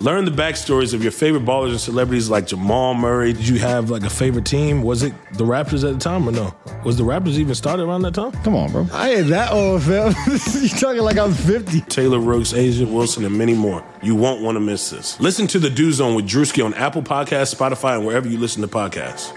Learn 0.00 0.26
the 0.26 0.30
backstories 0.30 0.92
of 0.92 1.02
your 1.02 1.12
favorite 1.12 1.46
ballers 1.46 1.70
and 1.70 1.80
celebrities 1.80 2.28
like 2.28 2.46
Jamal 2.46 2.92
Murray. 2.92 3.32
Did 3.32 3.48
you 3.48 3.58
have 3.60 3.88
like 3.88 4.02
a 4.02 4.10
favorite 4.10 4.44
team? 4.44 4.82
Was 4.82 5.02
it 5.02 5.14
the 5.32 5.44
Raptors 5.44 5.88
at 5.88 5.94
the 5.94 5.98
time 5.98 6.28
or 6.28 6.32
no? 6.32 6.54
Was 6.84 6.98
the 6.98 7.02
Raptors 7.02 7.38
even 7.38 7.54
started 7.54 7.84
around 7.84 8.02
that 8.02 8.12
time? 8.12 8.32
Come 8.42 8.54
on, 8.54 8.70
bro. 8.70 8.86
I 8.92 9.14
ain't 9.14 9.28
that 9.28 9.52
old, 9.52 9.82
fam. 9.82 10.12
you 10.60 10.68
talking 10.68 11.00
like 11.00 11.16
I'm 11.16 11.32
50. 11.32 11.80
Taylor 11.82 12.20
Rooks, 12.20 12.52
A'ja 12.52 12.90
Wilson, 12.90 13.24
and 13.24 13.38
many 13.38 13.54
more. 13.54 13.82
You 14.02 14.14
won't 14.14 14.42
want 14.42 14.56
to 14.56 14.60
miss 14.60 14.90
this. 14.90 15.18
Listen 15.18 15.46
to 15.46 15.58
The 15.58 15.70
Dew 15.70 15.90
Zone 15.92 16.14
with 16.14 16.28
Drewski 16.28 16.62
on 16.62 16.74
Apple 16.74 17.02
Podcasts, 17.02 17.54
Spotify, 17.54 17.96
and 17.96 18.04
wherever 18.04 18.28
you 18.28 18.36
listen 18.36 18.60
to 18.60 18.68
podcasts. 18.68 19.34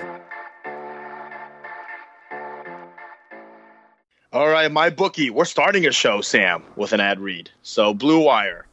All 4.34 4.50
right, 4.50 4.70
my 4.70 4.90
bookie. 4.90 5.30
We're 5.30 5.46
starting 5.46 5.88
a 5.88 5.94
show, 5.94 6.20
Sam, 6.20 6.64
with 6.76 6.92
an 6.92 7.00
ad 7.00 7.22
read. 7.22 7.50
So 7.62 7.94
Blue 7.94 8.26
Wire. 8.26 8.66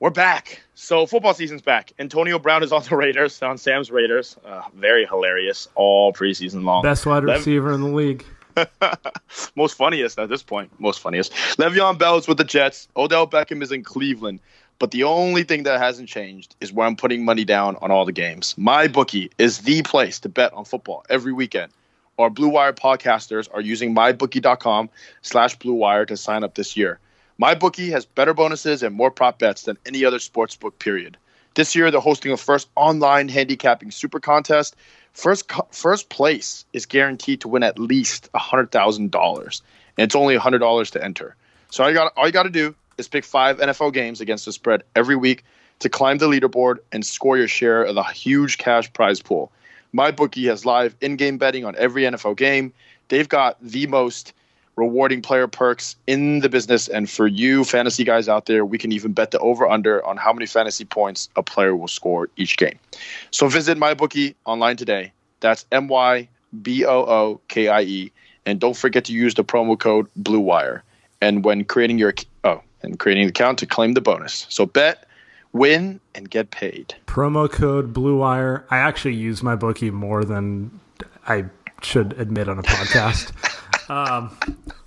We're 0.00 0.10
back. 0.10 0.61
So 0.82 1.06
football 1.06 1.32
season's 1.32 1.62
back. 1.62 1.92
Antonio 2.00 2.40
Brown 2.40 2.64
is 2.64 2.72
on 2.72 2.82
the 2.82 2.96
Raiders, 2.96 3.40
on 3.40 3.56
Sam's 3.56 3.92
Raiders. 3.92 4.36
Uh, 4.44 4.62
very 4.74 5.06
hilarious 5.06 5.68
all 5.76 6.12
preseason 6.12 6.64
long. 6.64 6.82
Best 6.82 7.06
wide 7.06 7.22
receiver 7.22 7.72
in 7.72 7.82
the 7.82 7.88
league. 7.88 8.24
Most 9.54 9.76
funniest 9.76 10.18
at 10.18 10.28
this 10.28 10.42
point. 10.42 10.72
Most 10.80 10.98
funniest. 10.98 11.32
Le'Veon 11.56 11.98
Bell 11.98 12.18
is 12.18 12.26
with 12.26 12.36
the 12.36 12.44
Jets. 12.44 12.88
Odell 12.96 13.28
Beckham 13.28 13.62
is 13.62 13.70
in 13.70 13.84
Cleveland. 13.84 14.40
But 14.80 14.90
the 14.90 15.04
only 15.04 15.44
thing 15.44 15.62
that 15.62 15.80
hasn't 15.80 16.08
changed 16.08 16.56
is 16.60 16.72
where 16.72 16.84
I'm 16.84 16.96
putting 16.96 17.24
money 17.24 17.44
down 17.44 17.76
on 17.80 17.92
all 17.92 18.04
the 18.04 18.10
games. 18.10 18.58
My 18.58 18.88
bookie 18.88 19.30
is 19.38 19.58
the 19.60 19.82
place 19.82 20.18
to 20.20 20.28
bet 20.28 20.52
on 20.52 20.64
football 20.64 21.04
every 21.08 21.32
weekend 21.32 21.70
our 22.18 22.30
Blue 22.30 22.48
Wire 22.48 22.72
podcasters 22.72 23.48
are 23.52 23.60
using 23.60 23.94
mybookie.com 23.94 24.90
slash 25.22 25.58
Blue 25.58 25.74
Wire 25.74 26.06
to 26.06 26.16
sign 26.16 26.44
up 26.44 26.54
this 26.54 26.76
year. 26.76 26.98
MyBookie 27.40 27.90
has 27.90 28.04
better 28.04 28.34
bonuses 28.34 28.82
and 28.82 28.94
more 28.94 29.10
prop 29.10 29.38
bets 29.38 29.62
than 29.62 29.78
any 29.86 30.04
other 30.04 30.18
sports 30.18 30.56
book, 30.56 30.78
period. 30.78 31.16
This 31.54 31.74
year, 31.74 31.90
they're 31.90 32.00
hosting 32.00 32.32
a 32.32 32.36
first 32.36 32.68
online 32.76 33.28
handicapping 33.28 33.90
super 33.90 34.20
contest. 34.20 34.74
First, 35.12 35.50
first 35.70 36.08
place 36.08 36.64
is 36.72 36.86
guaranteed 36.86 37.42
to 37.42 37.48
win 37.48 37.62
at 37.62 37.78
least 37.78 38.30
$100,000, 38.32 39.60
and 39.98 40.04
it's 40.04 40.14
only 40.14 40.38
$100 40.38 40.90
to 40.92 41.04
enter. 41.04 41.36
So 41.70 41.84
all 41.84 41.90
you 41.90 41.94
got, 41.94 42.12
all 42.16 42.26
you 42.26 42.32
got 42.32 42.44
to 42.44 42.50
do 42.50 42.74
is 42.96 43.08
pick 43.08 43.24
five 43.24 43.58
NFL 43.58 43.92
games 43.92 44.20
against 44.20 44.46
the 44.46 44.52
spread 44.52 44.82
every 44.94 45.16
week 45.16 45.44
to 45.80 45.88
climb 45.88 46.18
the 46.18 46.28
leaderboard 46.28 46.78
and 46.92 47.04
score 47.04 47.36
your 47.36 47.48
share 47.48 47.82
of 47.82 47.94
the 47.94 48.02
huge 48.04 48.58
cash 48.58 48.92
prize 48.92 49.20
pool. 49.20 49.50
MyBookie 49.94 50.48
has 50.48 50.64
live 50.64 50.94
in-game 51.00 51.38
betting 51.38 51.64
on 51.64 51.74
every 51.76 52.04
NFL 52.04 52.36
game. 52.36 52.72
They've 53.08 53.28
got 53.28 53.58
the 53.60 53.86
most 53.88 54.32
rewarding 54.76 55.22
player 55.22 55.46
perks 55.46 55.96
in 56.06 56.40
the 56.40 56.48
business, 56.48 56.88
and 56.88 57.08
for 57.08 57.26
you 57.26 57.64
fantasy 57.64 58.04
guys 58.04 58.28
out 58.28 58.46
there, 58.46 58.64
we 58.64 58.78
can 58.78 58.92
even 58.92 59.12
bet 59.12 59.30
the 59.30 59.38
over/under 59.38 60.04
on 60.04 60.16
how 60.16 60.32
many 60.32 60.46
fantasy 60.46 60.84
points 60.84 61.28
a 61.36 61.42
player 61.42 61.76
will 61.76 61.88
score 61.88 62.28
each 62.36 62.56
game. 62.56 62.78
So 63.30 63.48
visit 63.48 63.78
MyBookie 63.78 64.34
online 64.44 64.76
today. 64.76 65.12
That's 65.40 65.66
M 65.72 65.88
Y 65.88 66.28
B 66.62 66.84
O 66.84 67.00
O 67.00 67.40
K 67.48 67.68
I 67.68 67.82
E, 67.82 68.12
and 68.46 68.60
don't 68.60 68.76
forget 68.76 69.04
to 69.06 69.12
use 69.12 69.34
the 69.34 69.44
promo 69.44 69.78
code 69.78 70.08
BlueWire. 70.20 70.82
And 71.20 71.44
when 71.44 71.64
creating 71.64 71.98
your 71.98 72.14
oh, 72.44 72.62
and 72.82 72.98
creating 72.98 73.24
an 73.24 73.28
account 73.30 73.58
to 73.60 73.66
claim 73.66 73.94
the 73.94 74.00
bonus. 74.00 74.46
So 74.48 74.66
bet 74.66 75.06
win 75.52 76.00
and 76.14 76.28
get 76.30 76.50
paid. 76.50 76.94
Promo 77.06 77.50
code 77.50 77.92
Blue 77.92 78.18
Wire. 78.18 78.66
I 78.70 78.78
actually 78.78 79.14
use 79.14 79.42
my 79.42 79.54
bookie 79.54 79.90
more 79.90 80.24
than 80.24 80.80
I 81.26 81.46
should 81.82 82.14
admit 82.18 82.48
on 82.48 82.58
a 82.58 82.62
podcast. 82.62 83.32
um, 83.88 84.36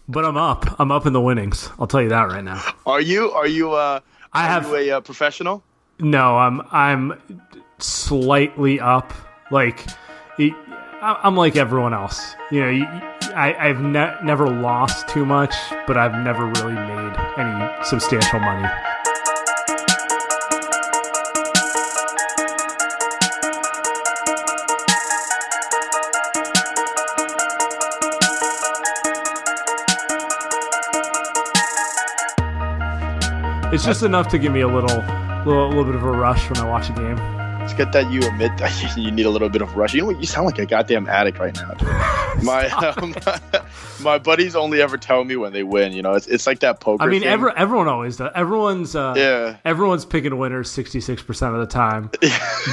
but 0.08 0.26
I'm 0.26 0.38
up. 0.38 0.80
I'm 0.80 0.92
up 0.92 1.06
in 1.06 1.14
the 1.14 1.22
winnings. 1.22 1.70
I'll 1.80 1.88
tell 1.88 2.02
you 2.02 2.10
that 2.10 2.24
right 2.24 2.44
now. 2.44 2.64
Are 2.86 3.02
you? 3.02 3.32
Are 3.32 3.48
you? 3.48 3.74
Uh, 3.74 4.00
I 4.34 4.44
have 4.44 4.68
you 4.68 4.76
a 4.76 4.92
uh, 4.92 5.02
professional. 5.02 5.64
No, 6.00 6.38
I'm. 6.38 6.62
I'm 6.72 7.20
slightly 7.80 8.80
up. 8.80 9.14
Like, 9.52 9.86
I'm 11.02 11.36
like 11.36 11.56
everyone 11.56 11.94
else. 11.94 12.36
You 12.52 12.62
know, 12.62 13.12
I, 13.36 13.68
have 13.68 13.82
ne- 13.82 14.16
never 14.24 14.48
lost 14.48 15.08
too 15.10 15.26
much, 15.26 15.54
but 15.88 15.98
I've 15.98 16.24
never 16.24 16.46
really 16.46 16.74
made 16.74 17.16
any 17.38 17.84
substantial 17.84 18.40
money. 18.40 18.68
It's 33.74 33.84
just 33.84 34.04
enough 34.04 34.28
to 34.30 34.38
give 34.38 34.54
me 34.54 34.62
a 34.62 34.68
little, 34.68 34.98
little, 35.46 35.68
little 35.70 35.86
bit 35.86 35.96
of 35.96 36.04
a 36.04 36.12
rush 36.12 36.50
when 36.50 36.60
I 36.60 36.70
watch 36.70 36.90
a 36.90 36.94
game. 36.94 37.18
It's 37.66 37.74
good 37.74 37.92
that 37.94 38.12
you 38.12 38.22
admit 38.22 38.56
that 38.60 38.96
you 38.98 39.12
need 39.12 39.26
a 39.26 39.30
little 39.32 39.50
bit 39.50 39.64
of 39.64 39.76
rush. 39.76 39.96
You 39.96 40.02
know 40.02 40.08
what? 40.08 40.20
You 40.20 40.28
sound 40.28 40.46
like 40.46 40.60
a 40.60 40.68
goddamn 40.68 41.10
addict 41.10 41.40
right 41.40 41.56
now. 41.56 42.36
my, 42.44 42.70
um, 42.70 43.16
my 44.02 44.20
buddies 44.20 44.56
only 44.56 44.84
ever 44.84 44.98
tell 44.98 45.24
me 45.24 45.36
when 45.36 45.52
they 45.52 45.64
win. 45.64 45.92
You 45.92 46.04
know, 46.04 46.14
it's, 46.14 46.28
it's 46.28 46.46
like 46.46 46.60
that 46.60 46.80
poker. 46.80 47.04
I 47.04 47.08
mean. 47.08 47.24
Every, 47.24 47.52
everyone 47.58 47.88
always 47.88 48.18
does. 48.18 48.32
Everyone's 48.36 48.96
uh, 48.96 49.16
yeah. 49.18 49.58
Everyone's 49.66 50.06
picking 50.06 50.38
winners 50.38 50.70
sixty 50.70 51.02
six 51.02 51.24
percent 51.24 51.56
of 51.56 51.60
the 51.60 51.66
time. 51.66 52.12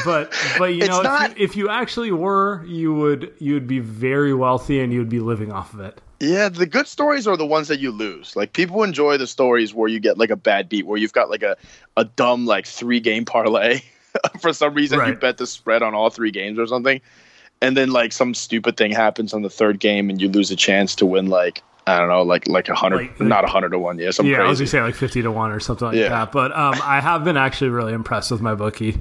but 0.04 0.30
but 0.58 0.74
you 0.74 0.86
know, 0.86 1.00
not... 1.00 1.30
if, 1.30 1.38
you, 1.38 1.44
if 1.44 1.56
you 1.56 1.68
actually 1.70 2.12
were, 2.12 2.62
you 2.66 2.92
would 2.92 3.32
you 3.38 3.54
would 3.54 3.66
be 3.66 3.78
very 3.78 4.34
wealthy 4.34 4.80
and 4.80 4.92
you 4.92 4.98
would 4.98 5.08
be 5.08 5.20
living 5.20 5.50
off 5.52 5.72
of 5.72 5.80
it. 5.80 6.02
Yeah, 6.22 6.50
the 6.50 6.66
good 6.66 6.86
stories 6.86 7.26
are 7.26 7.36
the 7.36 7.44
ones 7.44 7.66
that 7.66 7.80
you 7.80 7.90
lose. 7.90 8.36
Like 8.36 8.52
people 8.52 8.84
enjoy 8.84 9.16
the 9.16 9.26
stories 9.26 9.74
where 9.74 9.88
you 9.88 9.98
get 9.98 10.18
like 10.18 10.30
a 10.30 10.36
bad 10.36 10.68
beat, 10.68 10.86
where 10.86 10.96
you've 10.96 11.12
got 11.12 11.28
like 11.28 11.42
a, 11.42 11.56
a 11.96 12.04
dumb 12.04 12.46
like 12.46 12.64
three 12.64 13.00
game 13.00 13.24
parlay. 13.24 13.80
For 14.40 14.52
some 14.52 14.72
reason, 14.72 15.00
right. 15.00 15.08
you 15.08 15.14
bet 15.16 15.38
the 15.38 15.48
spread 15.48 15.82
on 15.82 15.96
all 15.96 16.10
three 16.10 16.30
games 16.30 16.60
or 16.60 16.66
something, 16.68 17.00
and 17.60 17.76
then 17.76 17.90
like 17.90 18.12
some 18.12 18.34
stupid 18.34 18.76
thing 18.76 18.92
happens 18.92 19.34
on 19.34 19.42
the 19.42 19.50
third 19.50 19.80
game, 19.80 20.10
and 20.10 20.22
you 20.22 20.28
lose 20.28 20.52
a 20.52 20.56
chance 20.56 20.94
to 20.96 21.06
win 21.06 21.26
like 21.26 21.60
I 21.88 21.98
don't 21.98 22.08
know, 22.08 22.22
like 22.22 22.46
like 22.46 22.68
a 22.68 22.74
hundred, 22.76 23.08
like, 23.08 23.20
not 23.20 23.42
a 23.42 23.48
hundred 23.48 23.70
to 23.70 23.80
one, 23.80 23.98
yeah, 23.98 24.04
yeah. 24.04 24.12
Crazy. 24.12 24.34
I 24.36 24.48
was 24.48 24.60
gonna 24.60 24.68
say 24.68 24.80
like 24.80 24.94
fifty 24.94 25.22
to 25.22 25.32
one 25.32 25.50
or 25.50 25.58
something 25.58 25.88
like 25.88 25.96
yeah. 25.96 26.10
that. 26.10 26.30
But 26.30 26.52
um, 26.52 26.76
I 26.84 27.00
have 27.00 27.24
been 27.24 27.36
actually 27.36 27.70
really 27.70 27.94
impressed 27.94 28.30
with 28.30 28.40
my 28.40 28.54
bookie. 28.54 28.96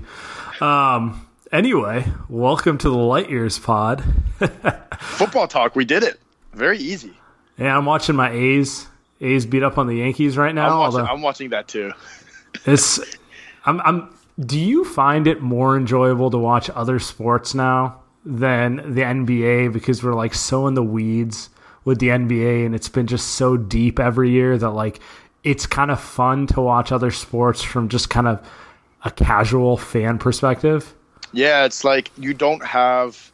Um, 0.60 1.28
anyway, 1.52 2.12
welcome 2.30 2.80
to 2.80 2.90
the 2.90 2.98
Light 2.98 3.30
Years 3.30 3.60
Pod. 3.60 4.04
Football 5.00 5.48
talk, 5.48 5.76
we 5.76 5.86
did 5.86 6.02
it. 6.02 6.20
Very 6.54 6.78
easy. 6.78 7.14
Yeah, 7.58 7.78
I'm 7.78 7.86
watching 7.86 8.16
my 8.16 8.32
A's. 8.32 8.88
A's 9.22 9.46
beat 9.46 9.64
up 9.64 9.78
on 9.78 9.88
the 9.88 9.98
Yankees 9.98 10.38
right 10.38 10.54
now. 10.54 10.70
I'm 10.70 10.94
watching, 10.94 11.10
I'm 11.10 11.22
watching 11.22 11.50
that 11.50 11.68
too. 11.68 11.92
it's. 12.66 13.00
I'm. 13.66 13.80
I'm. 13.82 14.16
Do 14.40 14.60
you 14.60 14.84
find 14.84 15.28
it 15.28 15.42
more 15.42 15.78
enjoyable 15.78 16.32
to 16.32 16.38
watch 16.38 16.70
other 16.72 17.00
sports 17.00 17.54
now 17.54 18.02
than 18.26 18.78
the 18.94 19.02
NBA 19.02 19.74
because 19.74 20.04
we're 20.04 20.14
like 20.14 20.34
so 20.34 20.68
in 20.68 20.74
the 20.74 20.84
weeds 20.84 21.50
with 21.84 22.00
the 22.00 22.08
NBA 22.08 22.66
and 22.66 22.76
it's 22.76 22.90
been 22.90 23.08
just 23.08 23.30
so 23.30 23.58
deep 23.58 24.00
every 24.00 24.30
year 24.30 24.58
that 24.58 24.70
like 24.70 25.00
it's 25.44 25.66
kind 25.66 25.90
of 25.90 26.00
fun 26.00 26.46
to 26.48 26.62
watch 26.62 26.92
other 26.92 27.12
sports 27.12 27.62
from 27.64 27.90
just 27.90 28.10
kind 28.10 28.28
of 28.28 28.48
a 29.04 29.12
casual 29.12 29.78
fan 29.78 30.20
perspective. 30.20 30.94
Yeah, 31.34 31.66
it's 31.66 31.84
like 31.84 32.12
you 32.18 32.34
don't 32.34 32.64
have 32.64 33.32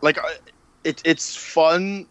like 0.00 0.18
uh, 0.18 0.28
it, 0.84 1.02
it's 1.04 1.36
fun. 1.36 2.06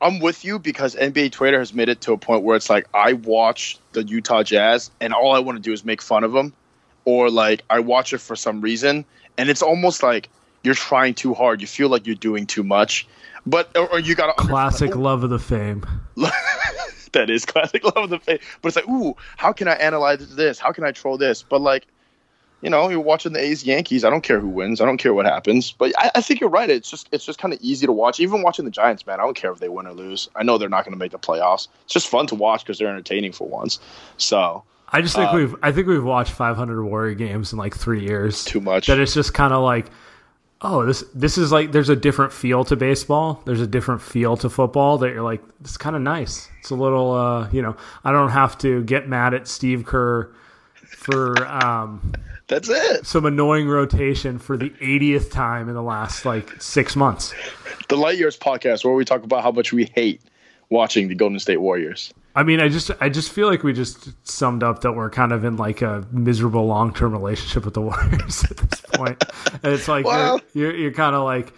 I'm 0.00 0.20
with 0.20 0.44
you 0.44 0.58
because 0.58 0.94
NBA 0.94 1.32
Twitter 1.32 1.58
has 1.58 1.74
made 1.74 1.88
it 1.88 2.00
to 2.02 2.12
a 2.12 2.18
point 2.18 2.42
where 2.42 2.56
it's 2.56 2.70
like 2.70 2.86
I 2.94 3.12
watch 3.12 3.78
the 3.92 4.02
Utah 4.02 4.42
Jazz 4.42 4.90
and 5.00 5.12
all 5.12 5.34
I 5.34 5.40
want 5.40 5.56
to 5.56 5.62
do 5.62 5.72
is 5.72 5.84
make 5.84 6.00
fun 6.00 6.24
of 6.24 6.32
them, 6.32 6.54
or 7.04 7.30
like 7.30 7.62
I 7.68 7.80
watch 7.80 8.12
it 8.12 8.18
for 8.18 8.36
some 8.36 8.60
reason, 8.60 9.04
and 9.36 9.50
it's 9.50 9.62
almost 9.62 10.02
like 10.02 10.28
you're 10.62 10.74
trying 10.74 11.14
too 11.14 11.34
hard. 11.34 11.60
You 11.60 11.66
feel 11.66 11.88
like 11.88 12.06
you're 12.06 12.14
doing 12.14 12.46
too 12.46 12.62
much, 12.62 13.06
but 13.46 13.76
or, 13.76 13.88
or 13.88 13.98
you 13.98 14.14
got 14.14 14.36
classic 14.36 14.96
love 14.96 15.24
of 15.24 15.30
the 15.30 15.38
fame. 15.38 15.84
that 17.12 17.28
is 17.28 17.44
classic 17.44 17.84
love 17.84 18.04
of 18.04 18.10
the 18.10 18.18
fame. 18.18 18.38
But 18.62 18.68
it's 18.68 18.76
like, 18.76 18.88
ooh, 18.88 19.16
how 19.36 19.52
can 19.52 19.68
I 19.68 19.74
analyze 19.74 20.34
this? 20.34 20.58
How 20.58 20.72
can 20.72 20.84
I 20.84 20.92
troll 20.92 21.18
this? 21.18 21.42
But 21.42 21.60
like, 21.60 21.86
you 22.62 22.68
know, 22.68 22.88
you're 22.88 23.00
watching 23.00 23.32
the 23.32 23.40
A's 23.40 23.64
Yankees. 23.64 24.04
I 24.04 24.10
don't 24.10 24.20
care 24.20 24.38
who 24.38 24.48
wins. 24.48 24.80
I 24.80 24.84
don't 24.84 24.98
care 24.98 25.14
what 25.14 25.26
happens. 25.26 25.72
But 25.72 25.92
I, 25.98 26.10
I 26.16 26.20
think 26.20 26.40
you're 26.40 26.50
right. 26.50 26.68
It's 26.68 26.90
just 26.90 27.08
it's 27.12 27.24
just 27.24 27.38
kind 27.38 27.54
of 27.54 27.60
easy 27.62 27.86
to 27.86 27.92
watch. 27.92 28.20
Even 28.20 28.42
watching 28.42 28.64
the 28.64 28.70
Giants, 28.70 29.06
man, 29.06 29.20
I 29.20 29.22
don't 29.22 29.36
care 29.36 29.52
if 29.52 29.60
they 29.60 29.68
win 29.68 29.86
or 29.86 29.92
lose. 29.92 30.28
I 30.36 30.42
know 30.42 30.58
they're 30.58 30.68
not 30.68 30.84
going 30.84 30.92
to 30.92 30.98
make 30.98 31.12
the 31.12 31.18
playoffs. 31.18 31.68
It's 31.84 31.94
just 31.94 32.08
fun 32.08 32.26
to 32.28 32.34
watch 32.34 32.62
because 32.62 32.78
they're 32.78 32.88
entertaining 32.88 33.32
for 33.32 33.48
once. 33.48 33.78
So 34.18 34.64
I 34.92 35.00
just 35.00 35.14
think 35.14 35.32
we've 35.32 35.54
I 35.62 35.72
think 35.72 35.86
we've 35.86 36.04
watched 36.04 36.32
500 36.32 36.82
Warrior 36.84 37.14
games 37.14 37.52
in 37.52 37.58
like 37.58 37.76
three 37.76 38.04
years. 38.04 38.44
Too 38.44 38.60
much. 38.60 38.88
That 38.88 38.98
it's 38.98 39.14
just 39.14 39.32
kind 39.32 39.54
of 39.54 39.62
like, 39.62 39.86
oh, 40.60 40.84
this 40.84 41.04
this 41.14 41.38
is 41.38 41.52
like 41.52 41.72
there's 41.72 41.88
a 41.88 41.96
different 41.96 42.32
feel 42.32 42.64
to 42.64 42.76
baseball. 42.76 43.40
There's 43.46 43.60
a 43.60 43.66
different 43.66 44.02
feel 44.02 44.36
to 44.38 44.50
football 44.50 44.98
that 44.98 45.10
you're 45.10 45.22
like, 45.22 45.42
it's 45.60 45.76
kind 45.76 45.94
of 45.94 46.02
nice. 46.02 46.48
It's 46.58 46.70
a 46.70 46.74
little, 46.74 47.12
uh, 47.12 47.48
you 47.52 47.62
know, 47.62 47.76
I 48.04 48.12
don't 48.12 48.30
have 48.30 48.58
to 48.58 48.82
get 48.82 49.08
mad 49.08 49.32
at 49.32 49.48
Steve 49.48 49.86
Kerr 49.86 50.30
for 50.74 51.46
um, 51.46 52.12
that's 52.50 52.68
it. 52.68 53.06
some 53.06 53.24
annoying 53.24 53.66
rotation 53.68 54.38
for 54.38 54.56
the 54.58 54.68
80th 54.70 55.30
time 55.30 55.68
in 55.68 55.74
the 55.74 55.82
last 55.82 56.24
like 56.26 56.60
six 56.60 56.94
months. 56.96 57.32
The 57.88 57.96
Light 57.96 58.18
Years 58.18 58.36
podcast 58.38 58.84
where 58.84 58.92
we 58.94 59.04
talk 59.06 59.24
about 59.24 59.42
how 59.42 59.50
much 59.50 59.72
we 59.72 59.90
hate 59.94 60.20
watching 60.68 61.08
the 61.08 61.14
Golden 61.14 61.38
State 61.38 61.56
Warriors. 61.58 62.12
I 62.36 62.42
mean, 62.44 62.60
I 62.60 62.68
just 62.68 62.90
I 63.00 63.08
just 63.08 63.32
feel 63.32 63.48
like 63.48 63.62
we 63.64 63.72
just 63.72 64.10
summed 64.28 64.62
up 64.62 64.82
that 64.82 64.92
we're 64.92 65.10
kind 65.10 65.32
of 65.32 65.44
in 65.44 65.56
like 65.56 65.82
a 65.82 66.06
miserable 66.12 66.66
long 66.66 66.92
term 66.94 67.12
relationship 67.12 67.64
with 67.64 67.74
the 67.74 67.80
Warriors 67.90 68.44
at 68.44 68.56
this 68.58 68.80
point. 68.92 69.24
and 69.62 69.72
it's 69.72 69.88
like 69.88 70.04
Well- 70.04 70.40
you're 70.52 70.70
you're, 70.72 70.76
you're 70.82 70.92
kind 70.92 71.16
of 71.16 71.24
like 71.24 71.52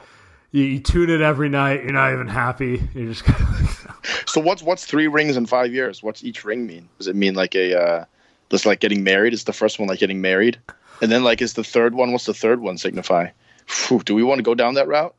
you, 0.52 0.64
you 0.64 0.78
tune 0.80 1.10
in 1.10 1.20
every 1.22 1.48
night. 1.48 1.82
You're 1.82 1.92
not 1.92 2.12
even 2.12 2.28
happy. 2.28 2.82
You're 2.94 3.08
just 3.08 3.24
kind 3.26 3.40
of 3.42 3.60
like, 3.86 4.28
So 4.28 4.40
what's 4.40 4.62
what's 4.62 4.84
three 4.86 5.08
rings 5.08 5.36
in 5.36 5.44
five 5.46 5.72
years? 5.74 6.02
What's 6.02 6.24
each 6.24 6.44
ring 6.44 6.66
mean? 6.66 6.88
Does 6.98 7.06
it 7.08 7.16
mean 7.16 7.34
like 7.34 7.54
a 7.54 7.78
uh 7.78 8.04
just 8.50 8.64
like 8.66 8.80
getting 8.80 9.02
married? 9.04 9.34
Is 9.34 9.44
the 9.44 9.52
first 9.52 9.78
one 9.78 9.88
like 9.88 9.98
getting 9.98 10.20
married? 10.22 10.58
And 11.02 11.12
then 11.12 11.22
like 11.22 11.42
is 11.42 11.52
the 11.52 11.64
third 11.64 11.94
one 11.94 12.12
what's 12.12 12.24
the 12.26 12.32
third 12.34 12.60
one 12.60 12.78
signify? 12.78 13.28
Phew, 13.66 14.00
do 14.02 14.14
we 14.14 14.22
want 14.22 14.38
to 14.38 14.42
go 14.42 14.54
down 14.54 14.74
that 14.74 14.88
route? 14.88 15.14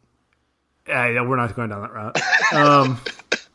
yeah, 0.87 1.07
yeah, 1.09 1.21
we're 1.27 1.37
not 1.37 1.55
going 1.55 1.69
down 1.69 1.81
that 1.81 1.93
route. 1.93 2.17
Um, 2.53 2.99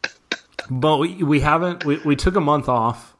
but 0.70 0.98
we 0.98 1.14
we 1.22 1.40
haven't. 1.40 1.84
We, 1.84 1.96
we 2.04 2.16
took 2.16 2.36
a 2.36 2.40
month 2.40 2.68
off. 2.68 3.14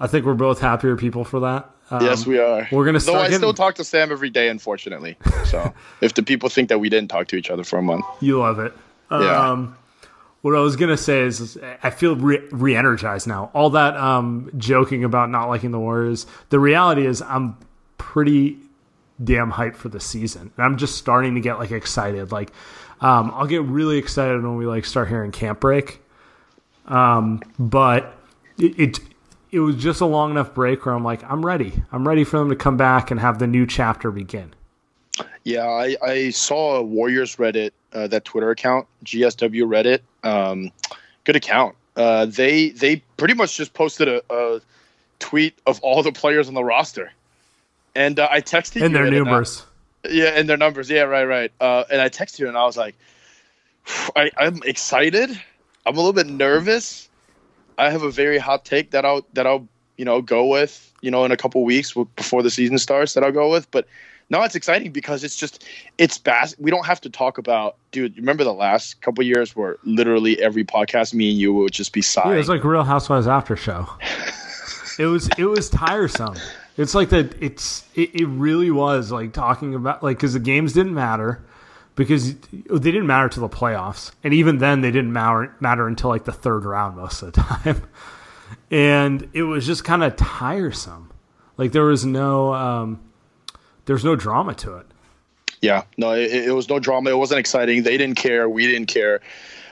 I 0.00 0.06
think 0.06 0.26
we're 0.26 0.34
both 0.34 0.60
happier 0.60 0.96
people 0.96 1.24
for 1.24 1.40
that. 1.40 1.70
Um, 1.90 2.04
yes, 2.04 2.26
we 2.26 2.38
are. 2.38 2.68
we're 2.70 2.84
gonna 2.84 2.98
Though 2.98 3.14
I 3.16 3.22
getting- 3.24 3.38
still 3.38 3.54
talk 3.54 3.76
to 3.76 3.84
Sam 3.84 4.12
every 4.12 4.30
day, 4.30 4.48
unfortunately. 4.48 5.16
So 5.46 5.72
if 6.00 6.14
the 6.14 6.22
people 6.22 6.48
think 6.50 6.68
that 6.68 6.78
we 6.78 6.88
didn't 6.88 7.08
talk 7.08 7.28
to 7.28 7.36
each 7.36 7.50
other 7.50 7.64
for 7.64 7.78
a 7.78 7.82
month, 7.82 8.04
You 8.20 8.38
love 8.38 8.58
it. 8.58 8.72
Yeah. 9.10 9.50
Um, 9.50 9.76
what 10.42 10.54
I 10.54 10.60
was 10.60 10.76
gonna 10.76 10.96
say 10.98 11.22
is, 11.22 11.40
is 11.40 11.58
I 11.82 11.90
feel 11.90 12.14
re- 12.16 12.46
re-energized 12.52 13.26
now. 13.26 13.50
All 13.54 13.70
that 13.70 13.96
um, 13.96 14.50
joking 14.56 15.02
about 15.04 15.30
not 15.30 15.48
liking 15.48 15.70
the 15.72 15.80
Warriors. 15.80 16.26
The 16.50 16.60
reality 16.60 17.06
is, 17.06 17.22
I'm 17.22 17.56
pretty 17.98 18.58
damn 19.22 19.52
hyped 19.52 19.76
for 19.76 19.88
the 19.88 20.00
season, 20.00 20.52
and 20.56 20.64
I'm 20.64 20.78
just 20.78 20.96
starting 20.96 21.34
to 21.34 21.40
get 21.40 21.58
like 21.58 21.70
excited. 21.70 22.32
Like, 22.32 22.52
um, 23.00 23.32
I'll 23.34 23.46
get 23.46 23.62
really 23.62 23.98
excited 23.98 24.42
when 24.42 24.56
we 24.56 24.66
like 24.66 24.84
start 24.84 25.08
hearing 25.08 25.32
camp 25.32 25.60
break. 25.60 26.00
Um, 26.86 27.42
but 27.58 28.16
it, 28.58 28.78
it 28.78 29.00
it 29.50 29.60
was 29.60 29.76
just 29.76 30.00
a 30.00 30.06
long 30.06 30.30
enough 30.30 30.54
break 30.54 30.84
where 30.84 30.94
I'm 30.94 31.04
like, 31.04 31.22
I'm 31.30 31.44
ready. 31.44 31.72
I'm 31.92 32.06
ready 32.06 32.24
for 32.24 32.38
them 32.38 32.50
to 32.50 32.56
come 32.56 32.76
back 32.76 33.10
and 33.10 33.20
have 33.20 33.38
the 33.38 33.46
new 33.46 33.66
chapter 33.66 34.10
begin. 34.10 34.52
Yeah, 35.44 35.66
I, 35.66 35.96
I 36.02 36.30
saw 36.30 36.82
Warriors 36.82 37.36
Reddit, 37.36 37.70
uh, 37.92 38.06
that 38.08 38.24
Twitter 38.24 38.50
account, 38.50 38.86
GSW 39.04 39.62
Reddit. 39.64 40.00
Um, 40.22 40.70
good 41.24 41.36
account. 41.36 41.74
Uh, 41.96 42.26
they 42.26 42.70
they 42.70 42.96
pretty 43.16 43.34
much 43.34 43.56
just 43.56 43.74
posted 43.74 44.08
a, 44.08 44.22
a 44.30 44.60
tweet 45.18 45.58
of 45.66 45.80
all 45.80 46.02
the 46.02 46.12
players 46.12 46.48
on 46.48 46.54
the 46.54 46.62
roster, 46.62 47.10
and 47.94 48.18
uh, 48.18 48.28
I 48.30 48.40
texted 48.40 48.82
And 48.82 48.92
you 48.92 48.98
their 48.98 49.04
it, 49.06 49.08
and 49.08 49.16
I- 49.16 49.30
numbers. 49.30 49.64
yeah, 50.10 50.26
and 50.28 50.48
their 50.48 50.56
numbers. 50.56 50.88
Yeah, 50.90 51.02
right, 51.02 51.24
right. 51.24 51.52
Uh, 51.60 51.84
and 51.90 52.00
I 52.00 52.08
texted 52.08 52.38
you, 52.40 52.48
and 52.48 52.56
I 52.56 52.64
was 52.64 52.76
like, 52.76 52.94
I, 54.16 54.30
I'm 54.36 54.60
excited. 54.64 55.30
I'm 55.86 55.94
a 55.94 55.98
little 55.98 56.12
bit 56.12 56.26
nervous. 56.26 57.08
I 57.78 57.90
have 57.90 58.02
a 58.02 58.10
very 58.10 58.38
hot 58.38 58.64
take 58.64 58.90
that 58.90 59.04
I'll 59.04 59.24
that 59.34 59.46
I'll 59.46 59.66
you 59.96 60.04
know 60.04 60.20
go 60.20 60.46
with 60.46 60.92
you 61.00 61.10
know 61.10 61.24
in 61.24 61.32
a 61.32 61.36
couple 61.36 61.64
weeks 61.64 61.94
before 62.16 62.42
the 62.42 62.50
season 62.50 62.78
starts 62.78 63.14
that 63.14 63.24
I'll 63.24 63.32
go 63.32 63.50
with. 63.50 63.70
But 63.70 63.86
now 64.30 64.42
it's 64.42 64.54
exciting 64.54 64.92
because 64.92 65.24
it's 65.24 65.36
just 65.36 65.64
it's 65.96 66.18
bas- 66.18 66.54
We 66.58 66.70
don't 66.70 66.84
have 66.84 67.00
to 67.02 67.08
talk 67.10 67.38
about, 67.38 67.76
dude. 67.92 68.16
Remember 68.18 68.44
the 68.44 68.52
last 68.52 69.00
couple 69.00 69.24
years 69.24 69.56
where 69.56 69.76
literally 69.84 70.40
every 70.42 70.64
podcast, 70.64 71.14
me 71.14 71.30
and 71.30 71.38
you 71.38 71.54
would 71.54 71.72
just 71.72 71.92
be 71.92 72.02
sighing. 72.02 72.28
Yeah, 72.30 72.34
it 72.34 72.38
was 72.38 72.48
like 72.48 72.64
Real 72.64 72.82
Housewives 72.84 73.26
after 73.28 73.56
show. 73.56 73.88
it 74.98 75.06
was 75.06 75.30
it 75.38 75.44
was 75.44 75.70
tiresome. 75.70 76.34
It's 76.78 76.94
like 76.94 77.10
that. 77.10 77.34
It's 77.42 77.84
it, 77.94 78.14
it 78.14 78.26
really 78.26 78.70
was 78.70 79.12
like 79.12 79.32
talking 79.32 79.74
about 79.74 80.02
like 80.02 80.16
because 80.16 80.32
the 80.32 80.40
games 80.40 80.72
didn't 80.72 80.94
matter 80.94 81.44
because 81.96 82.36
they 82.36 82.92
didn't 82.92 83.08
matter 83.08 83.28
to 83.28 83.40
the 83.40 83.48
playoffs, 83.48 84.12
and 84.22 84.32
even 84.32 84.58
then 84.58 84.80
they 84.80 84.92
didn't 84.92 85.12
matter 85.12 85.54
matter 85.58 85.88
until 85.88 86.08
like 86.08 86.24
the 86.24 86.32
third 86.32 86.64
round 86.64 86.96
most 86.96 87.20
of 87.22 87.32
the 87.32 87.40
time, 87.42 87.82
and 88.70 89.28
it 89.32 89.42
was 89.42 89.66
just 89.66 89.84
kind 89.84 90.04
of 90.04 90.16
tiresome. 90.16 91.12
Like 91.56 91.72
there 91.72 91.84
was 91.84 92.06
no 92.06 92.54
um, 92.54 93.00
there's 93.86 94.04
no 94.04 94.14
drama 94.14 94.54
to 94.54 94.76
it. 94.76 94.86
Yeah, 95.60 95.82
no, 95.96 96.12
it, 96.12 96.30
it 96.30 96.54
was 96.54 96.68
no 96.68 96.78
drama. 96.78 97.10
It 97.10 97.18
wasn't 97.18 97.40
exciting. 97.40 97.82
They 97.82 97.96
didn't 97.96 98.16
care. 98.16 98.48
We 98.48 98.66
didn't 98.66 98.86
care. 98.86 99.20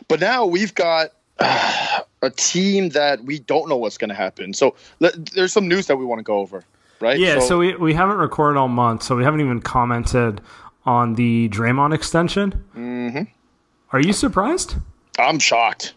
But 0.09 0.21
now 0.21 0.45
we've 0.47 0.75
got 0.75 1.13
uh, 1.39 2.01
a 2.23 2.31
team 2.31 2.91
that 2.91 3.23
we 3.23 3.39
don't 3.39 3.69
know 3.69 3.77
what's 3.77 3.99
going 3.99 4.09
to 4.09 4.17
happen. 4.17 4.53
So 4.53 4.75
let, 4.99 5.27
there's 5.27 5.53
some 5.53 5.69
news 5.69 5.87
that 5.87 5.97
we 5.97 6.05
want 6.05 6.19
to 6.19 6.25
go 6.25 6.39
over, 6.39 6.65
right? 7.01 7.19
Yeah, 7.19 7.41
so, 7.41 7.59
we, 7.59 7.75
we 7.77 7.95
haven't 7.95 8.19
recorded 8.19 8.59
all 8.59 8.69
month, 8.69 9.03
so 9.03 9.17
we 9.17 9.25
haven't 9.25 9.41
even 9.41 9.61
commented 9.61 10.41
on 10.85 11.15
the 11.15 11.49
Draymond 11.49 11.95
extension. 11.95 12.65
Mm-hmm. 12.77 13.23
Are 13.93 14.01
you 14.01 14.13
surprised? 14.13 14.77
I'm 15.19 15.39
shocked. 15.39 15.95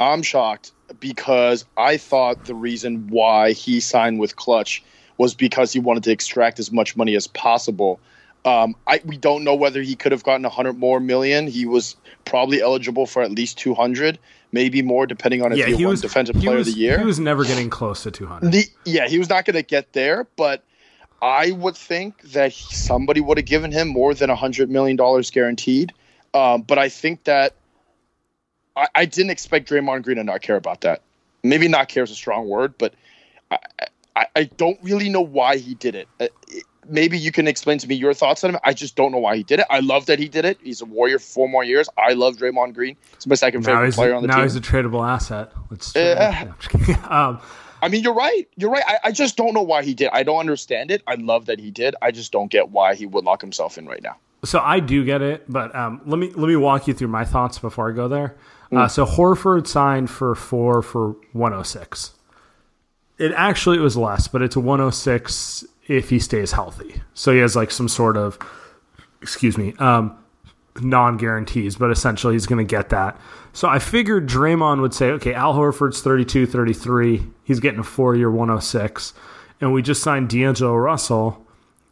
I'm 0.00 0.22
shocked 0.22 0.72
because 1.00 1.64
I 1.76 1.96
thought 1.96 2.44
the 2.44 2.54
reason 2.54 3.08
why 3.08 3.52
he 3.52 3.80
signed 3.80 4.18
with 4.18 4.36
Klutch 4.36 4.82
was 5.18 5.34
because 5.34 5.72
he 5.72 5.78
wanted 5.78 6.04
to 6.04 6.10
extract 6.10 6.58
as 6.58 6.70
much 6.70 6.96
money 6.96 7.16
as 7.16 7.26
possible. 7.26 7.98
Um, 8.46 8.76
I, 8.86 9.00
we 9.04 9.16
don't 9.16 9.42
know 9.42 9.56
whether 9.56 9.82
he 9.82 9.96
could 9.96 10.12
have 10.12 10.22
gotten 10.22 10.44
100 10.44 10.74
more 10.74 11.00
million. 11.00 11.48
He 11.48 11.66
was 11.66 11.96
probably 12.24 12.62
eligible 12.62 13.04
for 13.04 13.22
at 13.22 13.32
least 13.32 13.58
200, 13.58 14.20
maybe 14.52 14.82
more, 14.82 15.04
depending 15.04 15.42
on 15.42 15.52
if 15.52 15.66
he, 15.66 15.84
won 15.84 15.96
Defensive 15.96 16.36
he 16.36 16.46
Player 16.46 16.58
was, 16.58 16.68
of 16.68 16.74
the 16.74 16.80
Year. 16.80 16.98
He 16.98 17.04
was 17.04 17.18
never 17.18 17.44
getting 17.44 17.68
close 17.68 18.04
to 18.04 18.12
200. 18.12 18.52
The, 18.52 18.64
yeah, 18.84 19.08
he 19.08 19.18
was 19.18 19.28
not 19.28 19.46
going 19.46 19.54
to 19.54 19.64
get 19.64 19.92
there, 19.94 20.28
but 20.36 20.62
I 21.20 21.50
would 21.50 21.76
think 21.76 22.22
that 22.22 22.52
somebody 22.52 23.20
would 23.20 23.36
have 23.36 23.46
given 23.46 23.72
him 23.72 23.88
more 23.88 24.14
than 24.14 24.30
$100 24.30 24.68
million 24.68 24.96
guaranteed. 25.32 25.92
Um, 26.32 26.62
but 26.62 26.78
I 26.78 26.88
think 26.88 27.24
that 27.24 27.56
I, 28.76 28.86
I 28.94 29.04
didn't 29.06 29.30
expect 29.30 29.68
Draymond 29.68 30.04
Green 30.04 30.18
to 30.18 30.24
not 30.24 30.42
care 30.42 30.56
about 30.56 30.82
that. 30.82 31.02
Maybe 31.42 31.66
not 31.66 31.88
care 31.88 32.04
is 32.04 32.12
a 32.12 32.14
strong 32.14 32.48
word, 32.48 32.74
but 32.78 32.94
I, 33.50 33.58
I, 34.14 34.26
I 34.36 34.44
don't 34.44 34.78
really 34.82 35.08
know 35.08 35.20
why 35.20 35.56
he 35.56 35.74
did 35.74 35.96
it. 35.96 36.06
Uh, 36.20 36.28
it- 36.46 36.62
Maybe 36.88 37.18
you 37.18 37.32
can 37.32 37.48
explain 37.48 37.78
to 37.78 37.86
me 37.86 37.94
your 37.94 38.14
thoughts 38.14 38.44
on 38.44 38.50
him. 38.50 38.60
I 38.64 38.72
just 38.72 38.96
don't 38.96 39.12
know 39.12 39.18
why 39.18 39.36
he 39.36 39.42
did 39.42 39.60
it. 39.60 39.66
I 39.70 39.80
love 39.80 40.06
that 40.06 40.18
he 40.18 40.28
did 40.28 40.44
it. 40.44 40.58
He's 40.62 40.80
a 40.80 40.84
Warrior 40.84 41.18
for 41.18 41.26
four 41.26 41.48
more 41.48 41.64
years. 41.64 41.88
I 41.96 42.12
love 42.12 42.36
Draymond 42.36 42.74
Green. 42.74 42.96
He's 43.14 43.26
my 43.26 43.34
second 43.34 43.62
now 43.62 43.74
favorite 43.74 43.94
player 43.94 44.14
on 44.14 44.22
the 44.22 44.28
now 44.28 44.34
team. 44.34 44.40
Now 44.40 44.44
he's 44.44 44.56
a 44.56 44.60
tradable 44.60 45.06
asset. 45.06 45.52
Let's 45.70 45.94
Yeah. 45.94 46.44
No, 46.44 46.50
I'm 46.50 46.54
just 46.58 46.70
kidding. 46.70 47.04
um, 47.08 47.40
I 47.82 47.88
mean, 47.88 48.02
you're 48.02 48.14
right. 48.14 48.48
You're 48.56 48.70
right. 48.70 48.84
I, 48.86 48.98
I 49.04 49.12
just 49.12 49.36
don't 49.36 49.54
know 49.54 49.62
why 49.62 49.82
he 49.82 49.94
did. 49.94 50.08
I 50.12 50.22
don't 50.22 50.38
understand 50.38 50.90
it. 50.90 51.02
I 51.06 51.14
love 51.14 51.46
that 51.46 51.60
he 51.60 51.70
did. 51.70 51.94
I 52.00 52.10
just 52.10 52.32
don't 52.32 52.50
get 52.50 52.70
why 52.70 52.94
he 52.94 53.06
would 53.06 53.24
lock 53.24 53.40
himself 53.40 53.78
in 53.78 53.86
right 53.86 54.02
now. 54.02 54.16
so 54.44 54.60
I 54.60 54.80
do 54.80 55.04
get 55.04 55.22
it, 55.22 55.44
but 55.48 55.74
um, 55.74 56.00
let 56.06 56.18
me 56.18 56.30
let 56.30 56.48
me 56.48 56.56
walk 56.56 56.88
you 56.88 56.94
through 56.94 57.08
my 57.08 57.24
thoughts 57.24 57.58
before 57.58 57.90
I 57.90 57.92
go 57.94 58.08
there. 58.08 58.34
Mm. 58.72 58.78
Uh, 58.78 58.88
so 58.88 59.04
Horford 59.04 59.66
signed 59.66 60.10
for 60.10 60.34
four 60.34 60.82
for 60.82 61.16
106. 61.32 62.12
It 63.18 63.32
actually 63.32 63.78
it 63.78 63.80
was 63.80 63.96
less, 63.96 64.28
but 64.28 64.42
it's 64.42 64.56
a 64.56 64.60
106 64.60 65.64
if 65.88 66.10
he 66.10 66.18
stays 66.18 66.52
healthy. 66.52 67.02
So 67.14 67.32
he 67.32 67.38
has 67.38 67.56
like 67.56 67.70
some 67.70 67.88
sort 67.88 68.16
of, 68.16 68.38
excuse 69.22 69.56
me, 69.56 69.74
um, 69.78 70.16
non 70.80 71.16
guarantees, 71.16 71.76
but 71.76 71.90
essentially 71.90 72.34
he's 72.34 72.46
going 72.46 72.64
to 72.66 72.70
get 72.70 72.90
that. 72.90 73.18
So 73.52 73.68
I 73.68 73.78
figured 73.78 74.28
Draymond 74.28 74.80
would 74.80 74.92
say, 74.92 75.10
okay, 75.12 75.32
Al 75.32 75.54
Horford's 75.54 76.02
32, 76.02 76.46
33. 76.46 77.26
He's 77.44 77.60
getting 77.60 77.80
a 77.80 77.84
four 77.84 78.14
year 78.14 78.30
106. 78.30 79.14
And 79.60 79.72
we 79.72 79.80
just 79.80 80.02
signed 80.02 80.28
D'Angelo 80.28 80.74
Russell, 80.74 81.46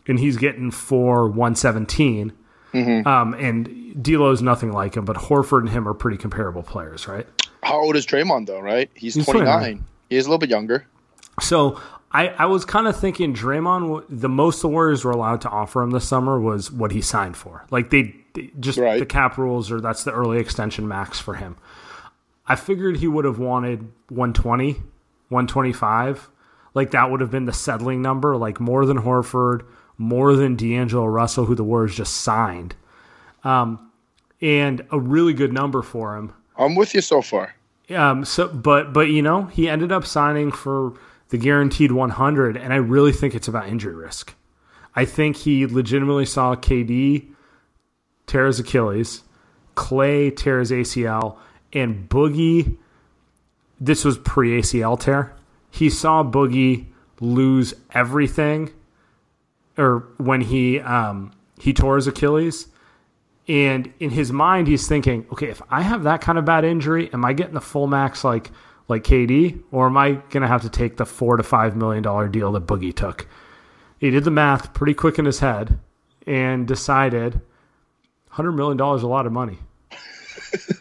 and 0.07 0.19
he's 0.19 0.37
getting 0.37 0.71
four 0.71 1.29
117. 1.29 2.33
Um, 2.75 3.35
and 3.35 4.03
D'Lo's 4.03 4.43
nothing 4.43 4.73
like 4.73 4.97
him, 4.97 5.05
but 5.05 5.17
Horford 5.17 5.61
and 5.61 5.71
him 5.71 5.87
are 5.89 5.95
pretty 5.95 6.17
comparable 6.19 6.63
players, 6.63 7.07
right? 7.07 7.27
How 7.63 7.81
old 7.81 7.95
is 7.97 8.05
Draymond 8.05 8.47
though? 8.47 8.59
Right, 8.61 8.91
he's, 8.95 9.15
He's 9.15 9.25
29. 9.25 9.47
29. 9.47 9.85
He's 10.11 10.27
a 10.27 10.29
little 10.29 10.39
bit 10.39 10.51
younger. 10.51 10.85
So 11.41 11.81
I, 12.15 12.29
I 12.29 12.47
was 12.47 12.65
kind 12.65 12.87
of 12.87 12.97
thinking 12.97 13.35
Draymond, 13.35 14.05
the 14.09 14.29
most 14.29 14.63
the 14.63 14.69
Warriors 14.69 15.05
were 15.05 15.11
allowed 15.11 15.41
to 15.43 15.49
offer 15.51 15.83
him 15.83 15.91
this 15.91 16.07
summer 16.09 16.39
was 16.41 16.71
what 16.71 16.93
he 16.93 17.01
signed 17.01 17.37
for. 17.37 17.67
Like 17.73 17.91
they, 17.91 18.15
they 18.35 18.53
just 18.61 18.79
Right. 18.79 19.01
the 19.01 19.05
cap 19.07 19.37
rules 19.37 19.71
or 19.73 19.81
that's 19.81 20.05
the 20.05 20.13
early 20.13 20.39
extension 20.39 20.87
max 20.87 21.19
for 21.19 21.35
him. 21.35 21.57
I 22.47 22.55
figured 22.57 22.99
he 22.99 23.09
would 23.09 23.25
have 23.25 23.39
wanted 23.41 23.81
120, 24.11 24.75
125. 25.29 26.31
Like 26.73 26.93
that 26.93 27.11
would 27.11 27.21
have 27.21 27.31
been 27.31 27.47
the 27.47 27.53
settling 27.53 28.01
number, 28.01 28.37
like 28.37 28.61
more 28.61 28.87
than 28.87 28.99
Horford, 28.99 29.63
more 29.99 30.37
than 30.37 30.55
D'Angelo 30.57 31.07
Russell, 31.07 31.47
who 31.47 31.55
the 31.55 31.65
Warriors 31.65 31.97
just 31.97 32.15
signed. 32.15 32.75
Um, 33.43 33.91
and 34.41 34.87
a 34.91 34.99
really 35.01 35.33
good 35.33 35.53
number 35.53 35.83
for 35.83 36.17
him. 36.17 36.33
I'm 36.57 36.75
with 36.77 36.95
you 36.95 37.01
so 37.01 37.23
far. 37.23 37.55
Um, 37.91 38.25
so, 38.25 38.49
but 38.49 38.93
but 38.93 39.09
you 39.09 39.21
know, 39.23 39.45
he 39.47 39.69
ended 39.69 39.91
up 39.93 40.07
signing 40.07 40.51
for 40.53 40.95
the 41.31 41.39
guaranteed 41.39 41.93
100, 41.93 42.57
and 42.57 42.73
I 42.73 42.77
really 42.77 43.13
think 43.13 43.35
it's 43.35 43.49
about 43.49 43.69
injury 43.69 43.95
risk. 43.95 44.35
I 44.95 45.05
think 45.05 45.37
he 45.37 45.67
legitimately 45.67 46.27
saw 46.27 46.55
KD 46.55 47.27
tear 48.27 48.47
his 48.47 48.61
Achilles, 48.61 49.23
Klay 49.77 50.35
tear 50.35 50.61
his 50.61 50.71
ACL, 50.71 51.37
and 51.73 52.09
Boogie. 52.09 52.77
This 53.81 54.05
was 54.05 54.19
pre 54.19 54.61
ACL 54.61 54.99
tear. 54.99 55.35
He 55.71 55.91
saw 55.91 56.23
Boogie 56.23 56.87
lose 57.21 57.75
everything, 57.93 58.71
or 59.77 60.07
when 60.19 60.43
he 60.43 60.79
um, 60.81 61.33
he 61.59 61.73
tore 61.73 61.97
his 61.97 62.07
Achilles. 62.07 62.69
And 63.47 63.93
in 64.01 64.09
his 64.09 64.33
mind, 64.33 64.69
he's 64.69 64.89
thinking, 64.89 65.27
okay, 65.33 65.49
if 65.49 65.61
I 65.69 65.83
have 65.83 66.05
that 66.05 66.23
kind 66.23 66.39
of 66.39 66.47
bad 66.47 66.65
injury, 66.65 67.13
am 67.13 67.27
I 67.27 67.35
getting 67.35 67.53
the 67.53 67.61
full 67.61 67.87
max 67.87 68.25
like 68.25 68.51
like 68.89 69.05
KD, 69.05 69.63
or 69.71 69.87
am 69.87 69.97
I 69.97 70.13
gonna 70.31 70.49
have 70.49 70.63
to 70.63 70.69
take 70.69 70.97
the 70.97 71.07
four 71.07 71.37
to 71.37 71.43
five 71.43 71.77
million 71.77 72.03
dollar 72.03 72.29
deal 72.29 72.53
that 72.53 72.67
Boogie 72.67 72.95
took? 72.95 73.27
He 73.99 74.11
did 74.11 74.25
the 74.25 74.31
math 74.31 74.75
pretty 74.75 74.95
quick 74.95 75.19
in 75.19 75.25
his 75.25 75.41
head 75.41 75.79
and 76.27 76.67
decided 76.67 77.41
hundred 78.31 78.53
million 78.53 78.77
dollars 78.77 79.01
is 79.01 79.05
a 79.05 79.09
lot 79.09 79.27
of 79.27 79.33
money. 79.33 79.59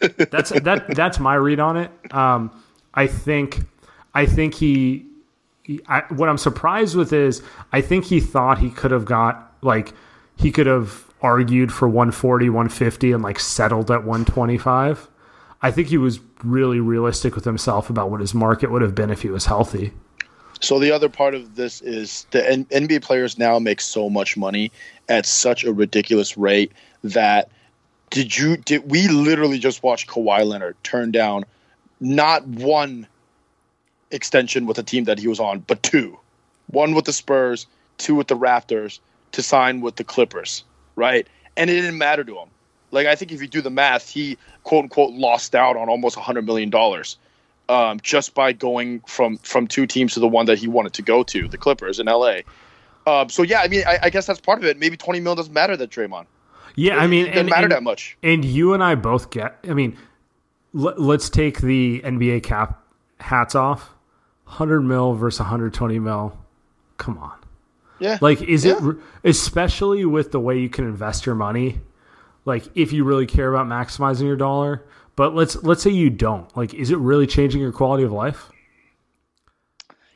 that's 0.30 0.50
that 0.50 0.94
that's 0.94 1.18
my 1.18 1.34
read 1.34 1.60
on 1.60 1.76
it. 1.76 1.90
Um, 2.14 2.50
I 2.94 3.06
think 3.06 3.60
I 4.14 4.26
think 4.26 4.54
he, 4.54 5.06
he 5.62 5.80
I, 5.88 6.02
what 6.10 6.28
I'm 6.28 6.38
surprised 6.38 6.96
with 6.96 7.12
is 7.12 7.42
I 7.72 7.80
think 7.80 8.04
he 8.04 8.20
thought 8.20 8.58
he 8.58 8.70
could 8.70 8.90
have 8.90 9.04
got 9.04 9.52
like 9.62 9.92
he 10.36 10.50
could 10.50 10.66
have 10.66 11.04
argued 11.22 11.72
for 11.72 11.88
140, 11.88 12.50
150 12.50 13.12
and 13.12 13.22
like 13.22 13.40
settled 13.40 13.90
at 13.90 14.04
125. 14.04 15.08
I 15.64 15.70
think 15.70 15.88
he 15.88 15.96
was 15.96 16.20
really 16.42 16.78
realistic 16.78 17.34
with 17.34 17.46
himself 17.46 17.88
about 17.88 18.10
what 18.10 18.20
his 18.20 18.34
market 18.34 18.70
would 18.70 18.82
have 18.82 18.94
been 18.94 19.08
if 19.08 19.22
he 19.22 19.30
was 19.30 19.46
healthy. 19.46 19.94
So 20.60 20.78
the 20.78 20.90
other 20.90 21.08
part 21.08 21.34
of 21.34 21.54
this 21.54 21.80
is 21.80 22.26
the 22.32 22.46
N- 22.46 22.66
NBA 22.66 23.00
players 23.00 23.38
now 23.38 23.58
make 23.58 23.80
so 23.80 24.10
much 24.10 24.36
money 24.36 24.70
at 25.08 25.24
such 25.24 25.64
a 25.64 25.72
ridiculous 25.72 26.36
rate 26.36 26.70
that 27.02 27.50
did 28.10 28.36
you 28.36 28.58
did 28.58 28.90
we 28.90 29.08
literally 29.08 29.58
just 29.58 29.82
watch 29.82 30.06
Kawhi 30.06 30.44
Leonard 30.44 30.76
turn 30.82 31.10
down 31.10 31.46
not 31.98 32.46
one 32.46 33.06
extension 34.10 34.66
with 34.66 34.78
a 34.78 34.82
team 34.82 35.04
that 35.04 35.18
he 35.18 35.28
was 35.28 35.40
on, 35.40 35.60
but 35.60 35.82
two. 35.82 36.18
One 36.66 36.94
with 36.94 37.06
the 37.06 37.12
Spurs, 37.14 37.66
two 37.96 38.14
with 38.14 38.28
the 38.28 38.36
Raptors 38.36 38.98
to 39.32 39.42
sign 39.42 39.80
with 39.80 39.96
the 39.96 40.04
Clippers, 40.04 40.62
right? 40.94 41.26
And 41.56 41.70
it 41.70 41.80
didn't 41.80 41.96
matter 41.96 42.22
to 42.22 42.38
him. 42.38 42.48
Like 42.94 43.06
I 43.06 43.14
think 43.14 43.32
if 43.32 43.42
you 43.42 43.48
do 43.48 43.60
the 43.60 43.70
math, 43.70 44.08
he 44.08 44.38
quote 44.62 44.84
unquote 44.84 45.12
lost 45.12 45.54
out 45.54 45.76
on 45.76 45.88
almost 45.88 46.16
hundred 46.16 46.46
million 46.46 46.70
dollars 46.70 47.18
um, 47.68 47.98
just 48.02 48.34
by 48.34 48.52
going 48.52 49.00
from 49.00 49.36
from 49.38 49.66
two 49.66 49.86
teams 49.86 50.14
to 50.14 50.20
the 50.20 50.28
one 50.28 50.46
that 50.46 50.58
he 50.58 50.68
wanted 50.68 50.92
to 50.94 51.02
go 51.02 51.22
to, 51.24 51.48
the 51.48 51.58
Clippers 51.58 51.98
in 52.00 52.06
LA. 52.06 52.38
Um, 53.06 53.28
so 53.28 53.42
yeah, 53.42 53.60
I 53.60 53.68
mean, 53.68 53.82
I, 53.86 53.98
I 54.04 54.10
guess 54.10 54.26
that's 54.26 54.40
part 54.40 54.58
of 54.58 54.64
it. 54.64 54.78
Maybe 54.78 54.96
twenty 54.96 55.20
mil 55.20 55.34
doesn't 55.34 55.52
matter 55.52 55.76
that 55.76 55.90
Draymond. 55.90 56.26
Yeah, 56.76 56.96
I 56.96 57.06
mean, 57.06 57.26
it 57.26 57.28
doesn't 57.28 57.40
and, 57.40 57.50
matter 57.50 57.62
and- 57.64 57.72
that 57.72 57.82
much. 57.82 58.16
And 58.22 58.44
you 58.44 58.72
and 58.74 58.82
I 58.82 58.94
both 58.94 59.30
get. 59.30 59.58
I 59.68 59.74
mean, 59.74 59.96
let, 60.72 61.00
let's 61.00 61.28
take 61.30 61.60
the 61.60 62.00
NBA 62.00 62.42
cap 62.42 62.82
hats 63.20 63.54
off. 63.54 63.90
Hundred 64.46 64.80
mil 64.82 65.14
versus 65.14 65.40
120 65.40 65.98
mil. 66.00 66.36
Come 66.98 67.18
on. 67.18 67.32
Yeah, 67.98 68.18
Like, 68.20 68.42
is 68.42 68.64
Yeah. 68.64 68.76
it 68.82 68.96
especially 69.22 70.04
with 70.04 70.32
the 70.32 70.40
way 70.40 70.58
you 70.58 70.68
can 70.68 70.84
invest 70.84 71.26
your 71.26 71.34
money? 71.34 71.78
Like, 72.44 72.64
if 72.74 72.92
you 72.92 73.04
really 73.04 73.26
care 73.26 73.52
about 73.52 73.66
maximizing 73.66 74.22
your 74.26 74.36
dollar, 74.36 74.84
but 75.16 75.34
let's 75.34 75.56
let's 75.62 75.82
say 75.82 75.90
you 75.90 76.10
don't. 76.10 76.54
Like, 76.56 76.74
is 76.74 76.90
it 76.90 76.98
really 76.98 77.26
changing 77.26 77.60
your 77.60 77.72
quality 77.72 78.04
of 78.04 78.12
life? 78.12 78.50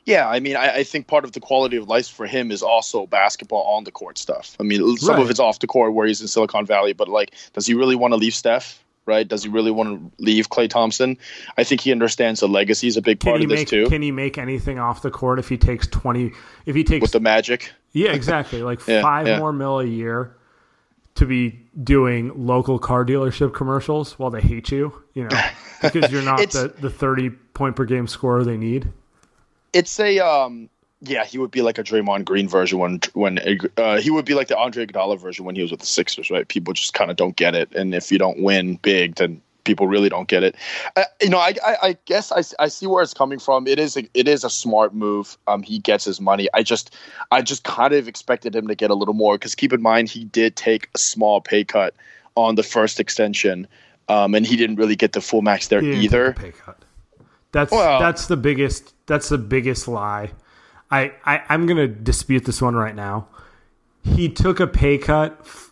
yeah. 0.04 0.26
I 0.28 0.40
mean, 0.40 0.56
I, 0.56 0.76
I 0.76 0.84
think 0.84 1.06
part 1.06 1.24
of 1.24 1.32
the 1.32 1.40
quality 1.40 1.76
of 1.76 1.86
life 1.86 2.08
for 2.08 2.26
him 2.26 2.50
is 2.50 2.62
also 2.62 3.06
basketball 3.06 3.62
on 3.64 3.84
the 3.84 3.90
court 3.90 4.16
stuff. 4.16 4.56
I 4.58 4.62
mean, 4.62 4.96
some 4.96 5.16
Right. 5.16 5.22
of 5.22 5.28
it's 5.30 5.38
off 5.40 5.58
the 5.58 5.66
court 5.66 5.92
where 5.92 6.06
he's 6.06 6.20
in 6.22 6.28
Silicon 6.28 6.64
Valley, 6.64 6.94
but 6.94 7.08
like, 7.08 7.32
does 7.52 7.66
he 7.66 7.74
really 7.74 7.94
want 7.94 8.12
to 8.12 8.16
leave 8.16 8.34
Steph? 8.34 8.82
Right? 9.04 9.26
Does 9.28 9.42
he 9.42 9.48
really 9.50 9.70
want 9.70 10.16
to 10.18 10.22
leave 10.24 10.48
Klay 10.50 10.68
Thompson? 10.68 11.16
I 11.56 11.64
think 11.64 11.80
he 11.82 11.92
understands 11.92 12.40
the 12.40 12.48
legacy 12.48 12.88
is 12.88 12.96
a 12.98 13.02
big 13.02 13.20
Can 13.20 13.32
part 13.32 13.42
of 13.42 13.48
this 13.50 13.64
too. 13.64 13.86
Can 13.88 14.00
he 14.02 14.10
make 14.10 14.36
anything 14.38 14.78
off 14.78 15.00
the 15.02 15.10
court 15.10 15.38
if 15.38 15.48
he 15.48 15.56
takes 15.58 15.86
20? 15.86 16.32
If 16.66 16.74
he 16.74 16.84
takes 16.84 17.02
with 17.02 17.12
the 17.12 17.20
Magic, 17.20 17.70
Yeah, 17.92 18.12
exactly. 18.12 18.62
Like 18.62 18.80
Yeah, 18.88 19.00
five 19.02 19.26
yeah. 19.26 19.38
more 19.38 19.52
mil 19.52 19.80
a 19.80 19.84
year 19.86 20.36
to 21.18 21.26
be 21.26 21.60
doing 21.82 22.46
local 22.46 22.78
car 22.78 23.04
dealership 23.04 23.52
commercials 23.52 24.18
while 24.18 24.30
they 24.30 24.40
hate 24.40 24.70
you, 24.70 25.02
you 25.14 25.24
know, 25.24 25.40
because 25.82 26.10
you're 26.10 26.22
not 26.22 26.38
the, 26.50 26.72
the 26.80 26.90
30 26.90 27.30
point 27.54 27.76
per 27.76 27.84
game 27.84 28.06
scorer 28.06 28.44
they 28.44 28.56
need. 28.56 28.88
it's 29.72 29.98
a 29.98 30.20
um 30.20 30.70
yeah 31.00 31.24
he 31.24 31.38
would 31.38 31.50
be 31.50 31.62
like 31.62 31.76
a 31.78 31.82
Draymond 31.82 32.24
Green 32.24 32.48
version 32.48 32.78
when 32.78 33.00
when 33.14 33.38
uh, 33.76 34.00
he 34.00 34.10
would 34.10 34.24
be 34.24 34.34
like 34.34 34.48
the 34.48 34.56
Andre 34.56 34.86
Iguodala 34.86 35.18
version 35.18 35.44
when 35.44 35.56
he 35.56 35.62
was 35.62 35.70
with 35.70 35.80
the 35.80 35.86
Sixers 35.86 36.30
right 36.30 36.46
people 36.46 36.72
just 36.72 36.94
kind 36.94 37.10
of 37.10 37.16
don't 37.16 37.36
get 37.36 37.54
it 37.54 37.74
and 37.74 37.94
if 37.94 38.10
you 38.12 38.18
don't 38.18 38.40
win 38.42 38.76
big 38.76 39.16
then 39.16 39.40
people 39.68 39.86
really 39.86 40.08
don't 40.08 40.26
get 40.28 40.42
it 40.42 40.56
uh, 40.96 41.04
you 41.22 41.28
know 41.28 41.38
I, 41.38 41.54
I 41.64 41.76
I 41.82 41.96
guess 42.06 42.32
I, 42.32 42.42
I 42.64 42.68
see 42.68 42.86
where 42.86 43.02
it's 43.02 43.14
coming 43.14 43.38
from 43.38 43.66
it 43.68 43.78
is 43.78 43.96
a, 43.96 44.08
it 44.14 44.26
is 44.26 44.42
a 44.42 44.50
smart 44.50 44.94
move 44.94 45.36
um 45.46 45.62
he 45.62 45.78
gets 45.78 46.04
his 46.04 46.20
money 46.20 46.48
I 46.54 46.62
just 46.62 46.96
I 47.30 47.42
just 47.42 47.62
kind 47.64 47.92
of 47.92 48.08
expected 48.08 48.56
him 48.56 48.66
to 48.68 48.74
get 48.74 48.90
a 48.90 48.94
little 48.94 49.14
more 49.14 49.34
because 49.36 49.54
keep 49.54 49.72
in 49.72 49.82
mind 49.82 50.08
he 50.08 50.24
did 50.24 50.56
take 50.56 50.88
a 50.94 50.98
small 50.98 51.40
pay 51.40 51.62
cut 51.64 51.94
on 52.34 52.54
the 52.56 52.62
first 52.62 52.98
extension 52.98 53.68
um 54.08 54.34
and 54.34 54.46
he 54.46 54.56
didn't 54.56 54.76
really 54.76 54.96
get 54.96 55.12
the 55.12 55.20
full 55.20 55.42
max 55.42 55.68
there 55.68 55.82
He 55.82 55.92
either 56.04 56.32
pay 56.32 56.50
cut. 56.52 56.82
That's 57.52 57.70
Well- 57.70 58.00
that's 58.00 58.26
the 58.26 58.36
biggest 58.36 58.94
that's 59.06 59.28
the 59.28 59.38
biggest 59.38 59.86
lie. 59.88 60.30
I, 60.90 61.12
I 61.26 61.42
I'm 61.50 61.66
gonna 61.66 61.86
dispute 61.88 62.44
this 62.46 62.62
one 62.62 62.74
right 62.74 62.94
now. 62.94 63.28
He 64.02 64.28
took 64.30 64.58
a 64.60 64.66
pay 64.66 64.96
cut, 64.96 65.36
f- 65.40 65.70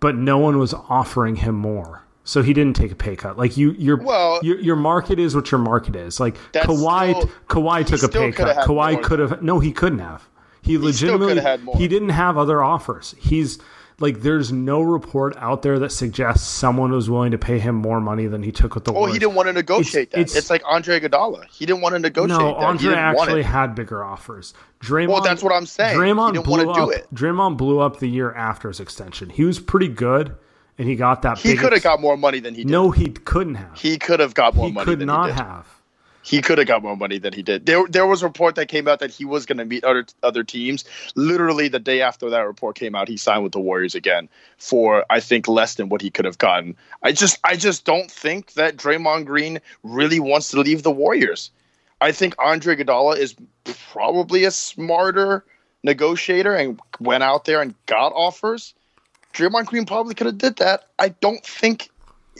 but 0.00 0.16
no 0.16 0.38
one 0.38 0.58
was 0.58 0.72
offering 0.72 1.36
him 1.36 1.54
more, 1.54 2.04
so 2.28 2.42
he 2.42 2.52
didn't 2.52 2.76
take 2.76 2.92
a 2.92 2.94
pay 2.94 3.16
cut. 3.16 3.38
Like 3.38 3.56
you, 3.56 3.72
your 3.78 3.96
Well- 3.96 4.40
your 4.42 4.60
your 4.60 4.76
market 4.76 5.18
is 5.18 5.34
what 5.34 5.50
your 5.50 5.60
market 5.60 5.96
is. 5.96 6.20
Like 6.20 6.36
Kawhi, 6.52 7.16
still- 7.16 7.30
Kawhi 7.48 7.86
took 7.86 8.02
a 8.02 8.08
pay 8.08 8.32
cut. 8.32 8.56
Kawhi 8.66 9.02
could 9.02 9.18
have 9.18 9.42
no, 9.42 9.60
he 9.60 9.72
couldn't 9.72 10.00
have. 10.00 10.28
He 10.60 10.74
still 10.74 10.84
legitimately 10.84 11.26
coulda 11.36 11.40
had 11.42 11.64
more. 11.64 11.76
he 11.76 11.88
didn't 11.88 12.10
have 12.10 12.36
other 12.36 12.62
offers. 12.62 13.14
He's 13.18 13.58
like, 14.00 14.20
there's 14.20 14.52
no 14.52 14.82
report 14.82 15.34
out 15.38 15.62
there 15.62 15.78
that 15.78 15.90
suggests 15.90 16.46
someone 16.46 16.92
was 16.92 17.08
willing 17.08 17.30
to 17.32 17.38
pay 17.38 17.58
him 17.58 17.74
more 17.74 18.00
money 18.00 18.26
than 18.26 18.42
he 18.42 18.52
took 18.52 18.74
with 18.74 18.84
the. 18.84 18.92
Oh, 18.92 19.00
Warriors. 19.00 19.14
he 19.14 19.18
didn't 19.20 19.34
want 19.34 19.48
to 19.48 19.52
negotiate 19.54 20.08
It's- 20.12 20.32
that. 20.34 20.38
It's, 20.38 20.50
like 20.50 20.62
Andre 20.66 21.00
Iguodala. 21.00 21.46
He 21.50 21.64
didn't 21.66 21.80
want 21.80 21.94
to 21.94 21.98
negotiate 21.98 22.38
No, 22.38 22.48
that. 22.48 22.64
Andre 22.66 22.94
actually 22.94 23.42
had 23.42 23.74
bigger 23.74 24.04
offers. 24.04 24.52
Draymond. 24.80 25.08
Well, 25.08 25.22
that's 25.22 25.42
what 25.42 25.52
I'm 25.54 25.66
saying. 25.66 25.94
He 25.94 26.00
Draymond 26.00 26.34
didn't 26.34 26.44
blew 26.44 26.70
up. 26.70 26.90
it. 26.92 27.06
Draymond 27.14 27.56
blew 27.56 27.80
up 27.80 27.98
the 27.98 28.06
year 28.08 28.32
after 28.34 28.68
his 28.68 28.78
extension. 28.80 29.30
He 29.30 29.44
was 29.44 29.58
pretty 29.58 29.88
good, 29.88 30.36
and 30.78 30.88
he 30.88 30.94
got 30.96 31.22
that. 31.22 31.38
He 31.38 31.54
could 31.56 31.72
have 31.72 31.74
ex- 31.74 31.84
got 31.84 32.00
more 32.00 32.16
money 32.16 32.40
than 32.40 32.54
he 32.54 32.62
did. 32.64 32.70
No, 32.70 32.90
he 32.90 33.08
couldn't 33.10 33.56
have. 33.56 33.76
he 33.78 33.98
could 33.98 34.20
have 34.20 34.34
got 34.34 34.54
more 34.54 34.66
He 34.66 34.72
money 34.72 34.84
could 34.84 34.98
than 35.00 35.06
not 35.06 35.26
he 35.26 35.32
did. 35.32 35.42
have. 35.42 35.66
He 36.22 36.42
could 36.42 36.58
have 36.58 36.66
got 36.66 36.82
more 36.82 36.96
money 36.96 37.16
than 37.18 37.32
he 37.32 37.42
did. 37.42 37.64
There, 37.64 37.86
there 37.88 38.06
was 38.06 38.22
a 38.22 38.26
report 38.26 38.54
that 38.56 38.66
came 38.68 38.86
out 38.86 38.98
that 38.98 39.10
he 39.10 39.24
was 39.24 39.46
going 39.46 39.56
to 39.58 39.64
meet 39.64 39.82
other 39.84 40.04
other 40.22 40.44
teams. 40.44 40.84
Literally, 41.14 41.68
the 41.68 41.78
day 41.78 42.02
after 42.02 42.28
that 42.28 42.40
report 42.40 42.76
came 42.76 42.94
out, 42.94 43.08
he 43.08 43.16
signed 43.16 43.44
with 43.44 43.52
the 43.52 43.60
Warriors 43.60 43.94
again 43.94 44.28
for 44.58 45.06
I 45.08 45.20
think 45.20 45.48
less 45.48 45.76
than 45.76 45.88
what 45.88 46.02
he 46.02 46.10
could 46.10 46.26
have 46.26 46.36
gotten. 46.36 46.76
I 47.02 47.12
just, 47.12 47.38
I 47.44 47.56
just 47.56 47.86
don't 47.86 48.10
think 48.10 48.52
that 48.54 48.76
Draymond 48.76 49.24
Green 49.24 49.60
really 49.82 50.20
wants 50.20 50.50
to 50.50 50.60
leave 50.60 50.82
the 50.82 50.90
Warriors. 50.90 51.50
I 52.02 52.12
think 52.12 52.34
Andre 52.38 52.76
Iguodala 52.76 53.16
is 53.16 53.34
probably 53.90 54.44
a 54.44 54.50
smarter 54.50 55.44
negotiator 55.82 56.54
and 56.54 56.78
went 57.00 57.22
out 57.22 57.46
there 57.46 57.62
and 57.62 57.74
got 57.86 58.12
offers. 58.12 58.74
Draymond 59.34 59.66
Green 59.66 59.84
probably 59.86 60.14
could 60.14 60.26
have 60.26 60.38
did 60.38 60.56
that. 60.56 60.84
I 60.98 61.10
don't 61.10 61.44
think 61.44 61.90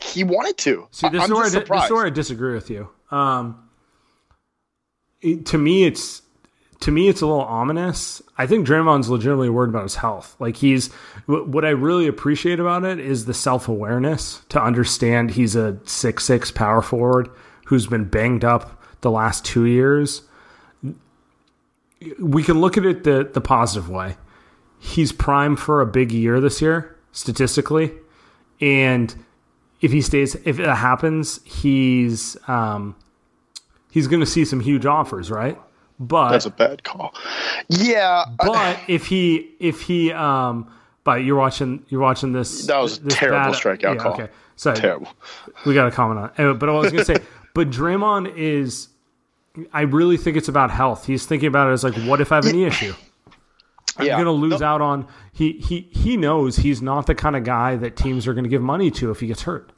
he 0.03 0.25
wanted 0.25 0.57
to. 0.59 0.89
See, 0.91 1.09
this 1.09 1.21
I- 1.21 1.25
is 1.25 1.31
I'm 1.31 1.37
where 1.37 1.47
I, 1.47 1.51
di- 1.51 1.59
this 1.65 1.85
is 1.85 1.91
where 1.91 2.07
I 2.07 2.11
disagree 2.11 2.55
with 2.55 2.71
you. 2.71 2.89
Um, 3.11 3.69
it- 5.21 5.47
to 5.47 5.59
me, 5.59 5.85
it's 5.85 6.23
to 6.81 6.93
me 6.93 7.09
it's 7.09 7.21
a 7.21 7.27
little 7.27 7.43
ominous. 7.43 8.23
I 8.37 8.47
think 8.47 8.67
Draymond's 8.67 9.09
legitimately 9.09 9.49
worried 9.51 9.71
about 9.71 9.83
his 9.83 9.97
health. 9.97 10.37
Like 10.39 10.57
he's 10.57 10.93
what 11.27 11.65
I 11.65 11.71
really 11.71 12.07
appreciate 12.07 12.61
about 12.61 12.85
it 12.85 13.01
is 13.01 13.25
the 13.27 13.35
self 13.35 13.69
awareness 13.69 14.43
to 14.51 14.63
understand 14.63 15.33
he's 15.33 15.57
a 15.57 15.79
six 15.85 16.25
six 16.25 16.51
power 16.53 16.81
forward 16.83 17.29
who's 17.67 17.87
been 17.89 18.05
banged 18.05 18.45
up 18.45 18.81
the 19.01 19.11
last 19.11 19.45
two 19.45 19.67
years. 19.67 20.23
We 22.21 22.45
can 22.45 22.61
look 22.61 22.79
at 22.79 22.85
it 22.87 23.03
the 23.05 23.29
the 23.33 23.41
positive 23.41 23.89
way. 23.91 24.17
He's 24.79 25.13
primed 25.13 25.59
for 25.59 25.81
a 25.81 25.87
big 25.87 26.13
year 26.13 26.41
this 26.41 26.63
year 26.63 26.97
statistically, 27.13 27.93
and 28.61 29.15
if 29.81 29.93
he 29.93 30.01
stays, 30.01 30.35
if 30.45 30.59
it 30.59 30.67
happens, 30.67 31.41
he's 31.45 32.37
um, 32.49 32.97
he's 33.91 34.07
going 34.07 34.21
to 34.21 34.27
see 34.27 34.45
some 34.45 34.61
huge 34.61 34.87
offers, 34.87 35.31
right? 35.31 35.59
But 36.01 36.31
That's 36.31 36.47
a 36.47 36.51
bad 36.51 36.85
call. 36.85 37.13
Yeah, 37.69 38.25
but 38.45 38.79
if 38.87 39.07
he 39.07 39.51
if 39.59 39.83
he 39.83 40.13
um, 40.13 40.71
but 41.05 41.25
you're 41.25 41.37
watching 41.37 41.85
you're 41.89 42.01
watching 42.01 42.33
this. 42.33 42.67
That 42.67 42.79
was 42.79 42.99
a 42.99 43.03
this 43.03 43.15
terrible 43.15 43.53
bad- 43.53 43.61
strikeout 43.61 43.95
yeah, 43.95 43.97
call. 43.97 44.13
Okay, 44.13 44.29
so 44.57 44.75
terrible. 44.75 45.09
we 45.67 45.75
got 45.75 45.85
to 45.85 45.91
comment 45.91 46.21
on. 46.21 46.27
It. 46.27 46.33
Anyway, 46.39 46.59
but 46.59 46.69
I 46.69 46.73
was 46.73 46.93
going 46.93 47.05
to 47.05 47.15
say, 47.17 47.25
but 47.55 47.71
Draymond 47.71 48.37
is. 48.37 48.89
I 49.73 49.81
really 49.81 50.17
think 50.17 50.37
it's 50.37 50.47
about 50.47 50.71
health. 50.71 51.07
He's 51.07 51.27
thinking 51.27 51.49
about 51.49 51.71
it 51.71 51.73
as 51.73 51.83
like, 51.83 51.95
what 52.05 52.21
if 52.21 52.31
I 52.31 52.37
have 52.37 52.47
any 52.47 52.63
issue? 52.63 52.95
I'm 53.99 54.07
Yeah. 54.07 54.15
going 54.15 54.27
to 54.27 54.31
lose 54.33 54.61
No- 54.61 54.67
out 54.67 54.81
on. 54.81 55.07
He 55.33 55.53
he 55.53 55.89
he 55.93 56.17
knows 56.17 56.57
he's 56.57 56.81
not 56.83 57.07
the 57.07 57.15
kind 57.15 57.37
of 57.37 57.45
guy 57.45 57.77
that 57.77 57.97
teams 57.97 58.27
are 58.27 58.35
going 58.35 58.45
to 58.45 58.51
give 58.51 58.63
money 58.63 58.91
to 58.93 59.11
if 59.11 59.21
he 59.21 59.27
gets 59.27 59.43
hurt. 59.43 59.71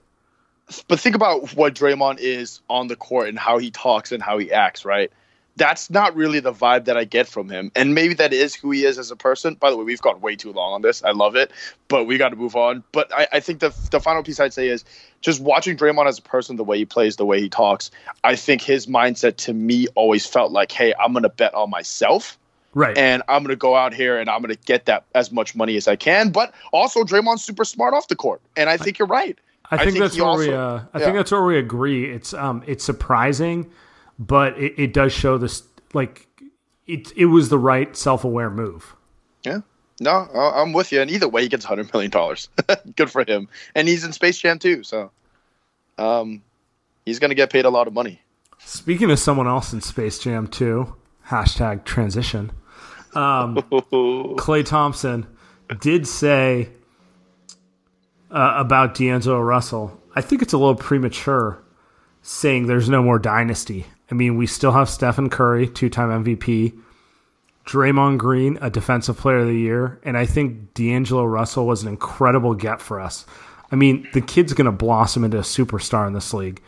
But 0.87 1.01
think 1.01 1.17
about 1.17 1.55
what 1.55 1.75
Draymond 1.75 2.19
is 2.21 2.61
on 2.71 2.87
the 2.87 2.95
court 2.97 3.29
and 3.29 3.39
how 3.39 3.59
he 3.59 3.71
talks 3.73 4.13
and 4.13 4.23
how 4.23 4.39
he 4.39 4.53
acts, 4.53 4.85
right? 4.85 5.11
That's 5.57 5.91
not 5.91 6.15
really 6.15 6.39
the 6.39 6.53
vibe 6.53 6.85
that 6.85 6.97
I 6.97 7.03
get 7.05 7.27
from 7.27 7.49
him. 7.51 7.73
And 7.75 7.93
maybe 7.93 8.15
that 8.15 8.33
is 8.33 8.55
who 8.55 8.71
he 8.71 8.85
is 8.85 8.97
as 8.97 9.11
a 9.11 9.17
person. 9.17 9.55
By 9.55 9.71
the 9.71 9.77
way, 9.77 9.83
we've 9.85 10.01
gone 10.01 10.21
way 10.21 10.37
too 10.37 10.53
long 10.53 10.73
on 10.75 10.81
this. 10.81 11.03
I 11.03 11.11
love 11.11 11.35
it, 11.35 11.51
but 11.89 12.05
we 12.05 12.19
got 12.19 12.29
to 12.29 12.37
move 12.37 12.55
on. 12.55 12.85
But 12.93 13.13
I, 13.13 13.27
I 13.33 13.41
think 13.41 13.59
the, 13.59 13.75
the 13.91 13.99
final 14.01 14.23
piece 14.23 14.39
I'd 14.39 14.53
say 14.55 14.69
is 14.69 14.85
just 15.21 15.41
watching 15.41 15.77
Draymond 15.77 16.07
as 16.07 16.19
a 16.19 16.23
person, 16.23 16.55
the 16.57 16.65
way 16.65 16.79
he 16.79 16.85
plays, 16.87 17.17
the 17.17 17.27
way 17.27 17.41
he 17.41 17.49
talks. 17.49 17.91
I 18.23 18.37
think 18.37 18.63
his 18.63 18.87
mindset 18.87 19.37
to 19.39 19.53
me 19.53 19.89
always 19.97 20.25
felt 20.25 20.53
like, 20.53 20.71
hey, 20.71 20.95
I'm 20.99 21.13
going 21.13 21.25
to 21.25 21.29
bet 21.29 21.53
on 21.53 21.69
myself 21.69 22.39
Right. 22.73 22.97
and 22.97 23.23
I'm 23.29 23.43
going 23.43 23.51
to 23.51 23.57
go 23.57 23.75
out 23.75 23.93
here 23.93 24.19
and 24.19 24.31
I'm 24.31 24.43
going 24.43 24.55
to 24.55 24.63
get 24.65 24.85
that 24.85 25.05
as 25.15 25.33
much 25.33 25.57
money 25.57 25.77
as 25.77 25.89
I 25.89 25.97
can. 25.97 26.31
But 26.31 26.55
also, 26.73 27.03
Draymond's 27.03 27.43
super 27.43 27.65
smart 27.65 27.95
off 27.95 28.09
the 28.09 28.17
court. 28.17 28.41
And 28.57 28.71
I 28.71 28.77
think 28.77 28.99
you're 28.99 29.09
right. 29.09 29.37
I 29.73 29.85
think, 29.85 29.99
that's 29.99 30.15
he 30.15 30.23
where 30.23 30.37
we. 30.37 30.53
Uh, 30.53 30.81
I 30.93 30.99
yeah. 30.99 31.05
think 31.05 31.17
that's 31.17 31.31
where 31.33 31.45
we 31.45 31.59
agree. 31.59 32.13
It's 32.13 32.35
um, 32.35 32.63
it's 32.67 32.85
surprising, 32.85 33.71
but 34.19 34.59
it, 34.59 34.75
it 34.77 34.93
does 34.93 35.13
show 35.13 35.39
this 35.39 35.63
like 35.95 36.27
it. 36.87 37.13
It 37.17 37.27
was 37.27 37.51
the 37.51 37.59
right 37.59 37.97
self 37.97 38.25
aware 38.25 38.51
move. 38.51 38.97
Yeah. 39.45 39.61
No, 40.01 40.11
I- 40.11 40.63
I'm 40.63 40.73
with 40.73 40.91
you. 40.93 41.01
And 41.01 41.11
either 41.11 41.29
way, 41.29 41.43
he 41.43 41.49
gets 41.49 41.67
$100 41.67 41.93
million. 41.93 42.11
Good 42.97 43.11
for 43.11 43.25
him. 43.25 43.49
And 43.75 43.87
he's 43.87 44.03
in 44.03 44.13
Space 44.13 44.39
Jam 44.39 44.59
too. 44.59 44.83
So 44.83 45.11
um, 45.99 46.43
he's 47.05 47.19
going 47.19 47.29
to 47.29 47.35
get 47.35 47.51
paid 47.51 47.67
a 47.67 47.71
lot 47.71 47.87
of 47.87 47.93
money. 47.93 48.21
Speaking 48.59 49.11
of 49.11 49.19
someone 49.19 49.47
else 49.47 49.73
in 49.73 49.81
Space 49.83 50.19
Jam 50.19 50.47
too, 50.47 50.97
hashtag 51.29 51.85
transition. 51.85 52.51
Klay 53.15 54.65
Thompson 54.65 55.27
did 55.81 56.07
say 56.07 56.69
uh, 58.31 58.55
about 58.57 58.95
D'Angelo 58.95 59.41
Russell. 59.41 60.01
I 60.15 60.21
think 60.21 60.43
it's 60.43 60.53
a 60.53 60.59
little 60.59 60.75
premature 60.75 61.63
saying 62.23 62.67
there's 62.67 62.89
no 62.89 63.03
more 63.03 63.19
dynasty. 63.19 63.87
I 64.11 64.15
mean, 64.15 64.37
we 64.37 64.47
still 64.47 64.73
have 64.73 64.89
Stephen 64.89 65.31
Curry, 65.31 65.69
two-time 65.69 66.25
MVP, 66.25 66.79
Draymond 67.65 68.19
Green, 68.19 68.59
a 68.61 68.71
defensive 68.71 69.17
player 69.17 69.39
of 69.39 69.47
the 69.47 69.55
year, 69.55 70.01
and 70.03 70.17
I 70.17 70.27
think 70.27 70.75
D'Angelo 70.75 71.25
Russell 71.25 71.67
was 71.67 71.83
an 71.83 71.89
incredible 71.89 72.55
get 72.55 72.81
for 72.81 73.01
us. 73.01 73.27
I 73.71 73.77
mean, 73.77 74.09
the 74.13 74.21
kid's 74.21 74.53
going 74.53 74.65
to 74.65 74.73
blossom 74.73 75.23
into 75.23 75.39
a 75.39 75.43
superstar 75.43 76.07
in 76.07 76.13
this 76.13 76.35
league. 76.35 76.61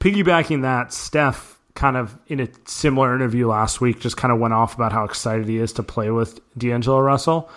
Piggybacking 0.00 0.62
that, 0.62 0.92
Steph 0.92 1.51
kind 1.74 1.96
of 1.96 2.18
in 2.26 2.40
a 2.40 2.48
similar 2.66 3.14
interview 3.14 3.48
last 3.48 3.80
week 3.80 4.00
just 4.00 4.16
kind 4.16 4.32
of 4.32 4.38
went 4.38 4.54
off 4.54 4.74
about 4.74 4.92
how 4.92 5.04
excited 5.04 5.48
he 5.48 5.58
is 5.58 5.72
to 5.74 5.82
play 5.82 6.10
with 6.10 6.40
D'Angelo 6.58 7.00
Russell. 7.00 7.50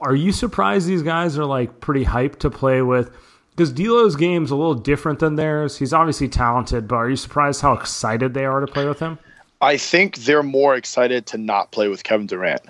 Are 0.00 0.14
you 0.14 0.32
surprised 0.32 0.86
these 0.86 1.02
guys 1.02 1.38
are 1.38 1.44
like 1.44 1.80
pretty 1.80 2.04
hyped 2.04 2.38
to 2.40 2.50
play 2.50 2.82
with? 2.82 3.10
Because 3.50 3.72
D'Lo's 3.72 4.16
game's 4.16 4.50
a 4.50 4.56
little 4.56 4.74
different 4.74 5.20
than 5.20 5.36
theirs. 5.36 5.78
He's 5.78 5.92
obviously 5.92 6.28
talented, 6.28 6.88
but 6.88 6.96
are 6.96 7.08
you 7.08 7.16
surprised 7.16 7.62
how 7.62 7.72
excited 7.72 8.34
they 8.34 8.44
are 8.44 8.60
to 8.60 8.66
play 8.66 8.86
with 8.86 8.98
him? 8.98 9.18
I 9.60 9.76
think 9.76 10.18
they're 10.18 10.42
more 10.42 10.74
excited 10.74 11.26
to 11.26 11.38
not 11.38 11.70
play 11.70 11.88
with 11.88 12.02
Kevin 12.02 12.26
Durant. 12.26 12.62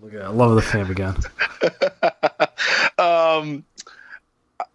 Look 0.00 0.14
at 0.14 0.22
I 0.22 0.28
love 0.28 0.54
the 0.54 0.62
fam 0.62 0.90
again. 0.90 1.16
Um, 3.00 3.64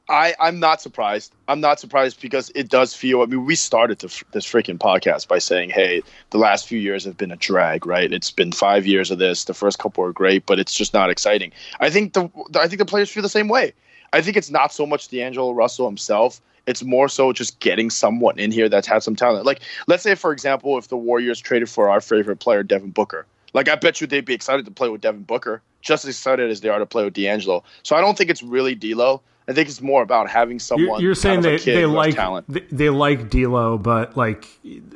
I 0.07 0.35
I'm 0.39 0.59
not 0.59 0.81
surprised. 0.81 1.33
I'm 1.47 1.61
not 1.61 1.79
surprised 1.79 2.21
because 2.21 2.51
it 2.53 2.69
does 2.69 2.93
feel. 2.93 3.21
I 3.21 3.25
mean, 3.25 3.45
we 3.45 3.55
started 3.55 3.99
the, 3.99 4.23
this 4.31 4.45
freaking 4.45 4.77
podcast 4.77 5.27
by 5.27 5.39
saying, 5.39 5.71
"Hey, 5.71 6.03
the 6.29 6.37
last 6.37 6.67
few 6.67 6.79
years 6.79 7.05
have 7.05 7.17
been 7.17 7.31
a 7.31 7.35
drag." 7.35 7.85
Right? 7.85 8.11
It's 8.11 8.31
been 8.31 8.51
five 8.51 8.85
years 8.85 9.09
of 9.09 9.17
this. 9.17 9.45
The 9.45 9.53
first 9.53 9.79
couple 9.79 10.03
were 10.03 10.13
great, 10.13 10.45
but 10.45 10.59
it's 10.59 10.73
just 10.73 10.93
not 10.93 11.09
exciting. 11.09 11.51
I 11.79 11.89
think 11.89 12.13
the 12.13 12.29
I 12.55 12.67
think 12.67 12.79
the 12.79 12.85
players 12.85 13.09
feel 13.09 13.23
the 13.23 13.29
same 13.29 13.47
way. 13.47 13.73
I 14.13 14.21
think 14.21 14.37
it's 14.37 14.51
not 14.51 14.71
so 14.71 14.85
much 14.85 15.09
D'Angelo 15.09 15.51
Russell 15.51 15.87
himself. 15.87 16.39
It's 16.67 16.83
more 16.83 17.09
so 17.09 17.33
just 17.33 17.59
getting 17.59 17.89
someone 17.89 18.39
in 18.39 18.51
here 18.51 18.69
that's 18.69 18.87
had 18.87 19.03
some 19.03 19.15
talent. 19.15 19.45
Like, 19.45 19.61
let's 19.87 20.03
say, 20.03 20.15
for 20.15 20.31
example, 20.31 20.77
if 20.77 20.87
the 20.87 20.97
Warriors 20.97 21.39
traded 21.39 21.69
for 21.69 21.89
our 21.89 22.01
favorite 22.01 22.37
player, 22.39 22.63
Devin 22.63 22.91
Booker. 22.91 23.25
Like, 23.53 23.69
I 23.69 23.75
bet 23.75 24.01
you 24.01 24.07
they'd 24.07 24.25
be 24.25 24.33
excited 24.33 24.65
to 24.65 24.71
play 24.71 24.89
with 24.89 25.01
Devin 25.01 25.23
Booker, 25.23 25.61
just 25.81 26.05
as 26.05 26.09
excited 26.09 26.49
as 26.49 26.61
they 26.61 26.69
are 26.69 26.79
to 26.79 26.85
play 26.85 27.03
with 27.03 27.13
D'Angelo. 27.13 27.63
So 27.83 27.95
I 27.95 28.01
don't 28.01 28.17
think 28.17 28.29
it's 28.29 28.41
really 28.41 28.73
D'Lo. 28.73 29.21
I 29.47 29.53
think 29.53 29.69
it's 29.69 29.81
more 29.81 30.01
about 30.01 30.29
having 30.29 30.59
someone. 30.59 31.01
you're 31.01 31.15
saying 31.15 31.41
they, 31.41 31.57
they 31.57 31.85
like 31.85 32.15
talent. 32.15 32.47
they, 32.49 32.61
they 32.71 32.89
like 32.89 33.29
D'Lo, 33.29 33.77
but 33.77 34.17
like 34.17 34.47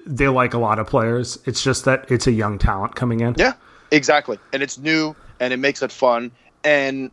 they 0.06 0.28
like 0.28 0.54
a 0.54 0.58
lot 0.58 0.80
of 0.80 0.88
players. 0.88 1.38
It's 1.46 1.64
just 1.64 1.86
that 1.86 2.10
it's 2.10 2.26
a 2.26 2.32
young 2.32 2.58
talent 2.58 2.96
coming 2.96 3.20
in. 3.20 3.36
Yeah, 3.38 3.54
exactly. 3.92 4.40
And 4.52 4.64
it's 4.64 4.78
new 4.78 5.16
and 5.40 5.54
it 5.54 5.58
makes 5.58 5.82
it 5.82 5.92
fun. 5.92 6.32
And 6.64 7.12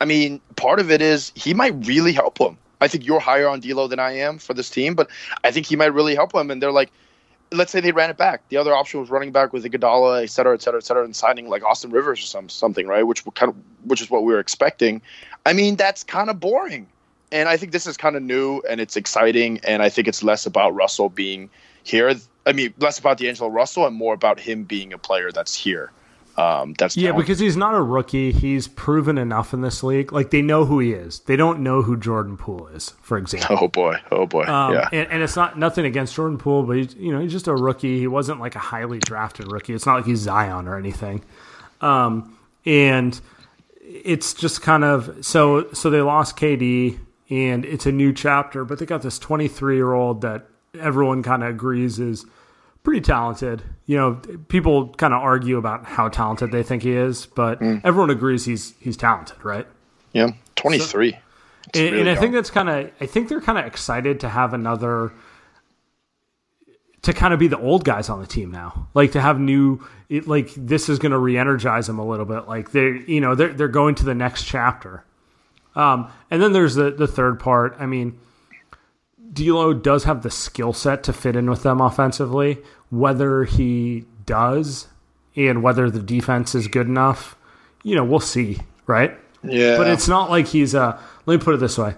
I 0.00 0.04
mean, 0.04 0.40
part 0.56 0.80
of 0.80 0.90
it 0.90 1.00
is 1.00 1.32
he 1.36 1.54
might 1.54 1.74
really 1.86 2.12
help 2.12 2.38
him. 2.38 2.58
I 2.80 2.88
think 2.88 3.06
you're 3.06 3.20
higher 3.20 3.48
on 3.48 3.60
D'Lo 3.60 3.86
than 3.86 4.00
I 4.00 4.12
am 4.12 4.38
for 4.38 4.54
this 4.54 4.68
team, 4.68 4.94
but 4.94 5.08
I 5.44 5.52
think 5.52 5.66
he 5.66 5.76
might 5.76 5.94
really 5.94 6.16
help 6.16 6.34
him. 6.34 6.50
And 6.50 6.60
they're 6.60 6.72
like, 6.72 6.90
let's 7.52 7.72
say 7.72 7.80
they 7.80 7.92
ran 7.92 8.10
it 8.10 8.16
back. 8.16 8.48
The 8.48 8.56
other 8.56 8.74
option 8.74 9.00
was 9.00 9.10
running 9.10 9.32
back 9.32 9.52
with 9.52 9.64
Iguodala, 9.64 10.22
et 10.24 10.30
cetera, 10.30 10.54
et 10.54 10.62
cetera, 10.62 10.78
et 10.78 10.84
cetera, 10.84 11.04
and 11.04 11.14
signing 11.14 11.48
like 11.48 11.62
Austin 11.64 11.90
Rivers 11.90 12.20
or 12.20 12.26
some 12.26 12.48
something, 12.48 12.86
right? 12.86 13.02
Which 13.02 13.24
kind 13.34 13.50
of 13.50 13.56
which 13.84 14.00
is 14.00 14.10
what 14.10 14.24
we 14.24 14.32
were 14.32 14.40
expecting. 14.40 15.02
I 15.46 15.52
mean, 15.52 15.76
that's 15.76 16.04
kind 16.04 16.30
of 16.30 16.40
boring. 16.40 16.86
And 17.30 17.48
I 17.48 17.56
think 17.56 17.72
this 17.72 17.86
is 17.86 17.96
kind 17.96 18.14
of 18.14 18.22
new 18.22 18.60
and 18.68 18.80
it's 18.80 18.96
exciting. 18.96 19.60
And 19.64 19.82
I 19.82 19.88
think 19.88 20.06
it's 20.06 20.22
less 20.22 20.44
about 20.46 20.74
Russell 20.74 21.08
being 21.08 21.48
here. 21.82 22.14
I 22.44 22.52
mean, 22.52 22.74
less 22.78 22.98
about 22.98 23.18
D'Angelo 23.18 23.48
Russell 23.48 23.86
and 23.86 23.96
more 23.96 24.14
about 24.14 24.38
him 24.38 24.64
being 24.64 24.92
a 24.92 24.98
player 24.98 25.32
that's 25.32 25.54
here. 25.54 25.90
Um, 26.36 26.74
that's 26.78 26.96
Yeah, 26.96 27.10
talented. 27.10 27.26
because 27.26 27.38
he's 27.40 27.56
not 27.56 27.74
a 27.74 27.82
rookie. 27.82 28.32
He's 28.32 28.66
proven 28.66 29.18
enough 29.18 29.52
in 29.52 29.60
this 29.60 29.82
league. 29.82 30.12
Like 30.12 30.30
they 30.30 30.40
know 30.42 30.64
who 30.64 30.78
he 30.78 30.92
is. 30.92 31.20
They 31.20 31.36
don't 31.36 31.60
know 31.60 31.82
who 31.82 31.96
Jordan 31.96 32.36
Poole 32.36 32.68
is, 32.68 32.94
for 33.02 33.18
example. 33.18 33.58
Oh 33.60 33.68
boy, 33.68 33.96
oh 34.10 34.26
boy, 34.26 34.44
Um, 34.44 34.72
yeah. 34.74 34.88
and, 34.92 35.08
and 35.10 35.22
it's 35.22 35.36
not 35.36 35.58
nothing 35.58 35.84
against 35.84 36.14
Jordan 36.14 36.38
Poole, 36.38 36.62
but 36.62 36.76
he's 36.78 36.94
you 36.94 37.12
know 37.12 37.20
he's 37.20 37.32
just 37.32 37.48
a 37.48 37.54
rookie. 37.54 37.98
He 37.98 38.06
wasn't 38.06 38.40
like 38.40 38.54
a 38.54 38.60
highly 38.60 38.98
drafted 39.00 39.52
rookie. 39.52 39.74
It's 39.74 39.84
not 39.86 39.96
like 39.96 40.06
he's 40.06 40.20
Zion 40.20 40.66
or 40.68 40.78
anything. 40.78 41.22
Um, 41.80 42.36
and 42.64 43.20
it's 43.82 44.32
just 44.34 44.62
kind 44.62 44.84
of 44.84 45.24
so 45.24 45.70
so 45.72 45.90
they 45.90 46.00
lost 46.00 46.36
KD, 46.36 46.98
and 47.30 47.64
it's 47.64 47.86
a 47.86 47.92
new 47.92 48.12
chapter. 48.12 48.64
But 48.64 48.78
they 48.78 48.86
got 48.86 49.02
this 49.02 49.18
23 49.18 49.76
year 49.76 49.92
old 49.92 50.22
that 50.22 50.46
everyone 50.80 51.22
kind 51.22 51.42
of 51.42 51.50
agrees 51.50 51.98
is 51.98 52.24
pretty 52.82 53.00
talented. 53.00 53.62
You 53.86 53.96
know, 53.96 54.14
people 54.48 54.88
kind 54.90 55.12
of 55.14 55.20
argue 55.22 55.56
about 55.58 55.84
how 55.84 56.08
talented 56.08 56.50
they 56.52 56.62
think 56.62 56.82
he 56.82 56.92
is, 56.92 57.26
but 57.26 57.58
Hmm. 57.58 57.76
everyone 57.84 58.10
agrees 58.10 58.44
he's 58.44 58.74
he's 58.80 58.96
talented, 58.96 59.44
right? 59.44 59.66
yeah, 60.12 60.30
twenty 60.56 60.78
three. 60.78 61.16
And, 61.74 61.84
really 61.84 62.00
and 62.00 62.08
I 62.10 62.14
think 62.16 62.32
that's 62.34 62.50
kind 62.50 62.68
of 62.68 62.90
I 63.00 63.06
think 63.06 63.28
they're 63.28 63.40
kind 63.40 63.58
of 63.58 63.64
excited 63.66 64.20
to 64.20 64.28
have 64.28 64.52
another 64.52 65.12
to 67.02 67.12
kind 67.12 67.32
of 67.34 67.40
be 67.40 67.48
the 67.48 67.58
old 67.58 67.84
guys 67.84 68.08
on 68.08 68.20
the 68.20 68.26
team 68.26 68.50
now. 68.50 68.88
Like 68.94 69.12
to 69.12 69.20
have 69.20 69.38
new 69.40 69.84
it, 70.08 70.26
like 70.28 70.50
this 70.56 70.88
is 70.88 70.98
going 70.98 71.12
to 71.12 71.18
re-energize 71.18 71.86
them 71.86 71.98
a 71.98 72.06
little 72.06 72.26
bit. 72.26 72.46
Like 72.48 72.72
they 72.72 73.02
you 73.06 73.20
know 73.20 73.34
they're 73.34 73.52
they're 73.52 73.68
going 73.68 73.94
to 73.96 74.04
the 74.04 74.14
next 74.14 74.44
chapter. 74.44 75.04
Um 75.74 76.10
and 76.30 76.42
then 76.42 76.52
there's 76.52 76.74
the 76.74 76.90
the 76.90 77.06
third 77.06 77.40
part. 77.40 77.76
I 77.80 77.86
mean 77.86 78.18
D'Lo 79.32 79.72
does 79.72 80.04
have 80.04 80.22
the 80.22 80.30
skill 80.30 80.72
set 80.72 81.02
to 81.04 81.12
fit 81.12 81.36
in 81.36 81.48
with 81.48 81.62
them 81.62 81.80
offensively. 81.80 82.58
Whether 82.90 83.44
he 83.44 84.04
does 84.26 84.88
and 85.34 85.62
whether 85.62 85.90
the 85.90 86.02
defense 86.02 86.54
is 86.54 86.68
good 86.68 86.86
enough, 86.86 87.36
you 87.82 87.94
know, 87.94 88.04
we'll 88.04 88.20
see. 88.20 88.58
right? 88.86 89.16
Yeah. 89.42 89.76
But 89.76 89.88
it's 89.88 90.08
not 90.08 90.30
like 90.30 90.46
he's 90.46 90.74
a. 90.74 91.00
Let 91.26 91.38
me 91.38 91.44
put 91.44 91.54
it 91.54 91.60
this 91.60 91.78
way: 91.78 91.94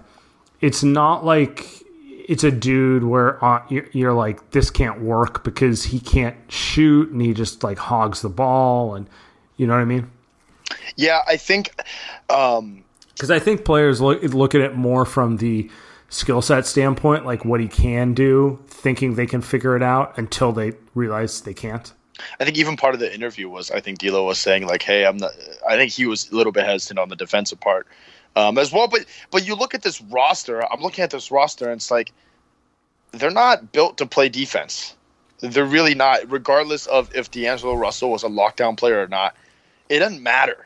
it's 0.61 0.83
not 0.83 1.25
like 1.25 1.65
it's 2.27 2.43
a 2.43 2.51
dude 2.51 3.03
where 3.03 3.43
uh, 3.43 3.63
you're, 3.69 3.85
you're 3.91 4.13
like 4.13 4.51
this 4.51 4.71
can't 4.71 5.01
work 5.01 5.43
because 5.43 5.83
he 5.83 5.99
can't 5.99 6.35
shoot 6.51 7.11
and 7.11 7.21
he 7.21 7.33
just 7.33 7.63
like 7.63 7.77
hogs 7.77 8.21
the 8.21 8.29
ball 8.29 8.95
and 8.95 9.07
you 9.57 9.67
know 9.67 9.73
what 9.73 9.81
I 9.81 9.85
mean? 9.85 10.09
Yeah, 10.95 11.19
I 11.27 11.37
think 11.37 11.69
um, 12.29 12.83
Because 13.13 13.29
I 13.29 13.39
think 13.39 13.63
players 13.63 14.01
look 14.01 14.23
look 14.23 14.55
at 14.55 14.61
it 14.61 14.75
more 14.75 15.05
from 15.05 15.37
the 15.37 15.69
skill 16.09 16.41
set 16.41 16.65
standpoint, 16.65 17.25
like 17.25 17.45
what 17.45 17.59
he 17.59 17.67
can 17.67 18.13
do, 18.13 18.59
thinking 18.67 19.15
they 19.15 19.25
can 19.25 19.41
figure 19.41 19.75
it 19.75 19.83
out 19.83 20.17
until 20.17 20.51
they 20.51 20.73
realize 20.93 21.41
they 21.41 21.53
can't. 21.53 21.93
I 22.39 22.45
think 22.45 22.57
even 22.57 22.77
part 22.77 22.93
of 22.93 22.99
the 22.99 23.13
interview 23.13 23.49
was 23.49 23.71
I 23.71 23.81
think 23.81 23.99
D'Lo 23.99 24.25
was 24.25 24.37
saying 24.37 24.67
like, 24.67 24.81
"Hey, 24.81 25.05
I'm 25.05 25.17
not." 25.17 25.31
I 25.67 25.75
think 25.75 25.91
he 25.91 26.05
was 26.05 26.31
a 26.31 26.35
little 26.35 26.53
bit 26.53 26.65
hesitant 26.65 26.99
on 26.99 27.09
the 27.09 27.15
defensive 27.15 27.59
part 27.59 27.87
um, 28.35 28.57
as 28.57 28.71
well. 28.71 28.87
But 28.87 29.05
but 29.31 29.45
you 29.45 29.55
look 29.55 29.73
at 29.73 29.81
this 29.81 30.01
roster. 30.01 30.61
I'm 30.71 30.81
looking 30.81 31.03
at 31.03 31.11
this 31.11 31.31
roster, 31.31 31.65
and 31.65 31.79
it's 31.79 31.91
like 31.91 32.11
they're 33.11 33.31
not 33.31 33.71
built 33.71 33.97
to 33.97 34.05
play 34.05 34.29
defense. 34.29 34.95
They're 35.39 35.65
really 35.65 35.95
not. 35.95 36.31
Regardless 36.31 36.87
of 36.87 37.13
if 37.15 37.31
D'Angelo 37.31 37.75
Russell 37.75 38.11
was 38.11 38.23
a 38.23 38.29
lockdown 38.29 38.77
player 38.77 39.01
or 39.01 39.07
not, 39.07 39.35
it 39.89 39.99
doesn't 39.99 40.23
matter. 40.23 40.65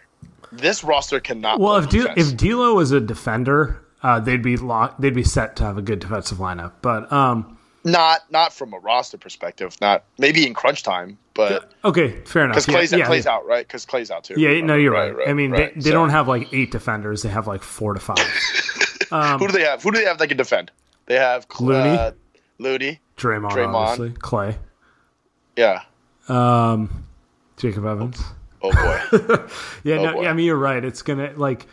This 0.52 0.84
roster 0.84 1.20
cannot. 1.20 1.60
Well, 1.60 1.78
if 1.78 1.90
D- 1.90 2.08
if 2.16 2.36
D'Lo 2.36 2.76
was 2.76 2.92
a 2.92 3.00
defender, 3.00 3.82
uh, 4.04 4.20
they'd 4.20 4.42
be 4.42 4.58
lock- 4.58 4.98
they'd 5.00 5.14
be 5.16 5.24
set 5.24 5.56
to 5.58 5.64
have 5.64 5.78
a 5.78 5.82
good 5.82 6.00
defensive 6.00 6.38
lineup. 6.38 6.74
But 6.82 7.12
um, 7.12 7.58
not 7.84 8.22
not 8.32 8.54
from 8.54 8.74
a 8.74 8.80
roster 8.80 9.18
perspective, 9.18 9.76
not 9.82 10.04
maybe 10.18 10.46
in 10.46 10.54
crunch 10.54 10.84
time, 10.84 11.18
but 11.34 11.72
okay, 11.86 12.22
fair 12.26 12.46
enough. 12.46 12.66
because 12.66 12.66
Klay's, 12.66 12.92
yeah, 12.92 13.06
Klay's 13.08 13.26
yeah. 13.26 13.34
out, 13.36 13.46
right? 13.46 13.66
Because 13.68 13.86
Klay's 13.86 14.12
out 14.12 14.24
too. 14.24 14.36
Yeah, 14.38 14.62
no, 14.62 14.76
you're 14.76 14.92
right. 14.94 15.14
I 15.28 15.34
mean, 15.34 15.52
right. 15.52 15.74
they, 15.74 15.80
they 15.82 15.90
So, 15.90 15.94
don't 15.94 16.10
have 16.10 16.28
like 16.28 16.54
eight 16.54 16.72
defenders; 16.72 17.22
they 17.24 17.30
have 17.30 17.48
like 17.48 17.64
four 17.64 17.94
to 17.94 18.00
five. 18.00 18.18
Who 19.40 19.48
do 19.48 19.54
they 19.54 19.64
have? 19.64 19.82
Who 19.84 19.92
do 19.92 19.98
they 19.98 20.06
have 20.06 20.18
that 20.20 20.28
can 20.28 20.38
defend? 20.38 20.72
They 21.08 21.16
have 21.16 21.48
Looney. 21.60 21.90
Uh, 21.90 22.12
Looney. 22.60 23.00
Draymond, 23.18 23.52
Draymond. 23.52 23.74
obviously, 23.74 24.10
Klay, 24.20 24.58
Yeah. 25.58 25.82
um, 26.28 27.06
Jacob 27.58 27.86
Evans. 27.86 28.22
Oh 28.62 28.72
boy. 28.72 29.48
Yeah, 29.84 29.96
Oh, 29.96 30.04
no, 30.06 30.14
boy. 30.14 30.22
yeah, 30.24 30.30
I 30.30 30.34
mean, 30.34 30.46
you're 30.46 30.56
right. 30.58 30.84
It's 30.84 31.02
gonna 31.02 31.32
like. 31.36 31.66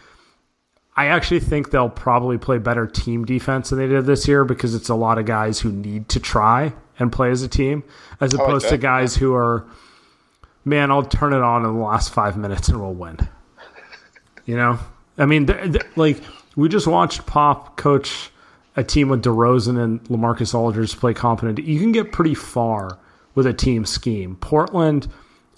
I 0.96 1.06
actually 1.06 1.40
think 1.40 1.70
they'll 1.70 1.90
probably 1.90 2.38
play 2.38 2.58
better 2.58 2.86
team 2.86 3.24
defense 3.26 3.70
than 3.70 3.78
they 3.78 3.86
did 3.86 4.06
this 4.06 4.26
year 4.26 4.44
because 4.44 4.74
it's 4.74 4.88
a 4.88 4.94
lot 4.94 5.18
of 5.18 5.26
guys 5.26 5.60
who 5.60 5.70
need 5.70 6.08
to 6.08 6.20
try 6.20 6.72
and 6.98 7.12
play 7.12 7.30
as 7.30 7.42
a 7.42 7.48
team, 7.48 7.84
as 8.20 8.32
like 8.32 8.42
opposed 8.42 8.68
to 8.70 8.78
guys 8.78 9.16
who 9.16 9.34
are, 9.34 9.66
man, 10.64 10.90
I'll 10.90 11.02
turn 11.04 11.34
it 11.34 11.42
on 11.42 11.66
in 11.66 11.74
the 11.76 11.84
last 11.84 12.14
five 12.14 12.38
minutes 12.38 12.68
and 12.68 12.80
we'll 12.80 12.94
win. 12.94 13.18
You 14.46 14.56
know, 14.56 14.78
I 15.18 15.26
mean, 15.26 15.46
th- 15.46 15.72
th- 15.72 15.84
like 15.96 16.22
we 16.54 16.68
just 16.68 16.86
watched 16.86 17.26
Pop 17.26 17.76
coach 17.76 18.30
a 18.76 18.84
team 18.84 19.08
with 19.08 19.22
DeRozan 19.22 19.82
and 19.82 20.02
Lamarcus 20.04 20.54
Aldridge 20.54 20.96
play 20.96 21.12
competent. 21.12 21.58
You 21.58 21.80
can 21.80 21.92
get 21.92 22.12
pretty 22.12 22.34
far 22.34 22.98
with 23.34 23.46
a 23.46 23.52
team 23.52 23.84
scheme. 23.84 24.36
Portland 24.36 25.08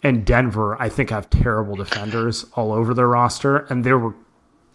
and 0.02 0.24
Denver, 0.24 0.80
I 0.80 0.88
think, 0.88 1.10
have 1.10 1.28
terrible 1.30 1.76
defenders 1.76 2.46
all 2.54 2.72
over 2.72 2.94
their 2.94 3.08
roster, 3.08 3.58
and 3.68 3.84
they 3.84 3.92
were 3.92 4.14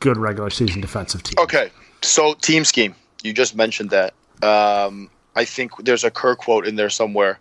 good 0.03 0.17
regular 0.17 0.49
season 0.49 0.81
defensive 0.81 1.23
team. 1.23 1.35
okay. 1.39 1.71
So 2.01 2.33
team 2.35 2.65
scheme. 2.65 2.93
You 3.23 3.31
just 3.31 3.55
mentioned 3.55 3.89
that. 3.91 4.13
Um, 4.43 5.09
I 5.35 5.45
think 5.45 5.71
there's 5.85 6.03
a 6.03 6.11
Kerr 6.11 6.35
quote 6.35 6.67
in 6.67 6.75
there 6.75 6.89
somewhere 6.89 7.39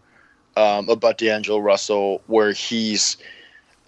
um, 0.57 0.88
about 0.88 1.18
D'Angelo 1.18 1.59
Russell 1.59 2.22
where 2.29 2.53
he's 2.53 3.16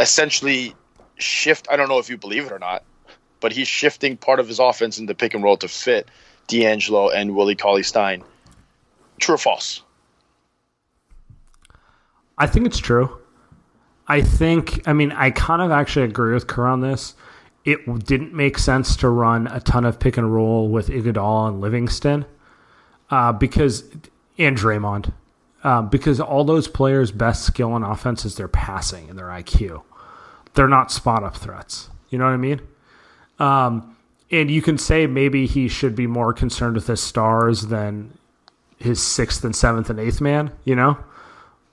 essentially 0.01 0.75
shift. 1.17 1.69
I 1.71 1.77
don't 1.77 1.89
know 1.89 2.01
if 2.01 2.11
you 2.11 2.17
believe 2.17 2.47
it 2.47 2.53
or 2.53 2.59
not, 2.59 2.83
but 3.39 3.53
he's 3.53 3.69
shifting 3.69 4.17
part 4.17 4.41
of 4.41 4.49
his 4.49 4.59
offense 4.59 4.99
into 4.99 5.15
pick 5.15 5.35
and 5.35 5.45
roll 5.45 5.57
to 5.59 5.69
fit 5.69 6.09
D'Angelo 6.49 7.11
and 7.11 7.37
Willie 7.37 7.55
Cauley 7.55 7.85
Stein. 7.85 8.25
True 9.21 9.37
or 9.37 9.39
false? 9.39 9.83
I 12.37 12.49
think 12.49 12.67
it's 12.67 12.81
true. 12.81 13.21
I 14.09 14.21
think, 14.21 14.87
I 14.89 14.93
mean, 14.93 15.13
I 15.13 15.31
kind 15.31 15.63
of 15.63 15.71
actually 15.71 16.07
agree 16.07 16.35
with 16.35 16.49
Kerr 16.49 16.67
on 16.67 16.81
this. 16.81 17.15
It 17.65 18.05
didn't 18.05 18.35
make 18.35 18.59
sense 18.59 18.97
to 18.97 19.09
run 19.09 19.47
a 19.47 19.61
ton 19.61 19.85
of 19.85 19.99
pick 19.99 20.17
and 20.17 20.33
roll 20.33 20.69
with 20.69 20.89
Iguodala 20.89 21.49
and 21.49 21.61
Livingston 21.61 22.27
uh, 23.11 23.33
because, 23.33 23.85
and 24.39 24.57
Draymond, 24.57 25.13
uh, 25.63 25.83
because 25.83 26.21
all 26.21 26.45
those 26.45 26.69
players' 26.69 27.11
best 27.11 27.45
skill 27.45 27.73
on 27.73 27.83
offense 27.83 28.25
is 28.25 28.37
their 28.37 28.49
passing 28.49 29.09
and 29.09 29.19
their 29.19 29.29
IQ. 29.29 29.83
They're 30.53 30.69
not 30.69 30.93
spot 30.93 31.25
up 31.25 31.37
threats. 31.37 31.89
You 32.11 32.19
know 32.19 32.27
what 32.27 32.33
I 32.33 32.37
mean? 32.37 32.61
Um, 33.39 33.97
and 34.31 34.51
you 34.51 34.61
can 34.61 34.79
say 34.79 35.07
maybe 35.07 35.47
he 35.47 35.69
should 35.69 35.97
be 35.97 36.07
more 36.07 36.33
concerned 36.33 36.75
with 36.75 36.87
his 36.87 37.01
stars 37.01 37.63
than 37.63 38.17
his 38.79 39.03
sixth 39.03 39.43
and 39.43 39.57
seventh 39.57 39.89
and 39.89 39.99
eighth 39.99 40.21
man, 40.21 40.53
you 40.65 40.77
know? 40.77 40.99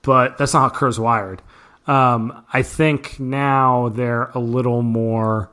but 0.01 0.37
that's 0.37 0.53
not 0.53 0.71
how 0.71 0.77
Kerr's 0.77 0.99
wired. 0.99 1.41
Um, 1.87 2.45
I 2.51 2.61
think 2.61 3.19
now 3.19 3.89
they're 3.89 4.29
a 4.33 4.39
little 4.39 4.81
more. 4.81 5.49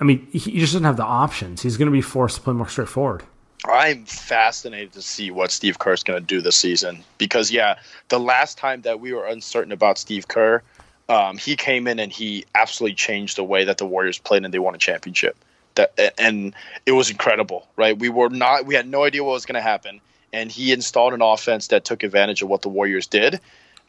I 0.00 0.04
mean, 0.04 0.26
he 0.32 0.58
just 0.58 0.72
doesn't 0.72 0.84
have 0.84 0.96
the 0.96 1.04
options. 1.04 1.60
He's 1.62 1.76
going 1.76 1.86
to 1.86 1.92
be 1.92 2.00
forced 2.00 2.36
to 2.36 2.42
play 2.42 2.54
more 2.54 2.68
straightforward. 2.68 3.22
I'm 3.66 4.06
fascinated 4.06 4.92
to 4.94 5.02
see 5.02 5.30
what 5.30 5.50
Steve 5.50 5.78
Kerr's 5.78 6.02
going 6.02 6.18
to 6.18 6.26
do 6.26 6.40
this 6.40 6.56
season 6.56 7.04
because, 7.18 7.50
yeah, 7.50 7.78
the 8.08 8.18
last 8.18 8.56
time 8.56 8.80
that 8.82 9.00
we 9.00 9.12
were 9.12 9.26
uncertain 9.26 9.72
about 9.72 9.98
Steve 9.98 10.28
Kerr, 10.28 10.62
um, 11.10 11.36
he 11.36 11.56
came 11.56 11.86
in 11.86 11.98
and 11.98 12.10
he 12.10 12.46
absolutely 12.54 12.94
changed 12.94 13.36
the 13.36 13.44
way 13.44 13.64
that 13.64 13.76
the 13.76 13.84
Warriors 13.84 14.18
played 14.18 14.44
and 14.44 14.54
they 14.54 14.58
won 14.58 14.74
a 14.74 14.78
championship. 14.78 15.36
That 15.74 15.92
and 16.18 16.54
it 16.86 16.92
was 16.92 17.10
incredible, 17.10 17.68
right? 17.76 17.98
We 17.98 18.08
were 18.08 18.30
not, 18.30 18.64
we 18.64 18.74
had 18.74 18.88
no 18.88 19.04
idea 19.04 19.22
what 19.22 19.32
was 19.32 19.44
going 19.44 19.54
to 19.54 19.60
happen, 19.60 20.00
and 20.32 20.50
he 20.50 20.72
installed 20.72 21.12
an 21.12 21.22
offense 21.22 21.68
that 21.68 21.84
took 21.84 22.02
advantage 22.02 22.42
of 22.42 22.48
what 22.48 22.62
the 22.62 22.68
Warriors 22.68 23.06
did, 23.06 23.40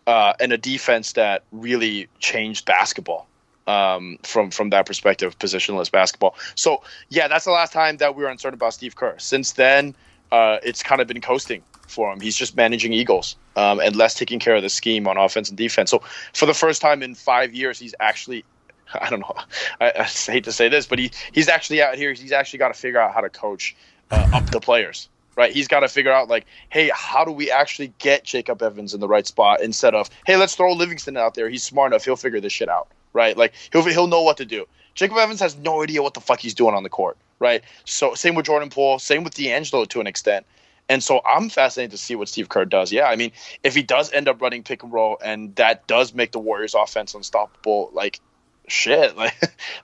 uh, 0.06 0.34
and 0.39 0.52
a 0.52 0.58
defense 0.58 1.13
that 1.13 1.43
really 1.52 2.08
changed 2.19 2.65
basketball 2.65 3.28
um, 3.67 4.17
from 4.24 4.52
from 4.52 4.69
that 4.71 4.86
perspective, 4.86 5.38
positionless 5.39 5.91
basketball. 5.91 6.36
So 6.56 6.84
yeah, 7.10 7.28
that's 7.28 7.45
the 7.45 7.52
last 7.52 7.74
time 7.74 7.97
that 7.97 8.15
we 8.15 8.24
were 8.24 8.30
uncertain 8.30 8.56
about 8.56 8.74
Steve 8.74 8.95
Kerr. 8.95 9.15
Since 9.17 9.54
then, 9.54 9.95
uh, 10.32 10.58
it's 10.63 10.84
kind 10.84 11.02
of 11.02 11.08
been 11.08 11.21
coasting 11.21 11.63
for 11.88 12.12
him. 12.12 12.19
He's 12.19 12.36
just 12.36 12.56
managing 12.56 12.93
Eagles 12.93 13.36
um, 13.56 13.80
and 13.80 13.95
less 13.95 14.15
taking 14.15 14.39
care 14.39 14.56
of 14.56 14.63
the 14.63 14.69
scheme 14.69 15.08
on 15.08 15.17
offense 15.17 15.50
and 15.50 15.58
defense. 15.58 15.91
So 15.91 16.02
for 16.34 16.45
the 16.45 16.54
first 16.54 16.82
time 16.82 17.04
in 17.04 17.15
five 17.15 17.54
years, 17.54 17.80
he's 17.80 17.95
actually. 18.00 18.45
I 18.93 19.10
don't 19.10 19.21
know. 19.21 19.36
I, 19.80 19.93
I 20.00 20.04
hate 20.04 20.43
to 20.45 20.52
say 20.52 20.67
this, 20.67 20.86
but 20.86 21.00
he 21.00 21.12
he's 21.32 21.47
actually 21.47 21.82
out 21.82 21.95
here. 21.95 22.13
He's 22.13 22.32
actually 22.34 22.60
got 22.60 22.69
to 22.69 22.80
figure 22.80 23.00
out 23.00 23.13
how 23.13 23.21
to 23.21 23.30
coach 23.30 23.76
uh, 24.10 24.30
up 24.34 24.50
the 24.50 24.60
players. 24.60 25.08
Right, 25.38 25.54
he's 25.54 25.69
got 25.69 25.80
to 25.80 25.88
figure 25.88 26.12
out 26.12 26.28
like, 26.28 26.45
hey, 26.69 26.91
how 26.93 27.24
do 27.24 27.32
we 27.32 27.50
actually 27.50 27.93
get 28.00 28.26
Jacob 28.26 28.62
Evans 28.62 28.93
in 28.93 29.00
the 29.00 29.08
right 29.08 29.26
spot 29.26 29.62
instead 29.62 29.95
of, 29.95 30.10
hey, 30.26 30.36
let's 30.36 30.56
throw 30.56 30.74
Livingston 30.74 31.15
out 31.15 31.36
there. 31.36 31.47
He's 31.47 31.63
smart 31.63 31.93
enough; 31.93 32.04
he'll 32.04 32.17
figure 32.17 32.41
this 32.41 32.52
shit 32.52 32.67
out. 32.67 32.89
Right, 33.13 33.36
like 33.36 33.54
he'll 33.71 33.84
he'll 33.84 34.08
know 34.08 34.21
what 34.21 34.38
to 34.38 34.45
do. 34.45 34.65
Jacob 34.93 35.17
Evans 35.17 35.39
has 35.39 35.56
no 35.58 35.84
idea 35.84 36.02
what 36.02 36.13
the 36.13 36.21
fuck 36.21 36.39
he's 36.39 36.54
doing 36.54 36.76
on 36.76 36.84
the 36.84 36.89
court. 36.89 37.17
Right, 37.39 37.63
so 37.86 38.13
same 38.13 38.36
with 38.36 38.45
Jordan 38.45 38.69
Poole, 38.69 39.00
same 39.00 39.24
with 39.24 39.34
D'Angelo 39.34 39.86
to 39.86 40.00
an 40.00 40.08
extent. 40.08 40.45
And 40.89 41.02
so 41.02 41.21
I'm 41.26 41.50
fascinated 41.50 41.91
to 41.91 41.97
see 41.97 42.15
what 42.15 42.28
Steve 42.28 42.50
Kerr 42.50 42.65
does. 42.65 42.91
Yeah, 42.91 43.06
I 43.06 43.15
mean, 43.15 43.32
if 43.63 43.74
he 43.74 43.82
does 43.82 44.12
end 44.12 44.28
up 44.28 44.41
running 44.41 44.62
pick 44.62 44.84
and 44.84 44.91
roll, 44.91 45.17
and 45.24 45.56
that 45.56 45.88
does 45.88 46.13
make 46.13 46.34
the 46.34 46.39
Warriors' 46.39 46.76
offense 46.76 47.13
unstoppable, 47.13 47.89
like 47.93 48.19
shit, 48.67 49.15
like 49.17 49.34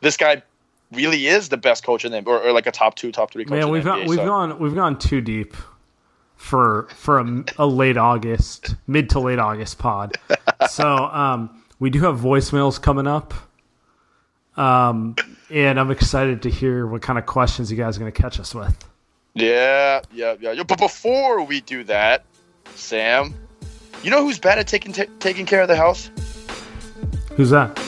this 0.01 0.17
guy 0.17 0.43
really 0.91 1.27
is 1.27 1.49
the 1.49 1.57
best 1.57 1.85
coach 1.85 2.05
in 2.05 2.11
the 2.11 2.23
or, 2.23 2.41
or 2.41 2.51
like 2.51 2.67
a 2.67 2.71
top 2.71 2.95
two, 2.95 3.11
top 3.11 3.31
three 3.31 3.45
coach. 3.45 3.51
Man, 3.51 3.63
in 3.63 3.69
we've 3.69 3.83
the 3.83 3.89
gone 3.89 4.01
NBA, 4.01 4.07
we've 4.07 4.19
so- 4.19 4.25
gone 4.25 4.59
we've 4.59 4.75
gone 4.75 4.99
too 4.99 5.21
deep 5.21 5.55
for 6.35 6.87
for 6.95 7.19
a, 7.19 7.43
a 7.57 7.65
late 7.65 7.97
August, 7.97 8.75
mid 8.85 9.09
to 9.11 9.19
late 9.19 9.39
August 9.39 9.79
pod. 9.79 10.17
so 10.69 10.87
um, 10.87 11.63
we 11.79 11.89
do 11.89 11.99
have 12.01 12.19
voicemails 12.19 12.81
coming 12.81 13.07
up, 13.07 13.33
um, 14.55 15.15
and 15.49 15.79
I'm 15.79 15.91
excited 15.91 16.41
to 16.43 16.49
hear 16.49 16.87
what 16.87 17.01
kind 17.01 17.19
of 17.19 17.25
questions 17.25 17.71
you 17.71 17.77
guys 17.77 17.97
are 17.97 17.99
going 17.99 18.11
to 18.11 18.21
catch 18.21 18.39
us 18.39 18.55
with. 18.55 18.77
Yeah, 19.35 20.01
yeah, 20.11 20.35
yeah. 20.39 20.63
But 20.63 20.79
before 20.79 21.43
we 21.43 21.61
do 21.61 21.83
that, 21.83 22.25
Sam, 22.73 23.35
you 24.01 24.09
know 24.09 24.23
who's 24.23 24.39
bad 24.39 24.57
at 24.57 24.67
taking 24.67 24.93
ta 24.93 25.03
taking 25.19 25.45
care 25.45 25.61
of 25.61 25.67
the 25.67 25.75
health? 25.75 26.09
Who's 27.33 27.51
that? 27.51 27.79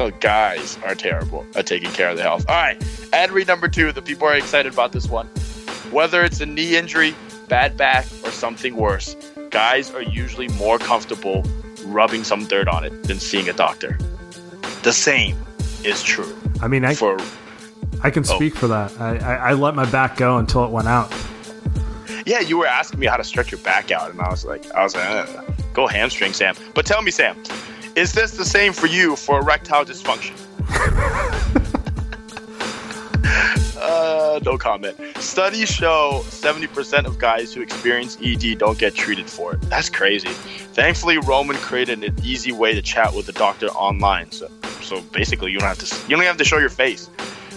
Oh, 0.00 0.10
guys 0.20 0.78
are 0.84 0.96
terrible 0.96 1.46
at 1.54 1.66
taking 1.66 1.90
care 1.92 2.10
of 2.10 2.16
the 2.16 2.24
health. 2.24 2.44
All 2.48 2.56
right, 2.56 2.82
ad 3.12 3.30
read 3.30 3.46
number 3.46 3.68
two. 3.68 3.92
The 3.92 4.02
people 4.02 4.26
are 4.26 4.36
excited 4.36 4.72
about 4.72 4.90
this 4.90 5.08
one. 5.08 5.26
Whether 5.92 6.24
it's 6.24 6.40
a 6.40 6.46
knee 6.46 6.76
injury, 6.76 7.14
bad 7.48 7.76
back, 7.76 8.06
or 8.24 8.30
something 8.32 8.74
worse, 8.74 9.14
guys 9.50 9.92
are 9.92 10.02
usually 10.02 10.48
more 10.48 10.78
comfortable 10.78 11.44
rubbing 11.84 12.24
some 12.24 12.46
dirt 12.46 12.68
on 12.68 12.84
it 12.84 13.02
than 13.04 13.18
seeing 13.18 13.48
a 13.48 13.52
doctor. 13.52 13.98
The 14.82 14.92
same 14.92 15.36
is 15.84 16.02
true 16.02 16.36
I 16.62 16.68
mean, 16.68 16.84
I 16.84 16.94
for 16.94 17.18
I 18.02 18.10
can 18.10 18.24
speak 18.24 18.54
for 18.54 18.68
that. 18.68 18.98
I, 19.00 19.16
I 19.16 19.34
I 19.34 19.52
let 19.54 19.74
my 19.74 19.90
back 19.90 20.16
go 20.16 20.38
until 20.38 20.64
it 20.64 20.70
went 20.70 20.88
out. 20.88 21.12
yeah. 22.26 22.40
You 22.40 22.58
were 22.58 22.66
asking 22.66 23.00
me 23.00 23.06
how 23.06 23.16
to 23.16 23.24
stretch 23.24 23.50
your 23.50 23.60
back 23.60 23.90
out, 23.90 24.10
and 24.10 24.20
I 24.20 24.30
was 24.30 24.44
like, 24.44 24.70
I 24.72 24.82
was 24.82 24.94
like, 24.94 25.08
uh, 25.08 25.42
go 25.72 25.86
hamstring, 25.86 26.32
Sam. 26.32 26.54
But 26.74 26.86
tell 26.86 27.02
me, 27.02 27.10
Sam, 27.10 27.42
is 27.96 28.12
this 28.12 28.32
the 28.32 28.44
same 28.44 28.72
for 28.72 28.86
you 28.86 29.16
for 29.16 29.40
erectile 29.40 29.84
dysfunction? 29.84 30.36
Uh, 33.80 34.38
no 34.44 34.58
comment. 34.58 34.96
Studies 35.16 35.70
show 35.70 36.22
70% 36.26 37.06
of 37.06 37.18
guys 37.18 37.54
who 37.54 37.62
experience 37.62 38.18
ED 38.22 38.58
don't 38.58 38.78
get 38.78 38.94
treated 38.94 39.28
for 39.28 39.54
it. 39.54 39.60
That's 39.62 39.88
crazy. 39.88 40.28
Thankfully, 40.28 41.16
Roman 41.18 41.56
created 41.56 42.04
an 42.04 42.14
easy 42.22 42.52
way 42.52 42.74
to 42.74 42.82
chat 42.82 43.14
with 43.14 43.26
the 43.26 43.32
doctor 43.32 43.68
online. 43.68 44.32
So, 44.32 44.50
so 44.82 45.00
basically, 45.00 45.52
you 45.52 45.58
don't 45.58 45.68
have 45.68 45.78
to 45.78 46.10
you 46.10 46.16
don't 46.16 46.24
have 46.26 46.36
to 46.36 46.44
show 46.44 46.58
your 46.58 46.68
face. 46.68 47.08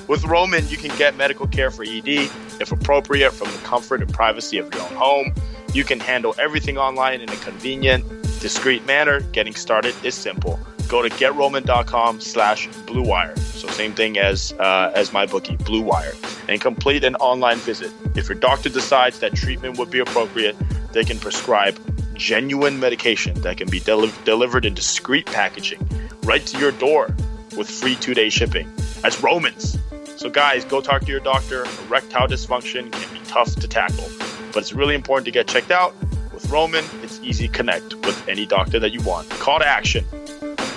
With 0.08 0.24
Roman, 0.26 0.68
you 0.68 0.78
can 0.78 0.96
get 0.98 1.16
medical 1.16 1.48
care 1.48 1.72
for 1.72 1.84
ED, 1.84 2.30
if 2.60 2.72
appropriate, 2.72 3.32
from 3.32 3.52
the 3.52 3.58
comfort 3.60 4.02
and 4.02 4.14
privacy 4.14 4.58
of 4.58 4.74
your 4.74 4.84
own 4.84 4.94
home. 4.94 5.34
You 5.74 5.84
can 5.84 6.00
handle 6.00 6.36
everything 6.40 6.78
online 6.78 7.22
in 7.22 7.30
a 7.30 7.36
convenient, 7.38 8.06
discreet 8.40 8.86
manner. 8.86 9.22
Getting 9.22 9.56
started 9.56 9.96
is 10.04 10.14
simple. 10.16 10.60
Go 10.88 11.02
to 11.02 11.10
getroman.com 11.10 12.22
slash 12.22 12.68
bluewire. 12.86 13.38
So 13.40 13.68
same 13.68 13.94
thing 13.94 14.18
as 14.18 14.54
uh, 14.54 14.92
as 14.94 15.12
my 15.14 15.26
bookie, 15.26 15.56
Blue 15.58 15.82
Wire, 15.82 16.14
and 16.48 16.62
complete 16.62 17.04
an 17.04 17.16
online 17.16 17.58
visit. 17.58 17.92
If 18.16 18.30
your 18.30 18.38
doctor 18.38 18.70
decides 18.70 19.20
that 19.20 19.34
treatment 19.34 19.78
would 19.78 19.90
be 19.90 20.00
appropriate, 20.00 20.56
they 20.92 21.04
can 21.04 21.18
prescribe 21.20 21.80
genuine 22.14 22.80
medication 22.80 23.34
that 23.42 23.58
can 23.58 23.70
be 23.70 23.80
deli- 23.80 24.12
delivered 24.24 24.66
in 24.66 24.74
discreet 24.74 25.26
packaging 25.26 25.88
right 26.24 26.46
to 26.46 26.60
your 26.60 26.72
door 26.72 27.16
with 27.58 27.70
free 27.70 27.96
two-day 27.96 28.30
shipping. 28.30 28.72
That's 29.02 29.22
Romans. 29.22 29.78
So 30.16 30.30
guys, 30.30 30.64
go 30.64 30.80
talk 30.80 31.02
to 31.02 31.12
your 31.12 31.20
doctor. 31.20 31.66
Erectile 31.88 32.28
dysfunction 32.28 32.92
can 32.92 33.14
be 33.14 33.20
tough 33.26 33.56
to 33.56 33.68
tackle, 33.68 34.10
but 34.54 34.58
it's 34.58 34.74
really 34.74 34.96
important 34.96 35.26
to 35.26 35.32
get 35.32 35.48
checked 35.48 35.72
out. 35.72 35.94
With 36.34 36.50
Roman, 36.50 36.86
it's 37.02 37.20
easy 37.22 37.48
to 37.48 37.54
connect 37.54 37.96
with 38.06 38.28
any 38.28 38.46
doctor 38.46 38.80
that 38.80 38.92
you 38.92 39.02
want. 39.02 39.30
Call 39.30 39.60
to 39.60 39.68
action. 39.68 40.06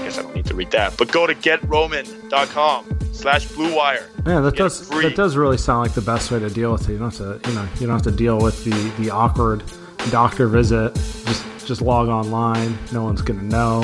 I 0.07 0.09
guess 0.09 0.19
I 0.19 0.23
don't 0.23 0.37
need 0.37 0.47
to 0.47 0.55
read 0.55 0.71
that, 0.71 0.97
but 0.97 1.11
go 1.11 1.27
to 1.27 1.35
getroman.com 1.35 2.99
slash 3.12 3.49
blue 3.49 3.75
wire. 3.75 4.09
Yeah, 4.25 4.38
that 4.38 4.55
does 4.55 4.88
that 4.88 5.16
does 5.16 5.37
really 5.37 5.59
sound 5.59 5.83
like 5.83 5.95
the 5.95 6.01
best 6.01 6.31
way 6.31 6.38
to 6.38 6.49
deal 6.49 6.71
with 6.71 6.88
it. 6.88 6.92
You 6.92 6.99
don't 6.99 7.12
have 7.12 7.42
to, 7.42 7.51
you 7.51 7.57
know, 7.57 7.69
you 7.81 7.87
don't 7.88 7.97
have 7.97 8.03
to 8.03 8.12
deal 8.12 8.38
with 8.38 8.62
the 8.62 8.71
the 9.03 9.11
awkward 9.11 9.64
doctor 10.12 10.47
visit. 10.47 10.95
Just 10.95 11.45
just 11.66 11.83
log 11.83 12.07
online. 12.07 12.79
No 12.92 13.03
one's 13.03 13.21
gonna 13.21 13.42
know. 13.42 13.83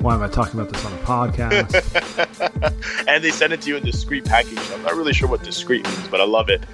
Why 0.00 0.14
am 0.14 0.24
I 0.24 0.28
talking 0.28 0.58
about 0.58 0.72
this 0.72 0.84
on 0.84 0.92
a 0.92 0.96
podcast? 1.04 1.70
and 3.06 3.22
they 3.22 3.30
send 3.30 3.52
it 3.52 3.62
to 3.62 3.68
you 3.68 3.76
in 3.76 3.84
discreet 3.84 4.24
package. 4.24 4.58
I'm 4.72 4.82
not 4.82 4.96
really 4.96 5.12
sure 5.12 5.28
what 5.28 5.44
discreet 5.44 5.86
means, 5.86 6.08
but 6.08 6.20
I 6.20 6.24
love 6.24 6.48
it. 6.48 6.64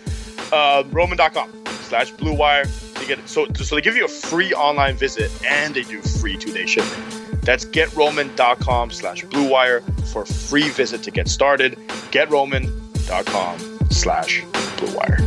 Uh, 0.51 0.85
Roman.com 0.91 1.53
slash 1.67 2.13
Blue 2.13 2.33
Wire 2.33 2.65
get 3.07 3.19
it. 3.19 3.29
So, 3.29 3.47
so 3.55 3.75
they 3.75 3.81
give 3.81 3.97
you 3.97 4.05
a 4.05 4.09
free 4.09 4.53
online 4.53 4.97
visit 4.97 5.31
and 5.47 5.75
they 5.75 5.83
do 5.83 6.01
free 6.01 6.37
two 6.37 6.53
day 6.53 6.67
shipping. 6.67 7.16
That's 7.47 7.65
getroman.com 7.65 8.91
slash 8.91 9.23
Blue 9.23 9.49
Wire 9.49 9.81
for 10.13 10.23
a 10.23 10.27
free 10.27 10.69
visit 10.69 11.05
to 11.05 11.13
get 11.13 11.29
started. 11.29 11.79
Getroman.com 12.11 13.59
slash 13.91 14.43
Blue 14.79 14.97
Wire. 14.97 15.21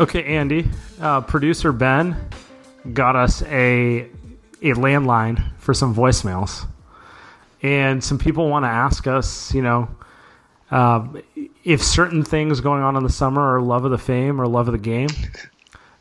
Okay, 0.00 0.24
Andy, 0.24 0.68
uh, 1.02 1.20
producer 1.20 1.70
Ben 1.70 2.16
got 2.94 3.14
us 3.14 3.42
a 3.42 4.08
a 4.62 4.74
landline 4.74 5.52
for 5.58 5.74
some 5.74 5.94
voicemails, 5.94 6.66
and 7.62 8.02
some 8.02 8.18
people 8.18 8.48
want 8.48 8.64
to 8.64 8.68
ask 8.68 9.06
us, 9.06 9.54
you 9.54 9.62
know, 9.62 9.88
uh, 10.70 11.06
if 11.64 11.82
certain 11.82 12.24
things 12.24 12.60
going 12.60 12.82
on 12.82 12.96
in 12.96 13.02
the 13.02 13.10
summer 13.10 13.56
are 13.56 13.60
love 13.60 13.84
of 13.84 13.90
the 13.90 13.98
fame 13.98 14.40
or 14.40 14.46
love 14.46 14.68
of 14.68 14.72
the 14.72 14.78
game. 14.78 15.10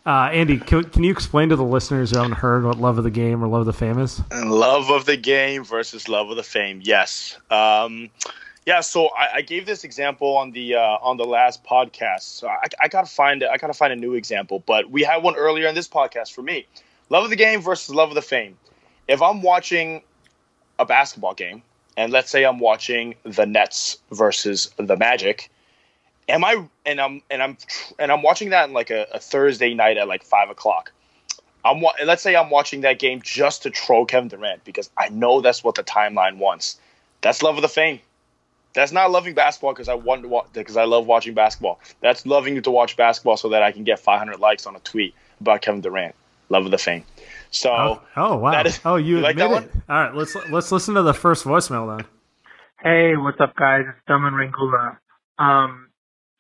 Uh, 0.03 0.29
Andy, 0.33 0.57
can, 0.57 0.83
can 0.85 1.03
you 1.03 1.11
explain 1.11 1.49
to 1.49 1.55
the 1.55 1.63
listeners 1.63 2.09
who 2.09 2.17
haven't 2.17 2.37
heard 2.37 2.63
what 2.63 2.79
love 2.79 2.97
of 2.97 3.03
the 3.03 3.11
game 3.11 3.43
or 3.43 3.47
love 3.47 3.61
of 3.61 3.65
the 3.67 3.73
fame 3.73 3.99
is? 3.99 4.21
Love 4.31 4.89
of 4.89 5.05
the 5.05 5.17
game 5.17 5.63
versus 5.63 6.09
love 6.09 6.29
of 6.31 6.37
the 6.37 6.43
fame. 6.43 6.81
Yes. 6.83 7.37
Um, 7.51 8.09
yeah. 8.65 8.79
So 8.79 9.09
I, 9.09 9.35
I 9.35 9.41
gave 9.41 9.67
this 9.67 9.83
example 9.83 10.35
on 10.37 10.51
the 10.51 10.75
uh, 10.75 10.97
on 11.01 11.17
the 11.17 11.25
last 11.25 11.63
podcast. 11.63 12.21
So 12.21 12.47
I, 12.47 12.65
I 12.81 12.87
gotta 12.87 13.07
find 13.07 13.43
I 13.43 13.57
gotta 13.57 13.73
find 13.73 13.93
a 13.93 13.95
new 13.95 14.15
example. 14.15 14.63
But 14.65 14.89
we 14.89 15.03
had 15.03 15.21
one 15.21 15.35
earlier 15.35 15.67
in 15.67 15.75
this 15.75 15.87
podcast 15.87 16.31
for 16.33 16.41
me. 16.41 16.65
Love 17.09 17.25
of 17.25 17.29
the 17.29 17.35
game 17.35 17.61
versus 17.61 17.93
love 17.93 18.09
of 18.09 18.15
the 18.15 18.21
fame. 18.23 18.57
If 19.07 19.21
I'm 19.21 19.43
watching 19.43 20.01
a 20.81 20.85
basketball 20.85 21.33
game, 21.33 21.61
and 21.95 22.11
let's 22.11 22.29
say 22.29 22.43
I'm 22.43 22.59
watching 22.59 23.15
the 23.23 23.45
Nets 23.45 23.97
versus 24.11 24.71
the 24.77 24.97
Magic, 24.97 25.49
am 26.27 26.43
I 26.43 26.65
and 26.85 26.99
I'm 26.99 27.21
and 27.29 27.43
I'm 27.43 27.57
and 27.99 28.11
I'm 28.11 28.21
watching 28.21 28.49
that 28.49 28.67
in 28.67 28.73
like 28.73 28.89
a, 28.89 29.07
a 29.13 29.19
Thursday 29.19 29.73
night 29.73 29.97
at 29.97 30.07
like 30.07 30.23
five 30.23 30.49
o'clock. 30.49 30.91
I'm 31.63 31.83
let's 32.05 32.23
say 32.23 32.35
I'm 32.35 32.49
watching 32.49 32.81
that 32.81 32.99
game 32.99 33.21
just 33.21 33.63
to 33.63 33.69
troll 33.69 34.05
Kevin 34.05 34.29
Durant 34.29 34.63
because 34.63 34.89
I 34.97 35.09
know 35.09 35.41
that's 35.41 35.63
what 35.63 35.75
the 35.75 35.83
timeline 35.83 36.37
wants. 36.37 36.79
That's 37.21 37.43
love 37.43 37.55
of 37.55 37.61
the 37.61 37.69
fame. 37.69 37.99
That's 38.73 38.91
not 38.91 39.11
loving 39.11 39.35
basketball 39.35 39.73
because 39.73 39.89
I 39.89 39.93
want 39.93 40.23
to 40.23 40.27
watch 40.27 40.47
because 40.53 40.77
I 40.77 40.85
love 40.85 41.05
watching 41.05 41.33
basketball. 41.33 41.79
That's 41.99 42.25
loving 42.25 42.61
to 42.61 42.71
watch 42.71 42.97
basketball 42.97 43.37
so 43.37 43.49
that 43.49 43.61
I 43.61 43.71
can 43.71 43.83
get 43.83 43.99
500 43.99 44.39
likes 44.39 44.65
on 44.65 44.75
a 44.75 44.79
tweet 44.79 45.13
about 45.39 45.61
Kevin 45.61 45.81
Durant. 45.81 46.15
Love 46.49 46.65
of 46.65 46.71
the 46.71 46.77
fame. 46.77 47.03
So 47.51 47.69
Oh, 47.69 48.01
oh 48.15 48.37
wow! 48.37 48.51
that 48.51 48.65
is- 48.65 48.79
oh, 48.85 48.95
you, 48.95 49.17
you 49.17 49.21
like 49.21 49.35
admit 49.37 49.49
that 49.51 49.63
it. 49.77 49.83
All 49.89 50.03
right, 50.03 50.15
let's 50.15 50.35
let's 50.49 50.71
listen 50.71 50.95
to 50.95 51.01
the 51.03 51.13
first 51.13 51.43
voicemail 51.45 51.97
then. 51.97 52.07
Hey, 52.81 53.15
what's 53.17 53.39
up, 53.39 53.55
guys? 53.55 53.83
It's 53.87 53.99
Daman 54.07 54.33
Rangula. 54.33 54.97
Um, 55.37 55.89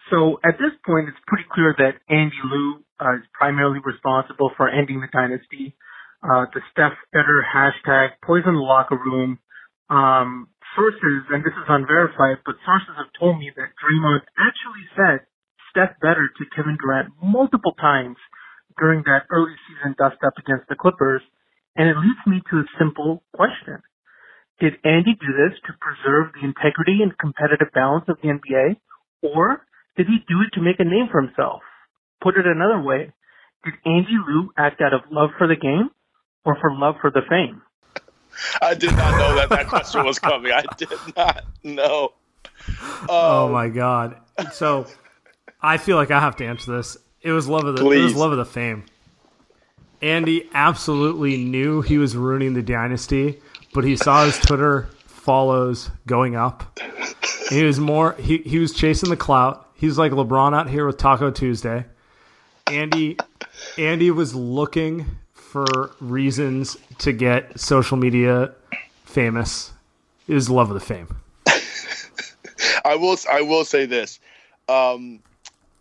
so 0.09 0.39
at 0.43 0.57
this 0.57 0.71
point, 0.85 1.09
it's 1.09 1.19
pretty 1.27 1.45
clear 1.51 1.75
that 1.77 1.99
Andy 2.09 2.39
Liu 2.49 2.83
uh, 2.99 3.15
is 3.17 3.23
primarily 3.33 3.79
responsible 3.83 4.51
for 4.57 4.67
ending 4.69 5.01
the 5.01 5.07
dynasty. 5.11 5.75
Uh, 6.23 6.45
the 6.53 6.61
Steph 6.71 6.93
Better 7.13 7.43
hashtag, 7.45 8.11
poison 8.23 8.53
the 8.55 8.61
locker 8.61 8.95
room. 8.97 9.37
Um, 9.89 10.47
sources, 10.75 11.27
and 11.29 11.43
this 11.43 11.51
is 11.53 11.67
unverified, 11.67 12.39
but 12.45 12.55
sources 12.63 12.95
have 12.95 13.11
told 13.19 13.37
me 13.37 13.51
that 13.53 13.75
Draymond 13.83 14.21
actually 14.39 14.85
said 14.95 15.27
Steph 15.69 15.99
Better 15.99 16.29
to 16.31 16.43
Kevin 16.55 16.77
Durant 16.81 17.11
multiple 17.21 17.73
times 17.75 18.15
during 18.77 19.03
that 19.03 19.25
early 19.29 19.53
season 19.67 19.95
dust 19.97 20.17
up 20.25 20.33
against 20.37 20.67
the 20.69 20.75
Clippers. 20.75 21.21
And 21.75 21.87
it 21.87 21.95
leads 21.97 22.19
me 22.27 22.41
to 22.51 22.57
a 22.59 22.65
simple 22.77 23.23
question. 23.33 23.81
Did 24.59 24.73
Andy 24.83 25.15
do 25.15 25.31
this 25.33 25.57
to 25.65 25.73
preserve 25.79 26.33
the 26.33 26.45
integrity 26.45 26.99
and 27.01 27.17
competitive 27.17 27.69
balance 27.73 28.05
of 28.07 28.17
the 28.21 28.29
NBA? 28.29 28.77
Or 29.23 29.65
did 29.97 30.07
he 30.07 30.19
do 30.27 30.41
it 30.45 30.53
to 30.55 30.61
make 30.61 30.79
a 30.79 30.83
name 30.83 31.07
for 31.11 31.21
himself? 31.21 31.61
Put 32.21 32.37
it 32.37 32.45
another 32.45 32.81
way, 32.81 33.13
did 33.63 33.73
Andy 33.85 34.17
Liu 34.27 34.51
act 34.57 34.81
out 34.81 34.93
of 34.93 35.01
love 35.11 35.29
for 35.37 35.47
the 35.47 35.55
game 35.55 35.89
or 36.45 36.57
for 36.59 36.71
love 36.73 36.95
for 37.01 37.09
the 37.11 37.21
fame? 37.29 37.61
I 38.61 38.73
did 38.75 38.91
not 38.91 39.17
know 39.17 39.35
that 39.35 39.49
that 39.49 39.67
question 39.67 40.05
was 40.05 40.19
coming. 40.19 40.51
I 40.51 40.63
did 40.77 40.89
not 41.15 41.43
know. 41.63 42.13
Oh 43.09 43.45
Um, 43.47 43.51
my 43.51 43.69
god! 43.69 44.17
So 44.53 44.87
I 45.61 45.77
feel 45.77 45.97
like 45.97 46.11
I 46.11 46.19
have 46.19 46.35
to 46.37 46.45
answer 46.45 46.77
this. 46.77 46.97
It 47.21 47.31
was 47.31 47.47
love 47.47 47.65
of 47.65 47.75
the 47.75 47.89
it 47.89 48.03
was 48.03 48.15
love 48.15 48.31
of 48.31 48.37
the 48.37 48.45
fame. 48.45 48.85
Andy 50.01 50.49
absolutely 50.53 51.37
knew 51.37 51.81
he 51.81 51.97
was 51.99 52.15
ruining 52.15 52.53
the 52.55 52.63
dynasty, 52.63 53.39
but 53.73 53.83
he 53.83 53.95
saw 53.95 54.25
his 54.25 54.37
Twitter 54.39 54.89
follows 55.05 55.91
going 56.07 56.35
up. 56.35 56.79
He 57.49 57.63
was 57.63 57.79
more 57.79 58.13
he, 58.13 58.39
he 58.39 58.57
was 58.57 58.73
chasing 58.73 59.09
the 59.09 59.17
clout. 59.17 59.67
He's 59.75 59.97
like 59.97 60.11
LeBron 60.11 60.55
out 60.55 60.69
here 60.69 60.85
with 60.87 60.97
Taco 60.97 61.29
Tuesday. 61.29 61.85
Andy 62.67 63.17
Andy 63.77 64.09
was 64.09 64.33
looking 64.33 65.05
for 65.33 65.91
reasons 65.99 66.77
to 66.99 67.11
get 67.11 67.59
social 67.59 67.97
media 67.97 68.53
famous. 69.05 69.71
It 70.27 70.33
was 70.33 70.49
love 70.49 70.71
of 70.71 70.73
the 70.73 70.79
fame. 70.79 71.15
I 72.85 72.95
will. 72.95 73.17
I 73.31 73.41
will 73.41 73.65
say 73.65 73.85
this. 73.85 74.19
Um, 74.69 75.19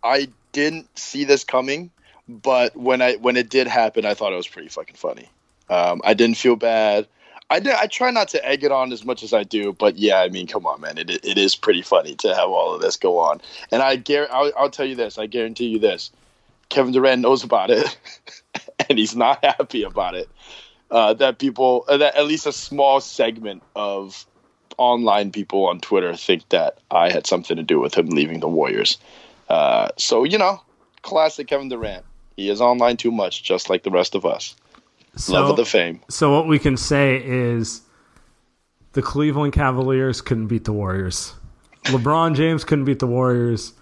I 0.03 0.27
didn't 0.51 0.97
see 0.97 1.23
this 1.23 1.43
coming, 1.43 1.91
but 2.27 2.75
when 2.75 3.01
I 3.01 3.15
when 3.15 3.37
it 3.37 3.49
did 3.49 3.67
happen, 3.67 4.05
I 4.05 4.13
thought 4.13 4.33
it 4.33 4.37
was 4.37 4.47
pretty 4.47 4.69
fucking 4.69 4.95
funny. 4.95 5.29
Um, 5.69 6.01
I 6.03 6.13
didn't 6.13 6.37
feel 6.37 6.55
bad. 6.55 7.07
I 7.49 7.59
did. 7.59 7.73
I 7.73 7.87
try 7.87 8.11
not 8.11 8.29
to 8.29 8.45
egg 8.45 8.63
it 8.63 8.71
on 8.71 8.93
as 8.93 9.03
much 9.03 9.23
as 9.23 9.33
I 9.33 9.43
do, 9.43 9.73
but 9.73 9.97
yeah, 9.97 10.19
I 10.19 10.29
mean, 10.29 10.47
come 10.47 10.65
on, 10.65 10.79
man, 10.81 10.97
it 10.97 11.09
it 11.09 11.37
is 11.37 11.55
pretty 11.55 11.81
funny 11.81 12.15
to 12.15 12.33
have 12.33 12.49
all 12.49 12.73
of 12.73 12.81
this 12.81 12.95
go 12.95 13.17
on. 13.19 13.41
And 13.71 13.81
I 13.81 13.97
guar- 13.97 14.29
I'll, 14.31 14.51
I'll 14.57 14.69
tell 14.69 14.85
you 14.85 14.95
this. 14.95 15.17
I 15.17 15.25
guarantee 15.25 15.67
you 15.67 15.79
this. 15.79 16.11
Kevin 16.69 16.93
Durant 16.93 17.21
knows 17.21 17.43
about 17.43 17.69
it, 17.69 17.97
and 18.89 18.97
he's 18.97 19.15
not 19.15 19.43
happy 19.43 19.83
about 19.83 20.15
it. 20.15 20.29
Uh, 20.89 21.13
that 21.15 21.39
people, 21.39 21.85
uh, 21.87 21.97
that 21.97 22.15
at 22.15 22.25
least 22.25 22.45
a 22.45 22.53
small 22.53 22.99
segment 23.01 23.63
of 23.75 24.25
online 24.77 25.31
people 25.31 25.67
on 25.67 25.79
Twitter 25.79 26.15
think 26.15 26.47
that 26.49 26.77
I 26.89 27.11
had 27.11 27.27
something 27.27 27.57
to 27.57 27.63
do 27.63 27.79
with 27.79 27.95
him 27.95 28.07
leaving 28.07 28.39
the 28.39 28.47
Warriors. 28.47 28.97
Uh, 29.51 29.89
so 29.97 30.23
you 30.23 30.37
know, 30.37 30.61
classic 31.01 31.47
Kevin 31.47 31.67
Durant. 31.67 32.05
He 32.37 32.49
is 32.49 32.61
online 32.61 32.95
too 32.95 33.11
much, 33.11 33.43
just 33.43 33.69
like 33.69 33.83
the 33.83 33.91
rest 33.91 34.15
of 34.15 34.25
us. 34.25 34.55
So, 35.17 35.33
Love 35.33 35.49
of 35.49 35.57
the 35.57 35.65
fame. 35.65 35.99
So 36.09 36.33
what 36.33 36.47
we 36.47 36.57
can 36.57 36.77
say 36.77 37.21
is 37.21 37.81
the 38.93 39.01
Cleveland 39.01 39.51
Cavaliers 39.51 40.21
couldn't 40.21 40.47
beat 40.47 40.63
the 40.63 40.71
Warriors. 40.71 41.33
LeBron 41.85 42.33
James 42.33 42.63
couldn't 42.63 42.85
beat 42.85 42.99
the 42.99 43.07
Warriors. 43.07 43.73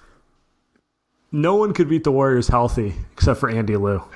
No 1.32 1.54
one 1.54 1.76
could 1.76 1.88
beat 1.88 2.04
the 2.04 2.12
Warriors 2.12 2.48
healthy 2.48 2.96
except 3.14 3.40
for 3.40 3.48
Andy 3.48 3.78
Liu. 3.78 4.04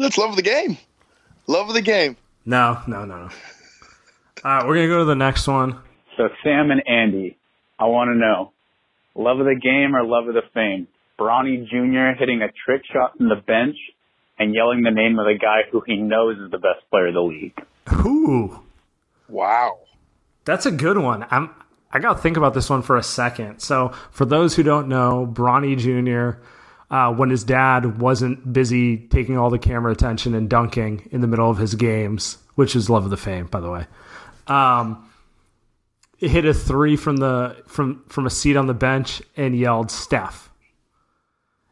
that's 0.00 0.16
love 0.16 0.30
of 0.30 0.36
the 0.36 0.42
game. 0.42 0.78
Love 1.46 1.68
of 1.68 1.74
the 1.74 1.82
game. 1.82 2.16
No, 2.46 2.80
no, 2.86 3.04
no, 3.04 3.16
no. 3.18 3.24
All 3.24 3.30
right, 4.44 4.66
we're 4.66 4.76
gonna 4.76 4.88
go 4.88 5.00
to 5.00 5.04
the 5.04 5.14
next 5.14 5.46
one. 5.46 5.78
So 6.16 6.30
Sam 6.42 6.70
and 6.70 6.82
Andy, 6.88 7.36
I 7.78 7.84
want 7.86 8.08
to 8.10 8.14
know, 8.16 8.52
love 9.14 9.38
of 9.40 9.46
the 9.46 9.58
game 9.60 9.94
or 9.94 10.04
love 10.04 10.28
of 10.28 10.34
the 10.34 10.42
fame? 10.54 10.88
Bronny 11.18 11.66
Jr. 11.68 12.18
hitting 12.18 12.42
a 12.42 12.48
trick 12.64 12.82
shot 12.92 13.16
from 13.16 13.28
the 13.28 13.36
bench 13.36 13.76
and 14.38 14.54
yelling 14.54 14.82
the 14.82 14.90
name 14.90 15.18
of 15.18 15.26
the 15.26 15.38
guy 15.40 15.62
who 15.70 15.82
he 15.86 15.96
knows 15.96 16.38
is 16.38 16.50
the 16.50 16.58
best 16.58 16.88
player 16.90 17.08
of 17.08 17.14
the 17.14 17.20
league. 17.20 17.54
Ooh, 18.06 18.60
Wow. 19.28 19.78
that's 20.44 20.66
a 20.66 20.70
good 20.70 20.98
one. 20.98 21.26
I'm. 21.30 21.50
I 21.90 22.00
gotta 22.00 22.18
think 22.20 22.36
about 22.36 22.52
this 22.52 22.68
one 22.68 22.82
for 22.82 22.96
a 22.98 23.02
second. 23.02 23.60
So, 23.60 23.88
for 24.10 24.26
those 24.26 24.54
who 24.54 24.62
don't 24.62 24.88
know, 24.88 25.26
Bronny 25.30 25.76
Jr. 25.76 26.38
Uh, 26.90 27.12
when 27.14 27.30
his 27.30 27.44
dad 27.44 27.98
wasn't 28.00 28.50
busy 28.52 28.96
taking 29.08 29.36
all 29.38 29.48
the 29.50 29.58
camera 29.58 29.92
attention 29.92 30.34
and 30.34 30.48
dunking 30.50 31.08
in 31.12 31.20
the 31.22 31.26
middle 31.26 31.50
of 31.50 31.56
his 31.58 31.74
games, 31.74 32.38
which 32.54 32.76
is 32.76 32.88
love 32.90 33.04
of 33.04 33.10
the 33.10 33.16
fame, 33.16 33.46
by 33.46 33.60
the 33.60 33.70
way. 33.70 33.86
Um, 34.46 35.07
hit 36.26 36.44
a 36.44 36.52
three 36.52 36.96
from 36.96 37.18
the 37.18 37.62
from 37.66 38.02
from 38.08 38.26
a 38.26 38.30
seat 38.30 38.56
on 38.56 38.66
the 38.66 38.74
bench 38.74 39.22
and 39.36 39.56
yelled 39.56 39.90
Steph. 39.90 40.50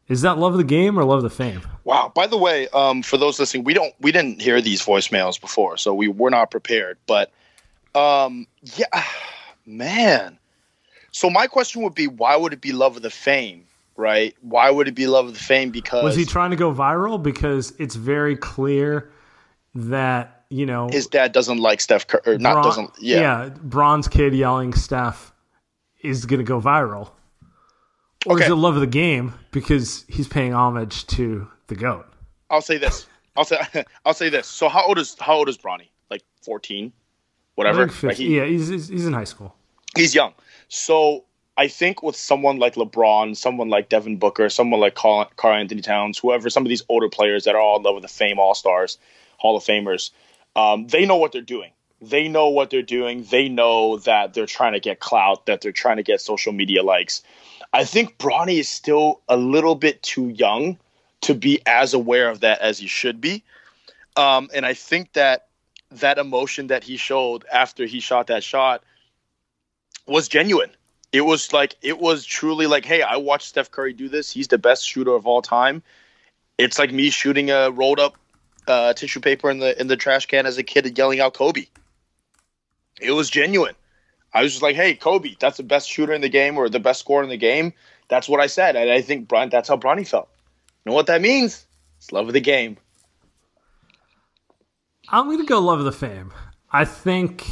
Is 0.09 0.23
that 0.23 0.39
love 0.39 0.53
of 0.53 0.59
the 0.59 0.65
game 0.65 0.99
or 0.99 1.05
love 1.05 1.19
of 1.19 1.25
the 1.25 1.31
fame? 1.31 1.63
Wow. 1.83 2.13
By 2.15 2.29
the 2.29 2.37
way, 2.37 2.69
um, 2.69 3.03
for 3.03 3.17
those 3.17 3.41
listening, 3.41 3.65
we 3.65 3.75
don't 3.75 3.93
we 4.01 4.13
didn't 4.13 4.41
hear 4.41 4.61
these 4.61 4.81
voicemails 4.83 5.41
before, 5.41 5.77
so 5.77 5.93
we 5.93 6.07
were 6.07 6.31
not 6.31 6.51
prepared. 6.51 6.97
But 7.07 7.33
um, 7.95 8.47
yeah, 8.77 9.05
man. 9.67 10.39
So 11.11 11.31
my 11.31 11.47
question 11.47 11.83
would 11.83 11.95
be, 11.95 12.07
why 12.07 12.37
would 12.37 12.53
it 12.53 12.61
be 12.61 12.73
love 12.73 12.97
of 12.97 13.03
the 13.03 13.11
fame? 13.11 13.65
Right? 13.97 14.37
Why 14.43 14.71
would 14.71 14.89
it 14.89 14.95
be 14.95 15.07
love 15.07 15.27
of 15.27 15.33
the 15.33 15.41
fame? 15.41 15.71
Because 15.71 16.05
Was 16.05 16.15
he 16.15 16.27
trying 16.27 16.51
to 16.51 16.57
go 16.57 16.73
viral? 16.73 17.21
Because 17.21 17.73
it's 17.79 17.95
very 17.95 18.37
clear 18.37 19.11
that 19.75 20.36
you 20.49 20.67
know 20.67 20.89
his 20.91 21.07
dad 21.07 21.33
doesn't 21.33 21.59
like 21.59 21.81
Steph 21.81 22.07
Curry. 22.07 22.23
Or 22.35 22.39
not 22.39 22.55
Bron- 22.55 22.65
doesn't. 22.65 22.91
Yeah. 23.01 23.21
yeah 23.21 23.49
Bron's 23.63 24.09
kid 24.09 24.35
yelling 24.35 24.73
Steph 24.75 25.33
is 26.03 26.27
going 26.27 26.39
to 26.39 26.45
go 26.45 26.61
viral. 26.61 27.11
Or 28.27 28.35
Okay. 28.35 28.45
is 28.45 28.51
it 28.51 28.55
love 28.55 28.75
of 28.75 28.81
the 28.81 28.87
game 28.87 29.35
because 29.53 30.05
he's 30.09 30.27
paying 30.29 30.53
homage 30.53 31.07
to 31.09 31.49
the 31.69 31.75
goat? 31.77 32.07
I'll 32.51 32.61
say 32.63 32.77
this. 32.79 33.07
I'll 33.37 33.45
say 33.45 33.59
I'll 34.05 34.15
say 34.15 34.29
this. 34.29 34.47
So 34.47 34.69
how 34.69 34.87
old 34.87 34.99
is 34.99 35.17
how 35.21 35.35
old 35.35 35.49
is 35.49 35.59
Bronny? 35.59 35.89
Like 36.11 36.23
fourteen, 36.43 36.93
whatever. 37.55 37.89
50 37.89 38.15
He- 38.25 38.37
yeah, 38.37 38.45
he's, 38.45 38.69
he's 38.69 38.89
he's 38.89 39.07
in 39.07 39.13
high 39.13 39.25
school. 39.25 39.55
he's 39.97 40.15
young. 40.15 40.33
So 40.69 41.25
I 41.57 41.69
think 41.69 42.03
with 42.03 42.17
someone 42.17 42.59
like 42.59 42.75
LeBron, 42.75 43.37
someone 43.37 43.69
like 43.69 43.89
Devin 43.89 44.19
Booker, 44.19 44.49
someone 44.51 44.79
like 44.81 44.95
Karl, 44.95 45.31
Karl 45.37 45.55
Anthony 45.55 45.81
Towns, 45.81 46.19
whoever, 46.19 46.51
some 46.51 46.65
of 46.65 46.69
these 46.69 46.83
older 46.89 47.09
players 47.09 47.45
that 47.45 47.55
are 47.55 47.61
all 47.61 47.79
in 47.79 47.83
love 47.83 47.95
with 47.95 48.03
the 48.03 48.09
fame 48.09 48.39
All 48.39 48.55
Stars, 48.55 48.99
Hall 49.39 49.57
of 49.57 49.63
Famers, 49.65 50.11
um, 50.57 50.87
they 50.88 51.05
know 51.05 51.16
what 51.16 51.33
they're 51.33 51.42
doing. 51.42 51.71
They 52.01 52.29
know 52.29 52.49
what 52.49 52.71
they're 52.71 52.83
doing. 52.83 53.25
They 53.31 53.49
know 53.49 53.99
that 53.99 54.35
they're 54.35 54.47
trying 54.47 54.73
to 54.73 54.81
get 54.81 55.01
clout, 55.01 55.47
that 55.47 55.61
they're 55.61 55.73
trying 55.73 55.99
to 55.99 56.03
get 56.03 56.21
social 56.21 56.53
media 56.53 56.83
likes. 56.83 57.23
I 57.73 57.85
think 57.85 58.19
Bronny 58.19 58.59
is 58.59 58.69
still 58.69 59.21
a 59.29 59.37
little 59.37 59.75
bit 59.75 60.03
too 60.03 60.29
young 60.29 60.79
to 61.23 61.35
be 61.35 61.61
as 61.66 61.95
aware 61.95 62.31
of 62.31 62.40
that 62.40 62.61
as 62.61 62.79
he 62.79 62.87
should 62.87 63.21
be. 63.21 63.45
Um, 64.16 64.49
and 64.55 64.64
I 64.64 64.75
think 64.75 65.12
that 65.12 65.49
that 65.90 66.19
emotion 66.19 66.69
that 66.69 66.85
he 66.85 66.97
showed 66.97 67.45
after 67.53 67.85
he 67.85 68.01
shot 68.01 68.29
that 68.29 68.42
shot 68.42 68.83
was 70.07 70.29
genuine. 70.29 70.71
It 71.12 71.21
was 71.21 71.53
like 71.53 71.77
it 71.83 71.99
was 71.99 72.25
truly 72.25 72.66
like, 72.66 72.85
hey, 72.85 73.03
I 73.03 73.16
watched 73.16 73.49
Steph 73.49 73.71
Curry 73.71 73.92
do 73.92 74.09
this. 74.09 74.31
He's 74.31 74.49
the 74.49 74.59
best 74.59 74.87
shooter 74.87 75.14
of 75.14 75.27
all 75.27 75.42
time. 75.42 75.83
It's 76.59 76.79
like 76.79 76.92
me 76.92 77.11
shooting 77.11 77.51
a 77.51 77.71
rolled 77.71 78.01
up 78.01 78.16
uh, 78.66 78.92
tissue 78.92 79.20
paper 79.20 79.50
in 79.50 79.59
the 79.59 79.79
in 79.81 79.87
the 79.87 79.96
trash 79.96 80.26
can 80.26 80.46
as 80.46 80.59
a 80.59 80.62
kid 80.62 80.87
and 80.87 80.96
yelling 80.96 81.20
out 81.20 81.35
Kobe. 81.35 81.66
It 83.00 83.12
was 83.12 83.31
genuine. 83.31 83.74
I 84.33 84.42
was 84.42 84.52
just 84.52 84.62
like, 84.62 84.76
hey, 84.76 84.94
Kobe, 84.94 85.35
that's 85.38 85.57
the 85.57 85.62
best 85.62 85.88
shooter 85.88 86.12
in 86.12 86.20
the 86.20 86.29
game 86.29 86.59
or 86.59 86.68
the 86.68 86.81
best 86.81 87.00
scorer 87.00 87.22
in 87.22 87.29
the 87.29 87.37
game. 87.37 87.72
That's 88.09 88.29
what 88.29 88.40
I 88.40 88.46
said, 88.46 88.76
and 88.76 88.90
I 88.90 89.00
think 89.00 89.29
Brian, 89.29 89.48
that's 89.48 89.68
how 89.68 89.76
Bronny 89.76 90.07
felt. 90.07 90.29
You 90.85 90.90
know 90.90 90.94
what 90.94 91.07
that 91.07 91.20
means? 91.20 91.66
It's 91.98 92.12
love 92.12 92.29
of 92.29 92.35
the 92.35 92.40
game. 92.40 92.76
I'm 95.09 95.26
going 95.26 95.38
to 95.38 95.46
go 95.46 95.61
love 95.61 95.79
of 95.79 95.85
the 95.85 95.92
fame. 95.92 96.33
I 96.70 96.85
think 96.85 97.44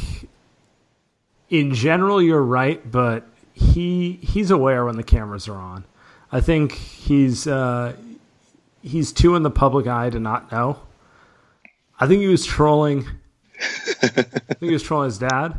in 1.48 1.74
general 1.74 2.20
you're 2.20 2.42
right, 2.42 2.90
but 2.90 3.27
he 3.53 4.18
he's 4.22 4.50
aware 4.50 4.85
when 4.85 4.96
the 4.96 5.03
cameras 5.03 5.48
are 5.48 5.57
on. 5.57 5.85
I 6.33 6.40
think 6.40 6.72
he's 6.72 7.46
uh, 7.46 7.94
he's 8.83 9.12
too 9.12 9.37
in 9.37 9.42
the 9.42 9.50
public 9.50 9.87
eye 9.87 10.11
to 10.11 10.18
not 10.18 10.50
know. 10.50 10.81
I 11.99 12.07
think 12.07 12.21
he 12.21 12.29
was 12.29 12.45
trolling. 12.45 13.07
I 13.61 14.09
think 14.09 14.61
he 14.61 14.73
was 14.73 14.83
trolling 14.83 15.07
his 15.07 15.19
dad, 15.19 15.55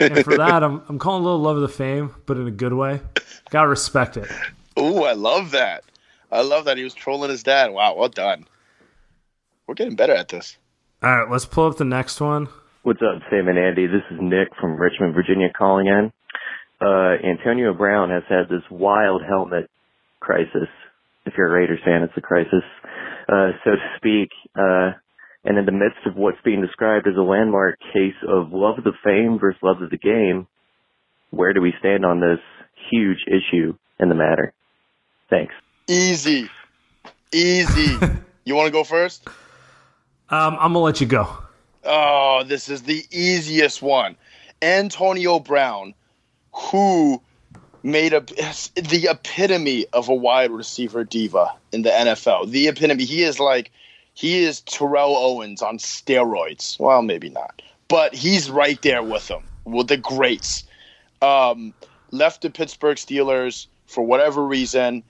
and 0.00 0.24
for 0.24 0.36
that, 0.36 0.62
I'm 0.64 0.82
I'm 0.88 0.98
calling 0.98 1.22
a 1.22 1.24
little 1.24 1.40
love 1.40 1.56
of 1.56 1.62
the 1.62 1.68
fame, 1.68 2.14
but 2.26 2.36
in 2.36 2.46
a 2.46 2.52
good 2.52 2.72
way. 2.72 3.00
Gotta 3.50 3.68
respect 3.68 4.16
it. 4.16 4.28
Ooh, 4.78 5.04
I 5.04 5.12
love 5.12 5.50
that. 5.52 5.84
I 6.30 6.42
love 6.42 6.66
that 6.66 6.76
he 6.76 6.84
was 6.84 6.94
trolling 6.94 7.30
his 7.30 7.42
dad. 7.42 7.72
Wow, 7.72 7.96
well 7.96 8.08
done. 8.08 8.46
We're 9.66 9.74
getting 9.74 9.96
better 9.96 10.14
at 10.14 10.28
this. 10.28 10.56
All 11.02 11.16
right, 11.16 11.30
let's 11.30 11.44
pull 11.44 11.66
up 11.66 11.76
the 11.76 11.84
next 11.84 12.20
one. 12.20 12.48
What's 12.82 13.02
up, 13.02 13.22
Sam 13.30 13.48
and 13.48 13.58
Andy? 13.58 13.86
This 13.86 14.02
is 14.10 14.18
Nick 14.20 14.48
from 14.60 14.76
Richmond, 14.76 15.14
Virginia 15.14 15.48
calling 15.56 15.86
in. 15.86 16.12
Uh, 16.80 17.16
Antonio 17.22 17.74
Brown 17.74 18.10
has 18.10 18.22
had 18.28 18.48
this 18.48 18.62
wild 18.70 19.22
helmet 19.22 19.68
crisis. 20.20 20.68
If 21.26 21.34
you're 21.36 21.48
a 21.48 21.60
Raiders 21.60 21.80
fan, 21.84 22.02
it's 22.02 22.16
a 22.16 22.20
crisis, 22.20 22.64
uh, 23.28 23.50
so 23.64 23.72
to 23.72 23.96
speak. 23.96 24.30
Uh, 24.58 24.92
and 25.44 25.58
in 25.58 25.64
the 25.66 25.72
midst 25.72 25.98
of 26.06 26.16
what's 26.16 26.38
being 26.44 26.60
described 26.60 27.06
as 27.06 27.16
a 27.16 27.22
landmark 27.22 27.78
case 27.92 28.16
of 28.26 28.52
love 28.52 28.78
of 28.78 28.84
the 28.84 28.92
fame 29.04 29.38
versus 29.40 29.60
love 29.62 29.80
of 29.82 29.90
the 29.90 29.98
game, 29.98 30.46
where 31.30 31.52
do 31.52 31.60
we 31.60 31.72
stand 31.78 32.04
on 32.04 32.20
this 32.20 32.40
huge 32.90 33.18
issue 33.26 33.74
in 34.00 34.08
the 34.08 34.14
matter? 34.14 34.52
Thanks. 35.30 35.54
Easy. 35.86 36.48
Easy. 37.32 37.96
you 38.44 38.54
want 38.54 38.66
to 38.66 38.72
go 38.72 38.84
first? 38.84 39.26
Um, 40.30 40.56
I'm 40.60 40.72
gonna 40.72 40.80
let 40.80 41.00
you 41.00 41.06
go. 41.06 41.28
Oh, 41.84 42.42
this 42.44 42.68
is 42.68 42.82
the 42.82 43.04
easiest 43.10 43.80
one. 43.80 44.16
Antonio 44.60 45.38
Brown, 45.38 45.94
who 46.52 47.22
made 47.82 48.12
a 48.12 48.20
the 48.20 49.08
epitome 49.10 49.86
of 49.92 50.08
a 50.08 50.14
wide 50.14 50.50
receiver 50.50 51.04
diva 51.04 51.54
in 51.72 51.82
the 51.82 51.90
NFL. 51.90 52.50
The 52.50 52.68
epitome. 52.68 53.04
He 53.04 53.22
is 53.22 53.38
like 53.38 53.70
he 54.18 54.42
is 54.42 54.62
Terrell 54.62 55.16
Owens 55.16 55.62
on 55.62 55.78
steroids. 55.78 56.76
Well, 56.80 57.02
maybe 57.02 57.28
not, 57.28 57.62
but 57.86 58.12
he's 58.12 58.50
right 58.50 58.82
there 58.82 59.00
with 59.00 59.28
them, 59.28 59.44
with 59.64 59.86
the 59.86 59.96
greats. 59.96 60.64
Um, 61.22 61.72
left 62.10 62.42
the 62.42 62.50
Pittsburgh 62.50 62.96
Steelers 62.96 63.68
for 63.86 64.02
whatever 64.02 64.44
reason. 64.44 65.04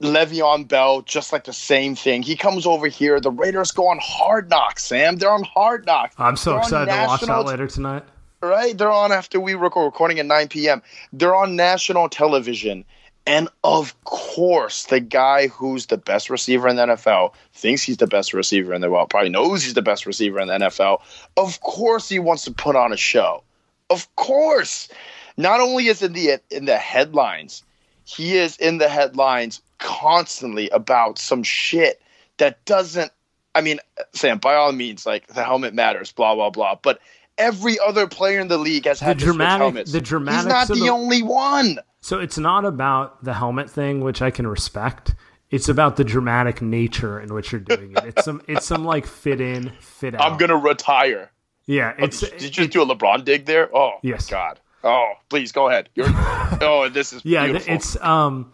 Le'Veon 0.00 0.66
Bell, 0.66 1.02
just 1.02 1.30
like 1.30 1.44
the 1.44 1.52
same 1.52 1.94
thing. 1.94 2.22
He 2.22 2.34
comes 2.34 2.64
over 2.66 2.86
here. 2.88 3.20
The 3.20 3.30
Raiders 3.30 3.70
go 3.70 3.88
on 3.88 3.98
Hard 4.02 4.48
Knocks, 4.48 4.84
Sam. 4.84 5.16
They're 5.16 5.30
on 5.30 5.44
Hard 5.44 5.84
Knocks. 5.84 6.14
I'm 6.16 6.38
so 6.38 6.52
They're 6.52 6.60
excited 6.60 6.90
to 6.90 7.06
watch 7.06 7.20
that 7.20 7.44
later 7.44 7.66
tonight. 7.66 8.04
right? 8.40 8.76
They're 8.76 8.90
on 8.90 9.12
after 9.12 9.40
we 9.40 9.52
record 9.52 9.84
recording 9.84 10.18
at 10.18 10.24
9 10.24 10.48
p.m. 10.48 10.80
They're 11.12 11.36
on 11.36 11.54
national 11.54 12.08
television. 12.08 12.86
And 13.26 13.48
of 13.62 13.94
course, 14.04 14.86
the 14.86 14.98
guy 15.00 15.46
who's 15.46 15.86
the 15.86 15.96
best 15.96 16.28
receiver 16.28 16.66
in 16.68 16.76
the 16.76 16.86
NFL 16.86 17.32
thinks 17.54 17.82
he's 17.82 17.98
the 17.98 18.06
best 18.08 18.34
receiver 18.34 18.74
in 18.74 18.80
the 18.80 18.90
world, 18.90 19.10
probably 19.10 19.30
knows 19.30 19.62
he's 19.62 19.74
the 19.74 19.82
best 19.82 20.06
receiver 20.06 20.40
in 20.40 20.48
the 20.48 20.54
NFL. 20.54 21.00
Of 21.36 21.60
course, 21.60 22.08
he 22.08 22.18
wants 22.18 22.42
to 22.44 22.50
put 22.52 22.74
on 22.74 22.92
a 22.92 22.96
show. 22.96 23.42
Of 23.90 24.14
course. 24.16 24.88
Not 25.36 25.60
only 25.60 25.86
is 25.86 26.02
in 26.02 26.12
the 26.14 26.40
in 26.50 26.64
the 26.64 26.76
headlines, 26.76 27.62
he 28.04 28.36
is 28.36 28.56
in 28.56 28.78
the 28.78 28.88
headlines 28.88 29.62
constantly 29.78 30.68
about 30.70 31.18
some 31.18 31.42
shit 31.42 32.02
that 32.38 32.64
doesn't 32.64 33.12
I 33.54 33.60
mean, 33.60 33.78
Sam, 34.14 34.38
by 34.38 34.54
all 34.54 34.72
means, 34.72 35.04
like 35.06 35.26
the 35.28 35.44
helmet 35.44 35.74
matters, 35.74 36.10
blah 36.10 36.34
blah 36.34 36.50
blah. 36.50 36.76
But 36.82 37.00
every 37.38 37.78
other 37.78 38.06
player 38.06 38.40
in 38.40 38.48
the 38.48 38.58
league 38.58 38.86
has 38.86 38.98
had 39.00 39.18
switch 39.18 39.24
dramatic- 39.26 39.60
helmets. 39.62 39.92
the 39.92 40.00
He's 40.00 40.10
not 40.46 40.68
the 40.68 40.74
the- 40.74 40.88
only 40.90 41.22
one. 41.22 41.78
So 42.02 42.18
it's 42.18 42.36
not 42.36 42.64
about 42.64 43.22
the 43.24 43.32
helmet 43.32 43.70
thing, 43.70 44.00
which 44.00 44.20
I 44.20 44.30
can 44.30 44.46
respect. 44.46 45.14
It's 45.50 45.68
about 45.68 45.96
the 45.96 46.02
dramatic 46.04 46.60
nature 46.60 47.20
in 47.20 47.32
which 47.32 47.52
you're 47.52 47.60
doing 47.60 47.92
it. 47.96 48.04
It's 48.04 48.24
some 48.24 48.42
it's 48.48 48.66
some 48.66 48.84
like 48.84 49.06
fit 49.06 49.40
in, 49.40 49.72
fit 49.80 50.14
out. 50.14 50.20
I'm 50.22 50.36
gonna 50.36 50.56
retire. 50.56 51.30
Yeah, 51.66 51.94
Oh, 51.98 52.04
it's 52.04 52.20
did, 52.20 52.30
did 52.32 52.42
you 52.42 52.50
just 52.64 52.70
do 52.70 52.82
a 52.82 52.86
LeBron 52.86 53.24
dig 53.24 53.44
there? 53.46 53.74
Oh, 53.74 53.92
Yes. 54.02 54.28
God. 54.28 54.58
Oh, 54.82 55.12
please 55.28 55.52
go 55.52 55.68
ahead. 55.68 55.88
You're, 55.94 56.08
oh, 56.60 56.88
this 56.92 57.12
is 57.12 57.24
yeah, 57.24 57.44
beautiful. 57.46 57.74
it's 57.74 57.96
um 58.02 58.52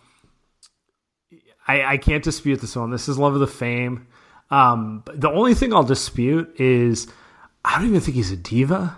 I 1.67 1.83
I 1.95 1.97
can't 1.97 2.23
dispute 2.23 2.61
this 2.61 2.77
one. 2.77 2.91
This 2.91 3.09
is 3.09 3.19
love 3.19 3.33
of 3.35 3.41
the 3.41 3.47
fame. 3.47 4.07
Um 4.51 5.05
the 5.15 5.31
only 5.31 5.55
thing 5.55 5.73
I'll 5.73 5.85
dispute 5.85 6.61
is 6.61 7.07
I 7.65 7.77
don't 7.79 7.89
even 7.89 8.01
think 8.01 8.17
he's 8.17 8.31
a 8.33 8.37
diva. 8.37 8.97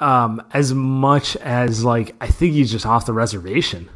Um 0.00 0.42
as 0.52 0.74
much 0.74 1.36
as 1.36 1.84
like 1.84 2.16
I 2.20 2.26
think 2.26 2.54
he's 2.54 2.70
just 2.70 2.86
off 2.86 3.06
the 3.06 3.12
reservation. 3.12 3.88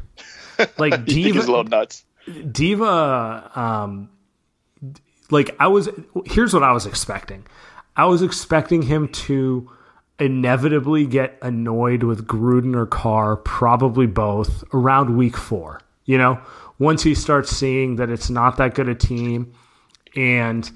Like 0.77 0.93
think 0.93 1.09
he's 1.09 1.35
a 1.35 1.39
little 1.39 1.63
nuts. 1.65 2.05
diva 2.51 3.51
um 3.55 4.09
like 5.31 5.55
I 5.59 5.67
was. 5.67 5.89
Here's 6.25 6.53
what 6.53 6.63
I 6.63 6.71
was 6.71 6.85
expecting. 6.85 7.45
I 7.95 8.05
was 8.05 8.21
expecting 8.21 8.83
him 8.83 9.07
to 9.09 9.69
inevitably 10.19 11.05
get 11.05 11.37
annoyed 11.41 12.03
with 12.03 12.27
Gruden 12.27 12.75
or 12.75 12.85
Carr, 12.85 13.35
probably 13.37 14.05
both, 14.05 14.63
around 14.73 15.17
week 15.17 15.35
four. 15.37 15.81
You 16.05 16.17
know, 16.17 16.39
once 16.77 17.03
he 17.03 17.15
starts 17.15 17.49
seeing 17.49 17.95
that 17.95 18.09
it's 18.09 18.29
not 18.29 18.57
that 18.57 18.75
good 18.75 18.87
a 18.87 18.95
team 18.95 19.53
and, 20.15 20.69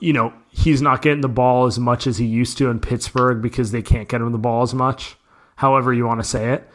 you 0.00 0.12
know, 0.12 0.32
he's 0.50 0.82
not 0.82 1.02
getting 1.02 1.20
the 1.20 1.28
ball 1.28 1.66
as 1.66 1.78
much 1.78 2.06
as 2.06 2.18
he 2.18 2.26
used 2.26 2.58
to 2.58 2.68
in 2.68 2.80
Pittsburgh 2.80 3.42
because 3.42 3.72
they 3.72 3.82
can't 3.82 4.08
get 4.08 4.20
him 4.20 4.32
the 4.32 4.38
ball 4.38 4.62
as 4.62 4.74
much, 4.74 5.16
however 5.56 5.92
you 5.92 6.06
want 6.06 6.20
to 6.20 6.28
say 6.28 6.52
it. 6.52 6.68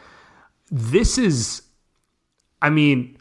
This 0.70 1.16
is, 1.16 1.62
I 2.60 2.70
mean, 2.70 3.16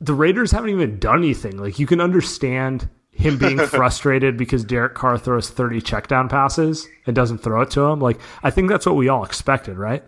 the 0.00 0.14
Raiders 0.14 0.50
haven't 0.50 0.70
even 0.70 0.98
done 0.98 1.18
anything. 1.18 1.58
Like, 1.58 1.78
you 1.78 1.86
can 1.86 2.00
understand 2.00 2.88
him 3.10 3.36
being 3.36 3.58
frustrated 3.66 4.36
because 4.36 4.64
Derek 4.64 4.94
Carr 4.94 5.18
throws 5.18 5.50
30 5.50 5.80
checkdown 5.82 6.30
passes 6.30 6.86
and 7.06 7.14
doesn't 7.14 7.38
throw 7.38 7.60
it 7.62 7.70
to 7.72 7.82
him. 7.82 8.00
Like, 8.00 8.20
I 8.42 8.50
think 8.50 8.68
that's 8.68 8.86
what 8.86 8.96
we 8.96 9.08
all 9.08 9.24
expected, 9.24 9.76
right? 9.76 10.02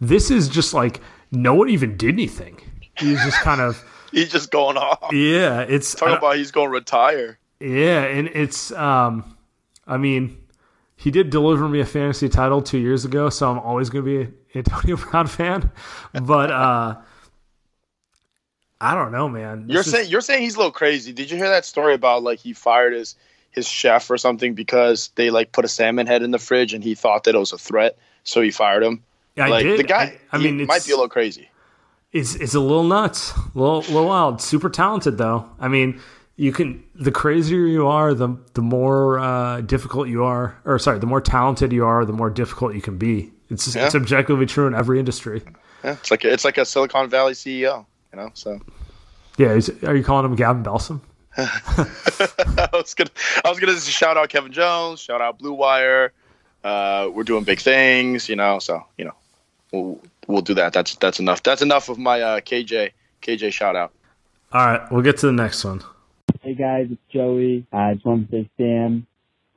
This 0.00 0.30
is 0.30 0.48
just 0.48 0.74
like 0.74 1.00
no 1.30 1.54
one 1.54 1.68
even 1.68 1.96
did 1.96 2.14
anything. 2.14 2.60
He's 2.98 3.22
just 3.24 3.38
kind 3.38 3.60
of 3.60 3.82
he's 4.12 4.30
just 4.30 4.50
going 4.50 4.76
off. 4.76 5.12
Yeah, 5.12 5.60
it's 5.60 5.94
talking 5.94 6.16
about 6.16 6.36
he's 6.36 6.50
going 6.50 6.68
to 6.68 6.72
retire. 6.72 7.38
Yeah, 7.62 8.04
and 8.04 8.28
it's 8.28 8.72
um 8.72 9.36
I 9.86 9.96
mean, 9.96 10.38
he 10.96 11.10
did 11.10 11.30
deliver 11.30 11.68
me 11.68 11.80
a 11.80 11.86
fantasy 11.86 12.28
title 12.28 12.62
2 12.62 12.78
years 12.78 13.04
ago, 13.04 13.28
so 13.30 13.50
I'm 13.50 13.58
always 13.58 13.90
going 13.90 14.04
to 14.04 14.10
be 14.10 14.22
an 14.22 14.34
Antonio 14.54 14.96
Brown 15.10 15.26
fan. 15.26 15.70
But 16.12 16.50
uh 16.50 16.96
I 18.80 18.96
don't 18.96 19.12
know, 19.12 19.28
man. 19.28 19.68
This 19.68 19.74
you're 19.74 19.80
is... 19.80 19.90
saying 19.90 20.10
you're 20.10 20.20
saying 20.20 20.42
he's 20.42 20.56
a 20.56 20.58
little 20.58 20.72
crazy. 20.72 21.12
Did 21.12 21.30
you 21.30 21.36
hear 21.36 21.48
that 21.48 21.64
story 21.64 21.94
about 21.94 22.22
like 22.22 22.40
he 22.40 22.52
fired 22.52 22.92
his 22.92 23.14
his 23.52 23.68
chef 23.68 24.10
or 24.10 24.18
something 24.18 24.54
because 24.54 25.10
they 25.14 25.30
like 25.30 25.52
put 25.52 25.64
a 25.64 25.68
salmon 25.68 26.06
head 26.06 26.22
in 26.22 26.32
the 26.32 26.38
fridge 26.38 26.74
and 26.74 26.82
he 26.82 26.94
thought 26.94 27.24
that 27.24 27.34
it 27.34 27.38
was 27.38 27.52
a 27.52 27.58
threat, 27.58 27.96
so 28.24 28.40
he 28.40 28.50
fired 28.50 28.82
him? 28.82 29.02
Yeah, 29.36 29.46
like, 29.46 29.60
I 29.60 29.68
did. 29.68 29.78
The 29.78 29.84
guy, 29.84 30.18
I, 30.32 30.36
I 30.36 30.38
mean, 30.38 30.66
might 30.66 30.84
be 30.84 30.92
a 30.92 30.96
little 30.96 31.08
crazy. 31.08 31.48
It's 32.12 32.34
it's 32.34 32.54
a 32.54 32.60
little 32.60 32.84
nuts, 32.84 33.32
a 33.32 33.58
little, 33.58 33.80
little 33.80 34.06
wild. 34.06 34.42
Super 34.42 34.68
talented 34.68 35.16
though. 35.16 35.48
I 35.60 35.68
mean, 35.68 36.00
you 36.36 36.52
can 36.52 36.82
the 36.94 37.10
crazier 37.10 37.66
you 37.66 37.86
are, 37.86 38.14
the 38.14 38.36
the 38.54 38.62
more 38.62 39.18
uh, 39.18 39.60
difficult 39.60 40.08
you 40.08 40.24
are, 40.24 40.56
or 40.64 40.78
sorry, 40.78 40.98
the 40.98 41.06
more 41.06 41.20
talented 41.20 41.72
you 41.72 41.84
are, 41.84 42.04
the 42.04 42.12
more 42.12 42.30
difficult 42.30 42.74
you 42.74 42.82
can 42.82 42.98
be. 42.98 43.32
It's 43.50 43.74
yeah. 43.74 43.86
it's 43.86 43.94
objectively 43.94 44.46
true 44.46 44.66
in 44.66 44.74
every 44.74 44.98
industry. 44.98 45.42
Yeah, 45.84 45.92
it's 45.92 46.10
like 46.10 46.24
a, 46.24 46.32
it's 46.32 46.44
like 46.44 46.58
a 46.58 46.64
Silicon 46.64 47.10
Valley 47.10 47.32
CEO, 47.32 47.84
you 48.12 48.18
know. 48.18 48.30
So 48.34 48.60
yeah, 49.36 49.58
are 49.84 49.96
you 49.96 50.04
calling 50.04 50.24
him 50.24 50.36
Gavin 50.36 50.62
Belson? 50.62 51.00
I 51.36 52.68
was 52.72 52.94
gonna, 52.94 53.10
I 53.44 53.48
was 53.48 53.58
gonna 53.58 53.78
shout 53.80 54.16
out 54.16 54.28
Kevin 54.28 54.52
Jones, 54.52 55.00
shout 55.00 55.20
out 55.20 55.38
Blue 55.38 55.52
Wire. 55.52 56.12
Uh, 56.64 57.10
we're 57.12 57.24
doing 57.24 57.44
big 57.44 57.60
things, 57.60 58.28
you 58.28 58.36
know. 58.36 58.58
So 58.58 58.84
you 58.96 59.04
know, 59.04 59.14
we'll 59.70 60.00
we'll 60.26 60.42
do 60.42 60.54
that. 60.54 60.72
That's 60.72 60.94
that's 60.96 61.20
enough. 61.20 61.42
That's 61.42 61.62
enough 61.62 61.88
of 61.88 61.98
my 61.98 62.20
uh, 62.20 62.40
KJ 62.40 62.90
KJ 63.22 63.52
shout 63.52 63.76
out. 63.76 63.92
All 64.52 64.66
right, 64.66 64.92
we'll 64.92 65.02
get 65.02 65.18
to 65.18 65.26
the 65.26 65.32
next 65.32 65.64
one. 65.64 65.82
Hey 66.42 66.56
guys, 66.56 66.86
it's 66.90 67.00
Joey. 67.14 67.68
I 67.72 67.94
just 67.94 68.04
want 68.04 68.28
to 68.28 68.36
say, 68.36 68.50
Sam, 68.56 69.06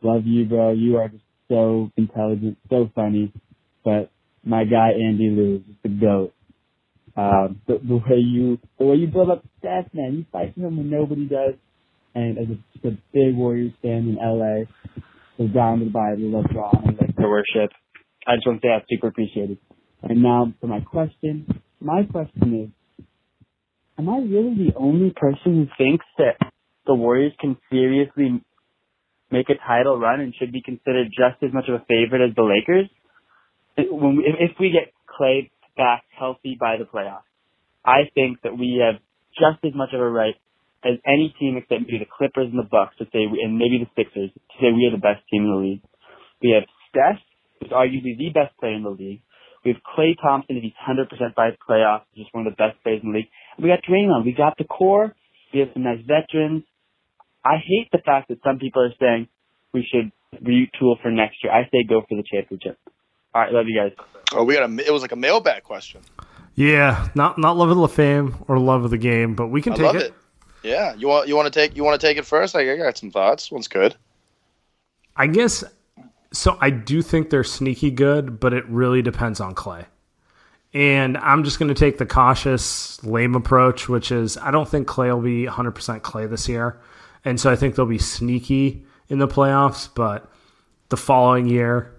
love 0.04 0.22
you, 0.28 0.46
bro. 0.46 0.72
You 0.72 0.98
are 0.98 1.08
just 1.08 1.24
so 1.50 1.90
intelligent, 1.98 2.60
so 2.70 2.92
funny. 2.94 3.34
But 3.84 4.12
my 4.44 4.66
guy 4.66 4.90
Andy 4.92 5.32
Liu 5.32 5.56
is 5.56 5.62
just 5.66 5.82
the 5.82 5.90
goat. 5.90 6.34
Uh, 7.18 7.56
the, 7.66 7.80
the 7.84 7.96
way 7.96 8.20
you 8.20 8.60
the 8.78 8.86
way 8.86 8.98
you 8.98 9.08
build 9.08 9.32
up 9.32 9.44
stats, 9.64 9.92
man. 9.96 10.14
You 10.14 10.26
fight 10.32 10.54
for 10.54 10.62
him 10.62 10.78
when 10.78 10.92
nobody 10.92 11.26
does. 11.26 11.56
And 12.14 12.38
as 12.38 12.46
a, 12.50 12.56
just 12.74 12.86
a 12.86 12.92
big 13.12 13.36
Warriors 13.36 13.74
fan 13.82 14.08
in 14.08 14.18
LA, 14.22 14.66
surrounded 15.38 15.92
by 15.92 16.14
the 16.16 16.22
LeBron, 16.22 16.88
and 16.88 16.98
like 17.02 17.16
their 17.16 17.30
worship. 17.30 17.72
I 18.28 18.36
just 18.36 18.46
want 18.46 18.62
to 18.62 18.68
say 18.68 18.72
I 18.72 18.86
super 18.88 19.08
appreciate 19.08 19.50
it. 19.50 19.58
And 20.04 20.22
now 20.22 20.54
for 20.62 20.68
my 20.68 20.82
question. 20.82 21.48
My 21.82 22.04
question 22.04 22.70
is, 23.00 23.06
am 23.98 24.08
I 24.08 24.18
really 24.18 24.70
the 24.70 24.76
only 24.78 25.12
person 25.16 25.68
who 25.78 25.84
thinks 25.84 26.06
that 26.20 26.52
the 26.86 26.96
Warriors 26.96 27.34
can 27.40 27.58
seriously 27.70 28.42
make 29.32 29.50
a 29.50 29.56
title 29.68 30.00
run 30.00 30.20
and 30.22 30.34
should 30.38 30.52
be 30.52 30.62
considered 30.62 31.08
just 31.10 31.42
as 31.44 31.54
much 31.54 31.66
of 31.68 31.76
a 31.76 31.86
favorite 31.86 32.28
as 32.30 32.36
the 32.36 32.44
Lakers? 32.44 32.90
When 33.78 34.18
we, 34.18 34.24
if 34.26 34.52
we 34.60 34.72
get 34.72 34.94
Klay 35.10 35.50
back 35.76 36.04
healthy 36.18 36.58
by 36.60 36.78
the 36.78 36.86
playoffs. 36.86 37.28
I 37.84 38.10
think 38.14 38.42
that 38.44 38.58
we 38.58 38.82
have 38.84 39.02
just 39.36 39.64
as 39.64 39.76
much 39.76 39.90
of 39.94 40.00
a 40.00 40.10
right 40.10 40.36
as 40.84 40.98
any 41.06 41.34
team 41.40 41.58
except 41.58 41.82
maybe 41.82 42.00
the 42.00 42.10
Clippers 42.10 42.48
and 42.50 42.60
the 42.60 42.70
Bucks 42.70 42.96
to 42.98 43.06
say, 43.06 43.26
we, 43.26 43.42
and 43.44 43.58
maybe 43.58 43.82
the 43.82 43.90
Sixers, 43.98 44.32
to 44.34 44.56
say 44.62 44.72
we 44.72 44.86
are 44.86 44.96
the 44.96 45.02
best 45.02 45.26
team 45.30 45.44
in 45.44 45.52
the 45.52 45.62
league. 45.62 45.84
We 46.42 46.54
have 46.54 46.64
Steph, 46.90 47.22
who's 47.60 47.72
arguably 47.72 48.18
the 48.18 48.30
best 48.34 48.56
player 48.58 48.76
in 48.78 48.84
the 48.84 48.94
league. 48.94 49.22
We 49.64 49.74
have 49.74 49.82
Klay 49.82 50.14
Thompson, 50.22 50.58
if 50.58 50.64
he's 50.64 50.78
100% 50.78 51.10
by 51.34 51.50
the 51.52 51.58
playoffs, 51.58 52.06
just 52.16 52.34
one 52.34 52.46
of 52.46 52.54
the 52.54 52.62
best 52.62 52.78
players 52.84 53.02
in 53.02 53.12
the 53.12 53.18
league. 53.18 53.34
We 53.58 53.70
got 53.70 53.82
Draymond. 53.82 54.26
We 54.26 54.34
got 54.34 54.58
the 54.58 54.64
core. 54.64 55.16
We 55.54 55.62
have 55.62 55.70
some 55.74 55.84
nice 55.84 56.06
veterans. 56.06 56.64
I 57.46 57.58
hate 57.58 57.90
the 57.92 58.00
fact 58.00 58.30
that 58.30 58.40
some 58.44 58.58
people 58.58 58.82
are 58.82 58.94
saying 59.00 59.28
we 59.74 59.88
should 59.90 60.12
retool 60.44 61.00
for 61.02 61.12
next 61.12 61.44
year. 61.44 61.54
I 61.54 61.70
say 61.70 61.84
go 61.84 62.02
for 62.02 62.16
the 62.16 62.24
championship. 62.24 62.78
All 63.34 63.42
right, 63.42 63.52
love 63.52 63.68
you 63.68 63.80
guys. 63.80 63.92
Oh, 64.34 64.44
we 64.44 64.56
got 64.56 64.70
a. 64.70 64.86
It 64.86 64.92
was 64.92 65.02
like 65.02 65.12
a 65.12 65.18
mailbag 65.18 65.64
question. 65.64 66.02
Yeah, 66.56 67.10
not 67.16 67.38
not 67.38 67.58
love 67.58 67.70
of 67.70 67.78
the 67.78 67.88
fame 67.88 68.36
or 68.48 68.58
love 68.58 68.84
of 68.84 68.92
the 68.92 68.98
game, 68.98 69.36
but 69.36 69.48
we 69.48 69.62
can 69.62 69.74
I 69.74 69.76
take 69.76 69.96
it. 69.96 70.02
it. 70.02 70.14
Yeah, 70.64 70.96
you 70.96 71.08
want 71.08 71.28
you 71.28 71.36
want 71.36 71.52
to 71.52 71.60
take 71.60 71.76
you 71.76 71.84
want 71.84 72.00
to 72.00 72.08
take 72.08 72.18
it 72.18 72.26
first? 72.26 72.56
I 72.56 72.76
got 72.78 72.98
some 72.98 73.12
thoughts. 73.12 73.52
One's 73.52 73.68
good. 73.68 73.96
I 75.16 75.28
guess 75.28 75.64
so. 76.34 76.58
I 76.60 76.70
do 76.72 77.02
think 77.02 77.30
they're 77.30 77.44
sneaky 77.44 77.92
good, 77.92 78.40
but 78.40 78.54
it 78.54 78.66
really 78.68 79.02
depends 79.02 79.40
on 79.40 79.54
Klay. 79.54 79.86
And 80.74 81.18
I'm 81.18 81.44
just 81.46 81.58
going 81.58 81.70
to 81.70 81.76
take 81.76 82.00
the 82.00 82.06
cautious, 82.06 83.02
lame 83.02 83.36
approach, 83.36 83.88
which 83.88 84.12
is 84.12 84.38
I 84.38 84.52
don't 84.52 84.68
think 84.68 84.88
Klay 84.88 85.14
will 85.14 85.22
be 85.22 85.46
100% 85.46 86.02
Klay 86.02 86.30
this 86.30 86.50
year. 86.50 86.80
And 87.26 87.40
so 87.40 87.52
I 87.52 87.56
think 87.56 87.76
they'll 87.76 87.86
be 87.86 87.98
sneaky 87.98 88.86
in 89.10 89.20
the 89.20 89.28
playoffs, 89.28 89.90
but 89.94 90.32
the 90.90 90.98
following 90.98 91.48
year, 91.48 91.94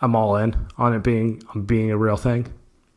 I'm 0.00 0.16
all 0.16 0.36
in 0.36 0.56
on 0.78 0.94
it 0.94 1.02
being 1.02 1.42
being 1.66 1.90
a 1.90 1.96
real 1.96 2.16
thing. 2.16 2.46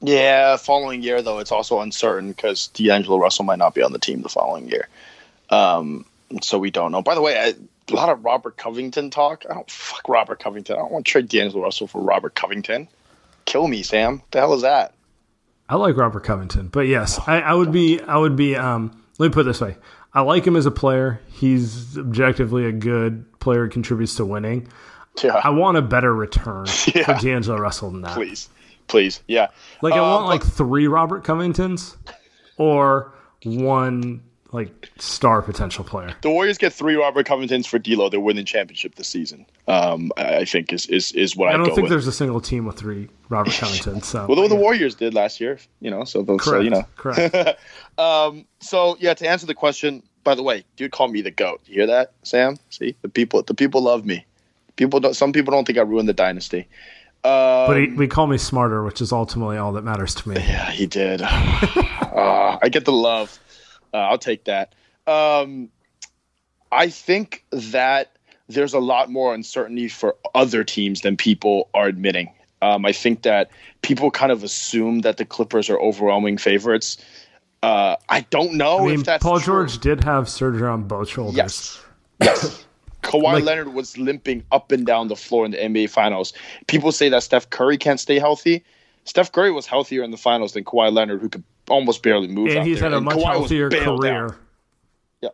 Yeah, 0.01 0.57
following 0.57 1.03
year 1.03 1.21
though, 1.21 1.39
it's 1.39 1.51
also 1.51 1.81
uncertain 1.81 2.29
because 2.29 2.67
D'Angelo 2.69 3.17
Russell 3.17 3.45
might 3.45 3.59
not 3.59 3.75
be 3.75 3.81
on 3.81 3.93
the 3.93 3.99
team 3.99 4.21
the 4.21 4.29
following 4.29 4.67
year. 4.67 4.87
Um, 5.49 6.05
so 6.41 6.57
we 6.57 6.71
don't 6.71 6.91
know. 6.91 7.01
By 7.01 7.15
the 7.15 7.21
way, 7.21 7.37
I, 7.37 7.53
a 7.91 7.93
lot 7.93 8.09
of 8.09 8.23
Robert 8.23 8.57
Covington 8.57 9.09
talk. 9.09 9.45
I 9.49 9.53
don't 9.53 9.69
fuck 9.69 10.07
Robert 10.07 10.39
Covington. 10.39 10.75
I 10.75 10.79
don't 10.79 10.91
want 10.91 11.05
to 11.05 11.11
trade 11.11 11.27
D'Angelo 11.27 11.63
Russell 11.63 11.87
for 11.87 12.01
Robert 12.01 12.35
Covington. 12.35 12.87
Kill 13.45 13.67
me, 13.67 13.83
Sam. 13.83 14.19
What 14.19 14.31
the 14.31 14.39
hell 14.39 14.53
is 14.53 14.61
that? 14.61 14.93
I 15.69 15.75
like 15.75 15.95
Robert 15.97 16.23
Covington, 16.23 16.67
but 16.67 16.87
yes, 16.87 17.19
I, 17.25 17.39
I 17.41 17.53
would 17.53 17.71
be. 17.71 17.99
I 18.01 18.17
would 18.17 18.35
be. 18.35 18.55
Um, 18.55 19.01
let 19.17 19.27
me 19.27 19.33
put 19.33 19.41
it 19.41 19.43
this 19.45 19.61
way: 19.61 19.77
I 20.13 20.21
like 20.21 20.45
him 20.45 20.55
as 20.55 20.65
a 20.65 20.71
player. 20.71 21.19
He's 21.31 21.97
objectively 21.97 22.65
a 22.65 22.71
good 22.71 23.25
player. 23.39 23.67
Contributes 23.67 24.15
to 24.15 24.25
winning. 24.25 24.67
Yeah. 25.23 25.41
I 25.43 25.49
want 25.49 25.77
a 25.77 25.81
better 25.81 26.13
return 26.13 26.65
yeah. 26.95 27.03
for 27.03 27.13
D'Angelo 27.15 27.57
Russell 27.57 27.91
than 27.91 28.01
that. 28.01 28.13
Please, 28.13 28.49
please, 28.87 29.21
yeah. 29.27 29.49
Like 29.81 29.93
I 29.93 30.01
want 30.01 30.23
um, 30.23 30.29
like 30.29 30.43
three 30.43 30.87
Robert 30.87 31.23
Covingtons, 31.23 31.97
or 32.57 33.13
one 33.43 34.21
like 34.53 34.89
star 34.99 35.41
potential 35.41 35.83
player. 35.83 36.13
The 36.21 36.29
Warriors 36.29 36.59
get 36.59 36.71
three 36.71 36.95
Robert 36.95 37.25
Covingtons 37.25 37.65
for 37.65 37.79
D'Lo. 37.79 38.07
They're 38.09 38.19
winning 38.19 38.45
championship 38.45 38.95
this 38.95 39.07
season. 39.07 39.45
Um, 39.67 40.11
I 40.15 40.45
think 40.45 40.71
is 40.71 40.85
is 40.85 41.11
is 41.13 41.35
what 41.35 41.49
I, 41.49 41.53
I 41.53 41.57
don't 41.57 41.65
think 41.65 41.81
with. 41.81 41.89
there's 41.89 42.07
a 42.07 42.11
single 42.11 42.39
team 42.39 42.65
with 42.65 42.77
three 42.77 43.09
Robert 43.29 43.51
Covingtons. 43.51 44.05
So 44.05 44.27
well, 44.27 44.41
the, 44.41 44.49
the 44.49 44.55
Warriors 44.55 44.95
did 44.95 45.13
last 45.13 45.41
year, 45.41 45.57
you 45.81 45.89
know. 45.89 46.03
So, 46.03 46.23
Correct. 46.23 46.43
so 46.43 46.59
you 46.59 46.69
know, 46.69 46.85
correct. 46.95 47.35
um, 47.97 48.45
so 48.59 48.95
yeah, 48.99 49.13
to 49.15 49.27
answer 49.27 49.47
the 49.47 49.55
question. 49.55 50.03
By 50.23 50.35
the 50.35 50.43
way, 50.43 50.63
dude, 50.77 50.91
call 50.91 51.09
me 51.09 51.21
the 51.21 51.31
goat. 51.31 51.59
You 51.65 51.73
hear 51.73 51.87
that, 51.87 52.13
Sam? 52.23 52.57
See 52.69 52.95
the 53.01 53.09
people. 53.09 53.41
The 53.41 53.55
people 53.55 53.81
love 53.81 54.05
me. 54.05 54.25
People 54.75 54.99
don't. 54.99 55.15
Some 55.15 55.33
people 55.33 55.51
don't 55.51 55.65
think 55.65 55.77
I 55.77 55.81
ruined 55.81 56.07
the 56.07 56.13
dynasty. 56.13 56.67
Um, 57.25 57.67
but 57.67 57.77
he, 57.77 57.87
we 57.87 58.07
call 58.07 58.27
me 58.27 58.37
smarter, 58.37 58.83
which 58.83 58.99
is 58.99 59.13
ultimately 59.13 59.57
all 59.57 59.71
that 59.73 59.83
matters 59.83 60.13
to 60.15 60.29
me. 60.29 60.35
Yeah, 60.35 60.69
he 60.71 60.85
did. 60.85 61.21
uh, 61.21 61.27
I 62.61 62.69
get 62.69 62.83
the 62.83 62.91
love. 62.91 63.39
Uh, 63.93 63.97
I'll 63.97 64.17
take 64.17 64.45
that. 64.45 64.73
Um, 65.07 65.69
I 66.71 66.89
think 66.89 67.45
that 67.51 68.17
there's 68.47 68.73
a 68.73 68.79
lot 68.79 69.09
more 69.09 69.33
uncertainty 69.33 69.87
for 69.87 70.15
other 70.33 70.63
teams 70.63 71.01
than 71.01 71.17
people 71.17 71.69
are 71.73 71.87
admitting. 71.87 72.31
Um, 72.61 72.85
I 72.85 72.91
think 72.93 73.23
that 73.23 73.51
people 73.81 74.09
kind 74.09 74.31
of 74.31 74.43
assume 74.43 74.99
that 74.99 75.17
the 75.17 75.25
Clippers 75.25 75.69
are 75.69 75.79
overwhelming 75.79 76.37
favorites. 76.37 76.97
Uh, 77.61 77.97
I 78.09 78.21
don't 78.21 78.53
know 78.53 78.79
I 78.79 78.85
mean, 78.85 78.99
if 79.01 79.05
that's 79.05 79.23
Paul 79.23 79.39
true. 79.39 79.53
George 79.53 79.79
did 79.79 80.03
have 80.03 80.29
surgery 80.29 80.67
on 80.67 80.83
both 80.83 81.09
shoulders. 81.09 81.35
Yes. 81.35 81.81
Yes. 82.21 82.65
Kawhi 83.03 83.33
like, 83.33 83.43
Leonard 83.43 83.73
was 83.73 83.97
limping 83.97 84.43
up 84.51 84.71
and 84.71 84.85
down 84.85 85.09
the 85.09 85.15
floor 85.15 85.45
in 85.45 85.51
the 85.51 85.57
NBA 85.57 85.89
Finals. 85.89 86.33
People 86.67 86.93
say 86.93 87.09
that 87.09 87.21
Steph 87.21 87.49
Curry 87.49 87.77
can't 87.77 87.99
stay 87.99 88.17
healthy. 88.17 88.63
Steph 89.03 89.31
Curry 89.31 89.51
was 89.51 89.65
healthier 89.65 90.03
in 90.03 90.11
the 90.11 90.17
finals 90.17 90.53
than 90.53 90.63
Kawhi 90.63 90.91
Leonard, 90.91 91.19
who 91.19 91.27
could 91.27 91.43
almost 91.69 92.03
barely 92.03 92.27
move. 92.27 92.49
And 92.49 92.65
he's 92.67 92.79
there. 92.79 92.89
had 92.89 92.93
a 92.93 92.97
and 92.97 93.05
much 93.05 93.17
Kawhi 93.17 93.31
healthier 93.31 93.69
career. 93.69 94.35
Yeah, 95.21 95.29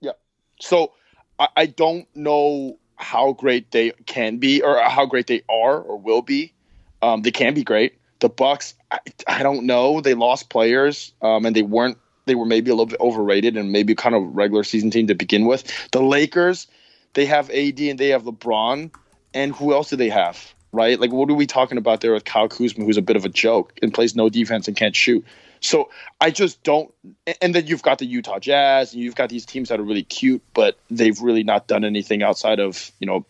Yeah. 0.00 0.12
So 0.60 0.92
I, 1.38 1.48
I 1.56 1.66
don't 1.66 2.06
know 2.14 2.78
how 2.96 3.32
great 3.32 3.70
they 3.70 3.92
can 4.06 4.38
be 4.38 4.62
or 4.62 4.78
how 4.78 5.06
great 5.06 5.26
they 5.26 5.42
are 5.48 5.78
or 5.80 5.98
will 5.98 6.22
be. 6.22 6.52
Um, 7.00 7.22
they 7.22 7.30
can 7.30 7.54
be 7.54 7.62
great. 7.62 7.98
The 8.20 8.28
Bucks, 8.28 8.74
I, 8.90 8.98
I 9.26 9.42
don't 9.42 9.64
know. 9.66 10.00
They 10.00 10.14
lost 10.14 10.50
players, 10.50 11.12
um, 11.22 11.46
and 11.46 11.54
they 11.54 11.62
weren't. 11.62 11.98
They 12.26 12.34
were 12.34 12.44
maybe 12.44 12.70
a 12.70 12.74
little 12.74 12.86
bit 12.86 13.00
overrated 13.00 13.56
and 13.56 13.72
maybe 13.72 13.94
kind 13.94 14.14
of 14.14 14.36
regular 14.36 14.64
season 14.64 14.90
team 14.90 15.06
to 15.06 15.14
begin 15.14 15.46
with. 15.46 15.90
The 15.92 16.02
Lakers, 16.02 16.66
they 17.14 17.24
have 17.24 17.48
AD 17.50 17.80
and 17.80 17.98
they 17.98 18.08
have 18.08 18.24
LeBron, 18.24 18.90
and 19.32 19.54
who 19.54 19.72
else 19.72 19.90
do 19.90 19.96
they 19.96 20.10
have? 20.10 20.52
Right? 20.70 21.00
Like, 21.00 21.12
what 21.12 21.30
are 21.30 21.34
we 21.34 21.46
talking 21.46 21.78
about 21.78 22.02
there 22.02 22.12
with 22.12 22.24
Kyle 22.24 22.48
Kuzma, 22.48 22.84
who's 22.84 22.98
a 22.98 23.02
bit 23.02 23.16
of 23.16 23.24
a 23.24 23.30
joke 23.30 23.72
and 23.80 23.92
plays 23.92 24.14
no 24.14 24.28
defense 24.28 24.68
and 24.68 24.76
can't 24.76 24.94
shoot? 24.94 25.24
So 25.60 25.90
I 26.20 26.30
just 26.30 26.62
don't. 26.62 26.92
And 27.40 27.54
then 27.54 27.66
you've 27.66 27.82
got 27.82 27.98
the 27.98 28.06
Utah 28.06 28.38
Jazz, 28.38 28.92
and 28.92 29.02
you've 29.02 29.14
got 29.14 29.28
these 29.28 29.46
teams 29.46 29.70
that 29.70 29.80
are 29.80 29.84
really 29.84 30.04
cute, 30.04 30.42
but 30.54 30.78
they've 30.90 31.20
really 31.20 31.42
not 31.42 31.66
done 31.66 31.84
anything 31.84 32.22
outside 32.22 32.60
of 32.60 32.92
you 33.00 33.06
know 33.06 33.24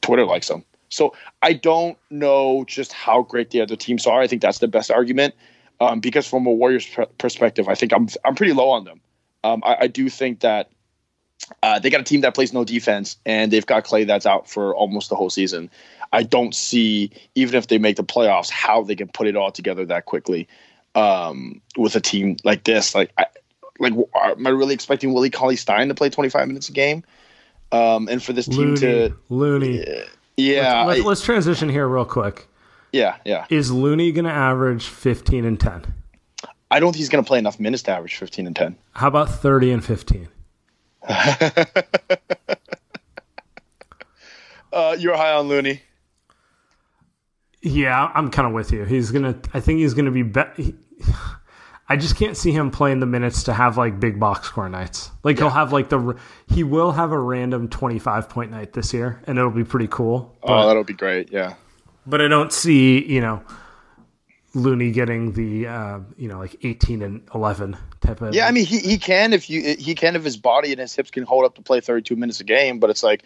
Twitter 0.00 0.24
likes 0.24 0.48
them. 0.48 0.64
So 0.88 1.14
I 1.42 1.52
don't 1.52 1.98
know 2.10 2.64
just 2.64 2.92
how 2.92 3.22
great 3.22 3.50
the 3.50 3.60
other 3.60 3.76
teams 3.76 4.06
are. 4.06 4.20
I 4.20 4.26
think 4.26 4.40
that's 4.40 4.58
the 4.58 4.68
best 4.68 4.90
argument 4.90 5.34
um, 5.80 6.00
because 6.00 6.26
from 6.26 6.46
a 6.46 6.50
Warriors 6.50 6.86
pr- 6.86 7.02
perspective, 7.18 7.68
I 7.68 7.74
think 7.74 7.92
I'm 7.92 8.08
I'm 8.24 8.34
pretty 8.34 8.52
low 8.52 8.70
on 8.70 8.84
them. 8.84 9.00
Um, 9.44 9.62
I, 9.64 9.76
I, 9.82 9.86
do 9.86 10.08
think 10.08 10.40
that 10.40 10.70
uh, 11.62 11.78
they 11.78 11.90
got 11.90 12.00
a 12.00 12.04
team 12.04 12.22
that 12.22 12.34
plays 12.34 12.52
no 12.52 12.64
defense, 12.64 13.16
and 13.24 13.52
they've 13.52 13.64
got 13.64 13.84
Klay 13.84 14.06
that's 14.06 14.26
out 14.26 14.48
for 14.48 14.74
almost 14.74 15.10
the 15.10 15.16
whole 15.16 15.30
season. 15.30 15.70
I 16.12 16.22
don't 16.22 16.54
see 16.54 17.10
even 17.34 17.56
if 17.56 17.68
they 17.68 17.78
make 17.78 17.96
the 17.96 18.04
playoffs 18.04 18.50
how 18.50 18.82
they 18.82 18.96
can 18.96 19.08
put 19.08 19.26
it 19.26 19.36
all 19.36 19.50
together 19.50 19.84
that 19.86 20.06
quickly 20.06 20.48
um, 20.94 21.60
with 21.76 21.96
a 21.96 22.00
team 22.00 22.36
like 22.44 22.64
this. 22.64 22.94
Like, 22.94 23.12
I, 23.18 23.26
like, 23.78 23.92
am 23.92 24.46
I 24.46 24.50
really 24.50 24.74
expecting 24.74 25.12
Willie 25.12 25.30
Cauley 25.30 25.56
Stein 25.56 25.88
to 25.88 25.94
play 25.94 26.10
25 26.10 26.46
minutes 26.48 26.68
a 26.68 26.72
game? 26.72 27.04
Um, 27.70 28.08
and 28.08 28.22
for 28.22 28.32
this 28.32 28.46
team 28.46 28.76
to 28.76 29.14
Looney, 29.28 29.84
yeah, 29.86 30.04
yeah 30.36 30.84
let's, 30.84 31.00
I, 31.00 31.04
let's, 31.04 31.22
transition 31.22 31.68
here 31.68 31.86
real 31.86 32.06
quick. 32.06 32.48
Yeah, 32.92 33.16
yeah. 33.26 33.44
Is 33.50 33.70
Looney 33.70 34.10
going 34.12 34.24
to 34.24 34.30
average 34.30 34.86
15 34.86 35.44
and 35.44 35.60
10? 35.60 35.94
I 36.70 36.80
don't 36.80 36.92
think 36.92 36.98
he's 36.98 37.10
going 37.10 37.22
to 37.22 37.28
play 37.28 37.38
enough 37.38 37.60
minutes 37.60 37.82
to 37.84 37.90
average 37.90 38.16
15 38.16 38.46
and 38.46 38.56
10. 38.56 38.76
How 38.92 39.08
about 39.08 39.28
30 39.28 39.72
and 39.72 39.84
15? 39.84 40.28
uh, 44.72 44.96
you're 44.98 45.16
high 45.16 45.32
on 45.32 45.48
Looney. 45.48 45.82
Yeah, 47.62 48.10
I'm 48.14 48.30
kind 48.30 48.46
of 48.46 48.54
with 48.54 48.72
you. 48.72 48.84
He's 48.84 49.10
gonna. 49.10 49.38
I 49.52 49.60
think 49.60 49.80
he's 49.80 49.94
gonna 49.94 50.10
be. 50.10 50.22
be- 50.22 50.74
I 51.90 51.96
just 51.96 52.16
can't 52.16 52.36
see 52.36 52.52
him 52.52 52.70
playing 52.70 53.00
the 53.00 53.06
minutes 53.06 53.44
to 53.44 53.54
have 53.54 53.78
like 53.78 53.98
big 53.98 54.20
box 54.20 54.48
score 54.48 54.68
nights. 54.68 55.10
Like 55.24 55.36
yeah. 55.36 55.44
he'll 55.44 55.50
have 55.50 55.72
like 55.72 55.88
the. 55.88 56.18
He 56.48 56.62
will 56.62 56.92
have 56.92 57.12
a 57.12 57.18
random 57.18 57.68
25 57.68 58.28
point 58.28 58.50
night 58.50 58.72
this 58.74 58.92
year, 58.92 59.20
and 59.26 59.38
it'll 59.38 59.50
be 59.50 59.64
pretty 59.64 59.88
cool. 59.88 60.36
But, 60.42 60.64
oh, 60.64 60.66
that'll 60.66 60.84
be 60.84 60.92
great. 60.92 61.32
Yeah. 61.32 61.54
But 62.06 62.20
I 62.20 62.28
don't 62.28 62.52
see 62.52 63.04
you 63.04 63.20
know. 63.20 63.42
Looney 64.54 64.92
getting 64.92 65.32
the 65.32 65.66
uh, 65.66 66.00
you 66.16 66.26
know 66.26 66.38
like 66.38 66.56
18 66.64 67.02
and 67.02 67.28
11 67.34 67.76
type 68.00 68.22
of 68.22 68.34
yeah 68.34 68.46
I 68.46 68.50
mean 68.50 68.64
he, 68.64 68.78
he 68.78 68.98
can 68.98 69.34
if 69.34 69.50
you 69.50 69.76
he 69.78 69.94
can 69.94 70.16
if 70.16 70.24
his 70.24 70.38
body 70.38 70.72
and 70.72 70.80
his 70.80 70.94
hips 70.96 71.10
can 71.10 71.24
hold 71.24 71.44
up 71.44 71.54
to 71.56 71.62
play 71.62 71.80
32 71.80 72.16
minutes 72.16 72.40
a 72.40 72.44
game 72.44 72.78
but 72.78 72.88
it's 72.88 73.02
like 73.02 73.24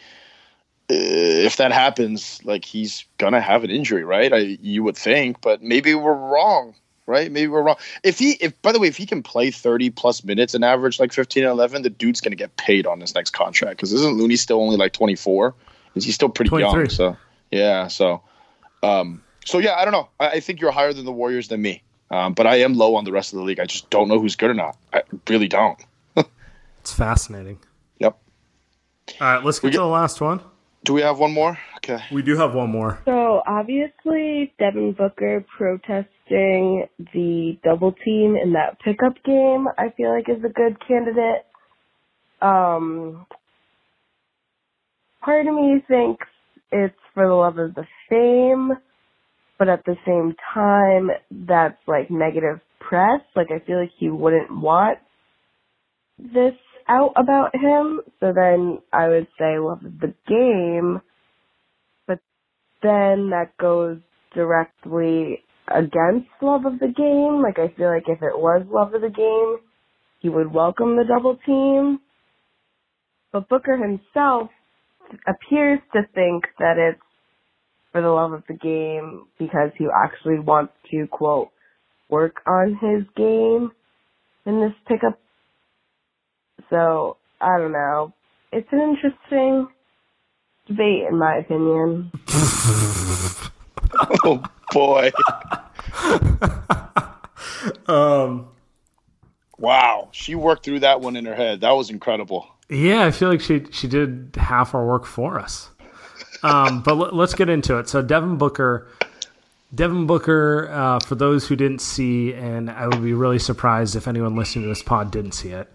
if 0.92 1.56
that 1.56 1.72
happens, 1.72 2.40
like 2.44 2.64
he's 2.64 3.04
gonna 3.18 3.40
have 3.40 3.64
an 3.64 3.70
injury, 3.70 4.04
right? 4.04 4.32
I 4.32 4.38
you 4.60 4.82
would 4.82 4.96
think, 4.96 5.40
but 5.40 5.62
maybe 5.62 5.94
we're 5.94 6.14
wrong, 6.14 6.74
right? 7.06 7.30
Maybe 7.30 7.48
we're 7.48 7.62
wrong. 7.62 7.76
If 8.02 8.18
he, 8.18 8.32
if 8.32 8.60
by 8.62 8.72
the 8.72 8.78
way, 8.80 8.88
if 8.88 8.96
he 8.96 9.06
can 9.06 9.22
play 9.22 9.50
thirty 9.50 9.90
plus 9.90 10.24
minutes 10.24 10.54
and 10.54 10.64
average 10.64 11.00
like 11.00 11.12
fifteen 11.12 11.44
and 11.44 11.50
eleven, 11.50 11.82
the 11.82 11.90
dude's 11.90 12.20
gonna 12.20 12.36
get 12.36 12.56
paid 12.56 12.86
on 12.86 13.00
his 13.00 13.14
next 13.14 13.30
contract 13.30 13.76
because 13.76 13.92
isn't 13.92 14.18
Looney 14.18 14.36
still 14.36 14.60
only 14.60 14.76
like 14.76 14.92
twenty 14.92 15.16
four? 15.16 15.54
Is 15.94 16.04
he 16.04 16.12
still 16.12 16.28
pretty 16.28 16.56
young? 16.56 16.88
So 16.88 17.16
yeah, 17.50 17.88
so 17.88 18.22
um, 18.82 19.22
so 19.44 19.58
yeah, 19.58 19.74
I 19.74 19.84
don't 19.84 19.92
know. 19.92 20.08
I, 20.18 20.28
I 20.28 20.40
think 20.40 20.60
you're 20.60 20.72
higher 20.72 20.92
than 20.92 21.04
the 21.04 21.12
Warriors 21.12 21.48
than 21.48 21.62
me, 21.62 21.82
um, 22.10 22.34
but 22.34 22.46
I 22.46 22.56
am 22.56 22.74
low 22.74 22.96
on 22.96 23.04
the 23.04 23.12
rest 23.12 23.32
of 23.32 23.38
the 23.38 23.44
league. 23.44 23.60
I 23.60 23.66
just 23.66 23.90
don't 23.90 24.08
know 24.08 24.18
who's 24.18 24.36
good 24.36 24.50
or 24.50 24.54
not. 24.54 24.76
I 24.92 25.02
really 25.28 25.48
don't. 25.48 25.78
it's 26.80 26.92
fascinating. 26.92 27.58
Yep. 27.98 28.18
All 29.20 29.34
right, 29.34 29.44
let's 29.44 29.58
get, 29.58 29.68
get 29.68 29.78
to 29.78 29.82
the 29.82 29.86
last 29.86 30.20
one. 30.20 30.40
Do 30.84 30.94
we 30.94 31.02
have 31.02 31.18
one 31.18 31.32
more? 31.32 31.58
Okay. 31.76 31.98
We 32.10 32.22
do 32.22 32.36
have 32.36 32.54
one 32.54 32.70
more. 32.70 33.00
So 33.04 33.42
obviously, 33.46 34.52
Devin 34.58 34.92
Booker 34.92 35.44
protesting 35.56 36.86
the 37.14 37.56
double 37.62 37.92
team 38.04 38.36
in 38.36 38.52
that 38.54 38.80
pickup 38.84 39.14
game, 39.24 39.68
I 39.78 39.90
feel 39.96 40.10
like 40.10 40.28
is 40.28 40.44
a 40.44 40.48
good 40.48 40.76
candidate. 40.86 41.46
Um, 42.40 43.26
part 45.20 45.46
of 45.46 45.54
me 45.54 45.82
thinks 45.86 46.26
it's 46.72 46.94
for 47.14 47.28
the 47.28 47.34
love 47.34 47.58
of 47.58 47.74
the 47.74 47.86
fame, 48.08 48.72
but 49.58 49.68
at 49.68 49.84
the 49.84 49.96
same 50.04 50.34
time, 50.52 51.10
that's 51.30 51.78
like 51.86 52.10
negative 52.10 52.60
press. 52.80 53.20
Like 53.36 53.48
I 53.52 53.64
feel 53.64 53.78
like 53.78 53.92
he 53.98 54.10
wouldn't 54.10 54.50
want 54.50 54.98
this 56.18 56.54
out 56.88 57.12
about 57.16 57.54
him. 57.54 58.00
So 58.20 58.32
then 58.34 58.80
I 58.92 59.08
would 59.08 59.26
say 59.38 59.58
love 59.58 59.84
of 59.84 60.00
the 60.00 60.14
game, 60.28 61.00
but 62.06 62.18
then 62.82 63.30
that 63.30 63.52
goes 63.60 63.98
directly 64.34 65.44
against 65.68 66.28
love 66.40 66.64
of 66.66 66.78
the 66.78 66.92
game. 66.94 67.42
Like 67.42 67.58
I 67.58 67.74
feel 67.76 67.88
like 67.88 68.08
if 68.08 68.22
it 68.22 68.38
was 68.38 68.66
love 68.70 68.94
of 68.94 69.00
the 69.00 69.08
game, 69.08 69.58
he 70.20 70.28
would 70.28 70.52
welcome 70.52 70.96
the 70.96 71.04
double 71.04 71.36
team. 71.44 72.00
But 73.32 73.48
Booker 73.48 73.76
himself 73.76 74.50
appears 75.26 75.80
to 75.94 76.02
think 76.14 76.44
that 76.58 76.76
it's 76.78 77.00
for 77.92 78.00
the 78.00 78.08
love 78.08 78.32
of 78.32 78.42
the 78.48 78.54
game 78.54 79.26
because 79.38 79.70
he 79.78 79.86
actually 80.04 80.38
wants 80.38 80.72
to 80.90 81.06
quote 81.10 81.48
work 82.08 82.36
on 82.46 82.78
his 82.80 83.04
game 83.16 83.70
in 84.46 84.60
this 84.60 84.72
pickup 84.86 85.18
so 86.70 87.16
I 87.40 87.58
don't 87.58 87.72
know. 87.72 88.12
It's 88.52 88.68
an 88.72 88.80
interesting 88.80 89.68
debate, 90.66 91.06
in 91.08 91.18
my 91.18 91.36
opinion. 91.36 92.10
oh 94.24 94.42
boy. 94.72 95.10
um. 97.92 98.48
Wow, 99.58 100.08
she 100.10 100.34
worked 100.34 100.64
through 100.64 100.80
that 100.80 101.00
one 101.00 101.14
in 101.14 101.24
her 101.24 101.36
head. 101.36 101.60
That 101.60 101.70
was 101.70 101.88
incredible. 101.88 102.48
Yeah, 102.68 103.04
I 103.04 103.10
feel 103.10 103.28
like 103.28 103.40
she 103.40 103.64
she 103.70 103.86
did 103.86 104.34
half 104.36 104.74
our 104.74 104.84
work 104.84 105.06
for 105.06 105.38
us. 105.38 105.70
Um, 106.42 106.82
but 106.82 106.96
let, 106.96 107.14
us 107.14 107.34
get 107.34 107.48
into 107.48 107.78
it. 107.78 107.88
So 107.88 108.02
Devin 108.02 108.36
Booker, 108.36 108.88
Devin 109.74 110.06
Booker. 110.06 110.68
Uh, 110.72 110.98
for 111.00 111.14
those 111.14 111.46
who 111.46 111.54
didn't 111.54 111.80
see, 111.80 112.34
and 112.34 112.70
I 112.70 112.88
would 112.88 113.02
be 113.02 113.12
really 113.12 113.38
surprised 113.38 113.94
if 113.94 114.08
anyone 114.08 114.34
listening 114.34 114.64
to 114.64 114.68
this 114.68 114.82
pod 114.82 115.10
didn't 115.10 115.32
see 115.32 115.50
it. 115.50 115.72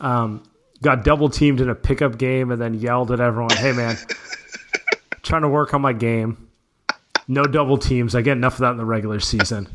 Um, 0.00 0.42
got 0.82 1.04
double 1.04 1.28
teamed 1.28 1.60
in 1.60 1.68
a 1.70 1.74
pickup 1.74 2.18
game 2.18 2.50
and 2.50 2.60
then 2.60 2.74
yelled 2.74 3.10
at 3.10 3.20
everyone, 3.20 3.56
"Hey 3.56 3.72
man, 3.72 3.96
trying 5.22 5.42
to 5.42 5.48
work 5.48 5.74
on 5.74 5.80
my 5.80 5.92
game. 5.92 6.48
No 7.28 7.44
double 7.44 7.78
teams. 7.78 8.14
I 8.14 8.22
get 8.22 8.32
enough 8.36 8.54
of 8.54 8.60
that 8.60 8.72
in 8.72 8.76
the 8.76 8.84
regular 8.84 9.20
season." 9.20 9.68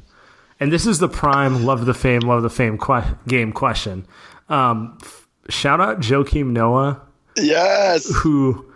And 0.59 0.72
this 0.72 0.86
is 0.86 0.99
the 0.99 1.09
prime 1.09 1.65
love 1.65 1.86
the 1.86 1.93
fame, 1.95 2.22
love 2.22 2.43
the 2.43 2.49
fame 2.49 2.78
que- 2.78 3.17
game 3.28 3.51
question. 3.51 4.05
Um, 4.47 4.97
f- 5.01 5.28
shout 5.49 5.82
out 5.82 6.01
Joakim 6.01 6.47
Noah. 6.51 7.01
Yes. 7.36 8.11
Who 8.17 8.72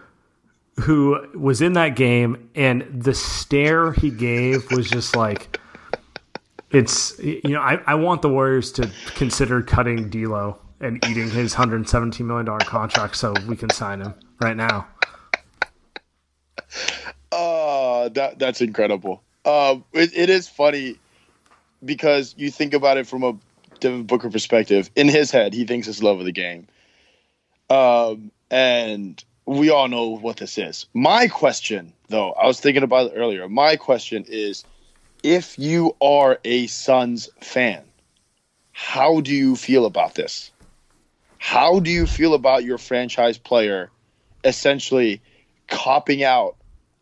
who 0.80 1.26
was 1.38 1.62
in 1.62 1.74
that 1.74 1.96
game 1.96 2.50
and 2.56 2.82
the 2.92 3.14
stare 3.14 3.94
he 3.94 4.10
gave 4.10 4.70
was 4.72 4.90
just 4.90 5.16
like 5.16 5.58
it's 6.72 7.18
you 7.20 7.42
know 7.46 7.62
I, 7.62 7.80
I 7.86 7.96
want 7.96 8.22
the 8.22 8.30
Warriors 8.30 8.72
to 8.74 8.92
consider 9.16 9.62
cutting 9.62 10.10
D'Lo 10.10 10.60
and 10.80 11.04
eating 11.06 11.30
his 11.30 11.54
hundred 11.54 11.88
seventeen 11.88 12.28
million 12.28 12.46
dollar 12.46 12.60
contract 12.60 13.16
so 13.16 13.34
we 13.48 13.56
can 13.56 13.70
sign 13.70 14.02
him 14.02 14.14
right 14.42 14.56
now. 14.56 14.88
Oh, 17.32 18.10
that 18.14 18.40
that's 18.40 18.62
incredible. 18.62 19.22
Uh, 19.44 19.78
it, 19.94 20.12
it 20.16 20.30
is 20.30 20.48
funny 20.48 20.98
because 21.84 22.34
you 22.38 22.50
think 22.50 22.74
about 22.74 22.98
it 22.98 23.08
from 23.08 23.24
a 23.24 23.38
Devin 23.80 24.04
Booker 24.04 24.30
perspective. 24.30 24.90
In 24.96 25.08
his 25.08 25.32
head, 25.32 25.54
he 25.54 25.66
thinks 25.66 25.88
it's 25.88 26.02
love 26.02 26.20
of 26.20 26.26
the 26.26 26.32
game, 26.32 26.68
um, 27.70 28.32
and 28.50 29.24
we 29.46 29.70
all 29.70 29.88
know 29.88 30.10
what 30.10 30.38
this 30.38 30.58
is. 30.58 30.88
My 30.94 31.28
question, 31.28 31.94
though, 32.10 32.32
I 32.32 32.48
was 32.48 32.60
thinking 32.60 32.84
about 32.84 33.12
it 33.12 33.14
earlier. 33.16 33.48
My 33.48 33.76
question 33.76 34.26
is, 34.28 34.64
if 35.24 35.60
you 35.60 35.96
are 36.02 36.40
a 36.44 36.68
Suns 36.68 37.30
fan, 37.42 37.84
how 38.72 39.22
do 39.22 39.34
you 39.34 39.56
feel 39.56 39.86
about 39.86 40.16
this? 40.16 40.52
How 41.48 41.80
do 41.80 41.92
you 41.92 42.08
feel 42.08 42.34
about 42.34 42.64
your 42.64 42.80
franchise 42.80 43.38
player 43.38 43.92
essentially 44.44 45.22
copping 45.68 46.24
out 46.24 46.56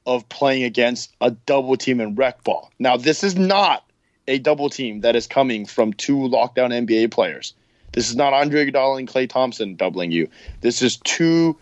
of 0.05 0.27
playing 0.27 0.63
against 0.63 1.15
a 1.21 1.31
double 1.31 1.77
team 1.77 2.01
in 2.01 2.15
rec 2.15 2.43
ball? 2.43 2.69
Now, 2.77 2.97
this 2.97 3.23
is 3.23 3.37
not 3.37 3.85
a 4.27 4.39
double 4.39 4.69
team 4.69 4.99
that 4.99 5.15
is 5.15 5.27
coming 5.27 5.65
from 5.65 5.93
two 5.93 6.17
lockdown 6.17 6.73
NBA 6.85 7.09
players. 7.09 7.53
This 7.93 8.09
is 8.09 8.17
not 8.17 8.33
Andre 8.33 8.65
Iguodala 8.65 8.99
and 8.99 9.07
Klay 9.07 9.29
Thompson 9.29 9.75
doubling 9.75 10.11
you. 10.11 10.27
This 10.59 10.81
is 10.81 10.97
two 10.97 11.55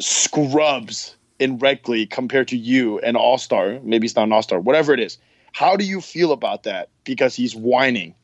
scrubs 0.00 1.14
in 1.38 1.58
rec 1.58 1.86
league 1.86 2.10
compared 2.10 2.48
to 2.48 2.56
you, 2.56 2.98
an 2.98 3.14
all 3.14 3.38
star. 3.38 3.78
Maybe 3.84 4.06
it's 4.06 4.16
not 4.16 4.24
an 4.24 4.32
all 4.32 4.42
star, 4.42 4.58
whatever 4.58 4.92
it 4.92 4.98
is. 4.98 5.18
How 5.52 5.76
do 5.76 5.84
you 5.84 6.00
feel 6.00 6.32
about 6.32 6.64
that? 6.64 6.88
Because 7.04 7.36
he's 7.36 7.54
whining 7.54 8.16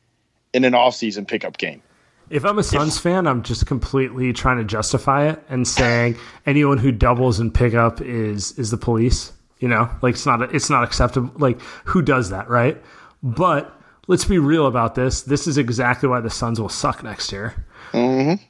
in 0.53 0.65
an 0.65 0.73
offseason 0.73 1.25
pickup 1.25 1.57
game. 1.57 1.81
If 2.29 2.43
I'm 2.45 2.59
a 2.59 2.63
Suns 2.63 2.99
fan, 2.99 3.25
I'm 3.25 3.41
just 3.41 3.65
completely 3.65 4.33
trying 4.33 4.57
to 4.57 4.63
justify 4.63 5.29
it 5.29 5.43
and 5.49 5.67
saying 5.67 6.17
anyone 6.45 6.77
who 6.77 6.91
doubles 6.91 7.39
in 7.39 7.51
pickup 7.51 8.01
is 8.01 8.57
is 8.59 8.71
the 8.71 8.77
police. 8.77 9.31
You 9.59 9.67
know, 9.67 9.89
like 10.01 10.15
it's 10.15 10.25
not 10.25 10.53
it's 10.53 10.69
not 10.69 10.83
acceptable. 10.83 11.31
Like 11.37 11.59
who 11.85 12.01
does 12.01 12.29
that, 12.29 12.49
right? 12.49 12.81
But 13.23 13.73
let's 14.07 14.25
be 14.25 14.39
real 14.39 14.67
about 14.67 14.95
this. 14.95 15.21
This 15.21 15.47
is 15.47 15.57
exactly 15.57 16.09
why 16.09 16.19
the 16.19 16.29
Suns 16.29 16.59
will 16.59 16.69
suck 16.69 17.03
next 17.03 17.31
year. 17.31 17.65
Mm-hmm. 17.93 18.43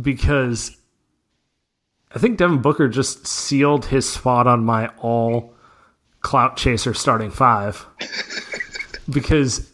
Because 0.00 0.76
I 2.14 2.18
think 2.18 2.38
Devin 2.38 2.62
Booker 2.62 2.88
just 2.88 3.26
sealed 3.26 3.86
his 3.86 4.08
spot 4.08 4.46
on 4.46 4.64
my 4.64 4.88
all 4.98 5.54
clout 6.20 6.56
chaser 6.56 6.94
starting 6.94 7.30
five. 7.30 7.84
because 9.10 9.70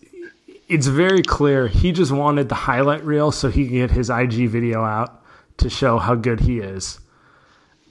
it's 0.70 0.86
very 0.86 1.22
clear 1.22 1.66
he 1.66 1.90
just 1.90 2.12
wanted 2.12 2.48
the 2.48 2.54
highlight 2.54 3.04
reel 3.04 3.32
so 3.32 3.50
he 3.50 3.64
could 3.64 3.72
get 3.72 3.90
his 3.90 4.08
IG 4.08 4.48
video 4.48 4.84
out 4.84 5.20
to 5.56 5.68
show 5.68 5.98
how 5.98 6.14
good 6.14 6.40
he 6.40 6.60
is 6.60 7.00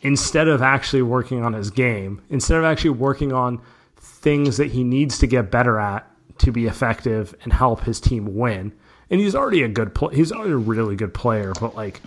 instead 0.02 0.48
of 0.48 0.62
actually 0.62 1.02
working 1.02 1.44
on 1.44 1.52
his 1.52 1.70
game, 1.70 2.22
instead 2.30 2.58
of 2.58 2.64
actually 2.64 2.92
working 2.92 3.34
on 3.34 3.62
things 3.98 4.56
that 4.56 4.72
he 4.72 4.86
needs 4.86 5.20
to 5.20 5.28
get 5.28 5.52
better 5.52 5.78
at 5.78 6.10
to 6.38 6.54
be 6.54 6.68
effective 6.68 7.36
and 7.44 7.52
help 7.52 7.82
his 7.82 8.00
team 8.00 8.38
win. 8.38 8.72
And 9.10 9.20
he's 9.20 9.36
already 9.36 9.62
a 9.64 9.68
good 9.68 9.94
pl- 9.94 10.10
he's 10.10 10.32
already 10.32 10.54
a 10.54 10.58
really 10.58 10.96
good 10.96 11.14
player, 11.14 11.52
but 11.60 11.76
like 11.76 12.00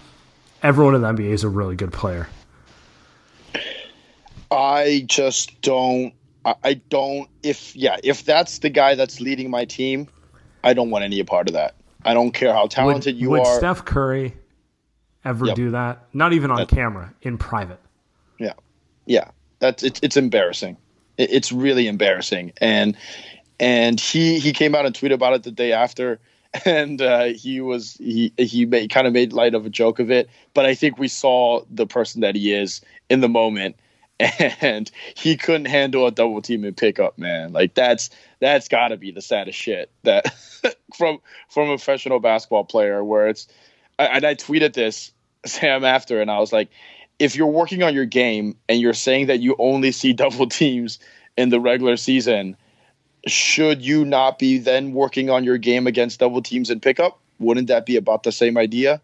everyone 0.63 0.95
in 0.95 1.03
the 1.03 1.09
NBA 1.09 1.33
is 1.33 1.45
a 1.45 1.51
really 1.51 1.77
good 1.77 1.93
player. 1.93 2.29
I 4.51 5.05
just 5.07 5.61
don't 5.61 6.15
I 6.45 6.75
don't 6.89 7.29
if 7.43 7.77
yeah, 7.77 7.99
if 8.03 8.25
that's 8.25 8.61
the 8.61 8.71
guy 8.71 8.95
that's 8.95 9.21
leading 9.21 9.51
my 9.51 9.67
team, 9.67 10.09
I 10.65 10.75
don't 10.75 10.91
want 10.91 11.05
any 11.05 11.23
part 11.23 11.49
of 11.49 11.55
that. 11.55 11.75
I 12.05 12.15
don't 12.15 12.33
care 12.33 12.53
how 12.53 12.67
talented 12.67 13.15
would, 13.15 13.21
you 13.21 13.31
would 13.31 13.41
are. 13.41 13.53
Would 13.53 13.59
Steph 13.59 13.85
Curry 13.85 14.35
ever 15.25 15.47
Yep. 15.47 15.57
do 15.57 15.71
that? 15.71 16.05
Not 16.13 16.33
even 16.33 16.51
on 16.51 16.57
That- 16.59 16.69
camera, 16.69 17.13
in 17.23 17.39
private. 17.39 17.79
Yeah, 18.39 18.55
yeah, 19.07 19.31
that's 19.61 19.83
it's 19.83 20.01
it's 20.03 20.17
embarrassing. 20.17 20.77
It, 21.17 21.31
it's 21.33 21.53
really 21.53 21.87
embarrassing, 21.87 22.53
and 22.61 22.97
and 23.61 24.01
he 24.01 24.39
he 24.41 24.53
came 24.53 24.75
out 24.75 24.85
and 24.87 24.95
tweeted 24.95 25.13
about 25.13 25.35
it 25.35 25.43
the 25.45 25.53
day 25.53 25.73
after, 25.73 26.19
and 26.65 27.01
uh, 27.01 27.25
he 27.27 27.61
was 27.61 27.95
he 27.99 28.33
he 28.37 28.67
made, 28.67 28.91
kind 28.91 29.07
of 29.07 29.13
made 29.13 29.33
light 29.33 29.55
of 29.55 29.65
a 29.67 29.71
joke 29.71 30.01
of 30.01 30.11
it, 30.11 30.29
but 30.55 30.67
I 30.67 30.75
think 30.75 30.99
we 30.99 31.07
saw 31.09 31.63
the 31.71 31.87
person 31.87 32.21
that 32.23 32.35
he 32.35 32.53
is 32.53 32.81
in 33.09 33.21
the 33.21 33.29
moment, 33.29 33.77
and 34.61 34.91
he 35.15 35.37
couldn't 35.37 35.67
handle 35.67 36.07
a 36.07 36.11
double 36.11 36.43
team 36.43 36.65
and 36.65 36.77
pick 36.77 36.99
up, 36.99 37.17
man. 37.19 37.53
Like 37.53 37.75
that's 37.75 38.11
that's 38.43 38.67
got 38.67 38.89
to 38.89 38.97
be 38.97 39.13
the 39.13 39.23
saddest 39.23 39.57
shit 39.57 39.91
that 40.03 40.35
from 40.97 41.21
from 41.49 41.69
a 41.69 41.77
professional 41.77 42.19
basketball 42.19 42.65
player, 42.65 43.03
where 43.05 43.29
it's 43.29 43.47
and 43.99 44.25
I 44.25 44.35
tweeted 44.35 44.75
this 44.75 45.13
Sam 45.47 45.85
after, 45.85 46.21
and 46.21 46.31
I 46.31 46.41
was 46.41 46.53
like, 46.53 46.69
if 47.19 47.37
you're 47.37 47.47
working 47.47 47.83
on 47.85 47.95
your 47.95 48.05
game 48.05 48.57
and 48.69 48.81
you're 48.81 48.95
saying 48.95 49.27
that 49.27 49.41
you 49.41 49.55
only 49.59 49.93
see 49.93 50.13
double 50.25 50.49
teams 50.49 50.99
in 51.37 51.51
the 51.51 51.61
regular 51.61 51.97
season, 51.97 52.57
should 53.27 53.81
you 53.81 54.05
not 54.05 54.39
be 54.39 54.59
then 54.59 54.93
working 54.93 55.31
on 55.31 55.45
your 55.45 55.57
game 55.57 55.87
against 55.87 56.19
double 56.21 56.43
teams 56.43 56.69
in 56.69 56.81
pickup? 56.81 57.21
Wouldn't 57.39 57.69
that 57.69 57.87
be 57.87 57.97
about 57.97 58.25
the 58.25 58.33
same 58.33 58.59
idea? 58.59 59.01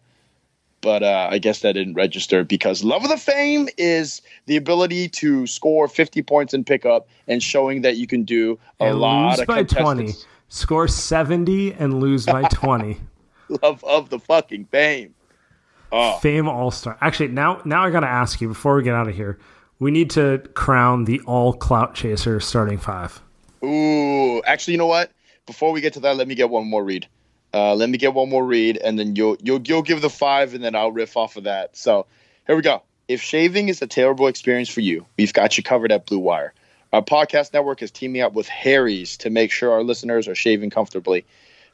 But 0.81 1.03
uh, 1.03 1.27
I 1.29 1.39
guess 1.39 1.59
that 1.59 1.73
didn't 1.73 1.95
register 1.95 2.43
because 2.43 2.83
love 2.83 3.03
of 3.03 3.09
the 3.09 3.17
fame 3.17 3.67
is 3.77 4.21
the 4.45 4.55
ability 4.55 5.09
to 5.09 5.45
score 5.45 5.87
50 5.87 6.21
points 6.21 6.53
in 6.53 6.63
pickup 6.63 7.07
and 7.27 7.43
showing 7.43 7.81
that 7.81 7.97
you 7.97 8.07
can 8.07 8.23
do 8.23 8.57
a 8.79 8.85
And 8.85 8.99
lot 8.99 9.31
lose 9.31 9.39
of 9.41 9.47
by 9.47 9.63
20. 9.63 10.13
Score 10.47 10.87
70 10.87 11.73
and 11.73 11.99
lose 11.99 12.25
by 12.25 12.43
20. 12.51 12.97
Love 13.61 13.83
of 13.83 14.09
the 14.09 14.19
fucking 14.19 14.65
fame. 14.65 15.13
Oh. 15.91 16.17
Fame 16.19 16.47
All 16.47 16.71
Star. 16.71 16.97
Actually, 17.01 17.29
now 17.29 17.61
now 17.65 17.83
I 17.83 17.89
got 17.89 18.01
to 18.01 18.07
ask 18.07 18.39
you 18.41 18.47
before 18.47 18.75
we 18.75 18.83
get 18.83 18.93
out 18.93 19.07
of 19.07 19.15
here. 19.15 19.39
We 19.79 19.91
need 19.91 20.09
to 20.11 20.39
crown 20.53 21.05
the 21.05 21.19
all 21.21 21.53
clout 21.53 21.95
chaser 21.95 22.39
starting 22.39 22.77
five. 22.77 23.21
Ooh, 23.63 24.41
actually, 24.43 24.73
you 24.73 24.77
know 24.77 24.87
what? 24.87 25.11
Before 25.45 25.71
we 25.71 25.81
get 25.81 25.93
to 25.93 25.99
that, 26.01 26.15
let 26.15 26.27
me 26.27 26.35
get 26.35 26.49
one 26.49 26.67
more 26.67 26.83
read. 26.83 27.07
Uh, 27.53 27.73
let 27.75 27.89
me 27.89 27.97
get 27.97 28.13
one 28.13 28.29
more 28.29 28.45
read, 28.45 28.77
and 28.77 28.97
then 28.97 29.15
you'll 29.15 29.37
you'll 29.41 29.61
you'll 29.61 29.81
give 29.81 30.01
the 30.01 30.09
five, 30.09 30.53
and 30.53 30.63
then 30.63 30.75
I'll 30.75 30.91
riff 30.91 31.17
off 31.17 31.35
of 31.35 31.45
that. 31.45 31.75
So 31.75 32.05
here 32.45 32.55
we 32.55 32.61
go. 32.61 32.83
If 33.07 33.21
shaving 33.21 33.69
is 33.69 33.81
a 33.81 33.87
terrible 33.87 34.27
experience 34.27 34.69
for 34.69 34.81
you, 34.81 35.05
we've 35.17 35.33
got 35.33 35.57
you 35.57 35.63
covered 35.63 35.91
at 35.91 36.05
Blue 36.05 36.19
Wire. 36.19 36.53
Our 36.91 37.01
podcast 37.03 37.53
network 37.53 37.83
is 37.83 37.91
teaming 37.91 38.21
up 38.21 38.33
with 38.33 38.47
Harry's 38.47 39.17
to 39.17 39.29
make 39.29 39.51
sure 39.51 39.71
our 39.71 39.83
listeners 39.83 40.27
are 40.27 40.35
shaving 40.35 40.69
comfortably. 40.69 41.25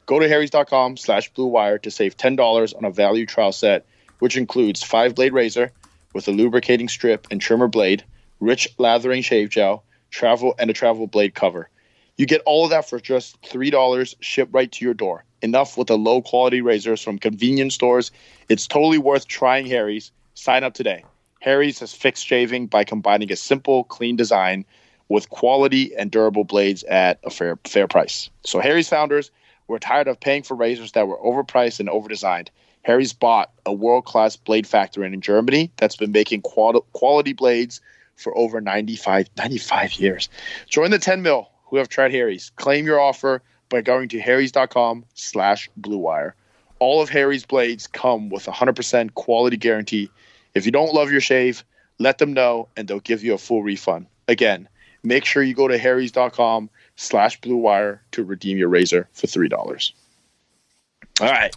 Go 0.06 0.18
to 0.20 0.28
harrys.com 0.28 0.96
slash 0.96 1.32
blue 1.32 1.46
wire 1.46 1.78
to 1.78 1.90
save 1.90 2.16
$10 2.16 2.76
on 2.76 2.84
a 2.84 2.90
value 2.90 3.26
trial 3.26 3.52
set, 3.52 3.86
which 4.20 4.36
includes 4.36 4.82
five 4.82 5.14
blade 5.14 5.32
razor 5.32 5.72
with 6.14 6.28
a 6.28 6.32
lubricating 6.32 6.88
strip 6.88 7.26
and 7.30 7.40
trimmer 7.40 7.66
blade, 7.66 8.04
rich 8.40 8.68
lathering 8.78 9.22
shave 9.22 9.50
gel, 9.50 9.84
travel 10.10 10.54
and 10.58 10.70
a 10.70 10.72
travel 10.72 11.06
blade 11.06 11.34
cover. 11.34 11.68
You 12.16 12.26
get 12.26 12.42
all 12.46 12.64
of 12.64 12.70
that 12.70 12.88
for 12.88 13.00
just 13.00 13.40
$3 13.42 14.14
shipped 14.20 14.54
right 14.54 14.70
to 14.72 14.84
your 14.84 14.94
door. 14.94 15.24
Enough 15.42 15.76
with 15.76 15.88
the 15.88 15.98
low 15.98 16.22
quality 16.22 16.60
razors 16.60 17.02
from 17.02 17.18
convenience 17.18 17.74
stores. 17.74 18.10
It's 18.48 18.66
totally 18.66 18.98
worth 18.98 19.28
trying 19.28 19.66
Harry's. 19.66 20.10
Sign 20.34 20.64
up 20.64 20.74
today. 20.74 21.04
Harry's 21.40 21.78
has 21.80 21.92
fixed 21.92 22.26
shaving 22.26 22.66
by 22.66 22.84
combining 22.84 23.30
a 23.30 23.36
simple, 23.36 23.84
clean 23.84 24.16
design 24.16 24.64
with 25.08 25.30
quality 25.30 25.94
and 25.96 26.10
durable 26.10 26.44
blades 26.44 26.82
at 26.84 27.18
a 27.24 27.30
fair 27.30 27.58
fair 27.64 27.86
price. 27.86 28.30
So 28.44 28.60
Harry's 28.60 28.88
founders 28.88 29.30
were 29.68 29.78
tired 29.78 30.08
of 30.08 30.20
paying 30.20 30.42
for 30.42 30.54
razors 30.54 30.92
that 30.92 31.08
were 31.08 31.18
overpriced 31.18 31.80
and 31.80 31.88
overdesigned. 31.88 32.48
Harry's 32.82 33.12
bought 33.12 33.50
a 33.64 33.72
world-class 33.72 34.36
blade 34.36 34.66
factory 34.66 35.06
in 35.06 35.20
Germany 35.20 35.72
that's 35.76 35.96
been 35.96 36.12
making 36.12 36.42
qual- 36.42 36.86
quality 36.92 37.32
blades 37.32 37.80
for 38.14 38.36
over 38.38 38.60
95, 38.60 39.28
95 39.36 39.94
years. 39.94 40.28
Join 40.68 40.90
the 40.90 40.98
10 40.98 41.20
mil 41.22 41.50
who 41.64 41.76
have 41.78 41.88
tried 41.88 42.12
Harry's. 42.12 42.50
Claim 42.56 42.86
your 42.86 43.00
offer 43.00 43.42
by 43.68 43.80
going 43.80 44.08
to 44.10 44.20
harrys.com 44.20 45.04
slash 45.14 45.70
bluewire. 45.80 46.32
All 46.78 47.02
of 47.02 47.08
Harry's 47.08 47.46
blades 47.46 47.86
come 47.86 48.28
with 48.28 48.48
a 48.48 48.52
100% 48.52 49.14
quality 49.14 49.56
guarantee. 49.56 50.10
If 50.54 50.66
you 50.66 50.72
don't 50.72 50.94
love 50.94 51.10
your 51.10 51.20
shave, 51.20 51.64
let 51.98 52.18
them 52.18 52.32
know 52.32 52.68
and 52.76 52.86
they'll 52.86 53.00
give 53.00 53.24
you 53.24 53.34
a 53.34 53.38
full 53.38 53.62
refund. 53.62 54.06
Again, 54.28 54.68
make 55.02 55.24
sure 55.24 55.42
you 55.42 55.54
go 55.54 55.68
to 55.68 55.78
harrys.com 55.78 56.70
slash 56.96 57.40
bluewire 57.40 58.00
to 58.12 58.24
redeem 58.24 58.58
your 58.58 58.68
razor 58.68 59.08
for 59.12 59.26
$3. 59.26 59.92
All 61.20 61.28
right. 61.28 61.56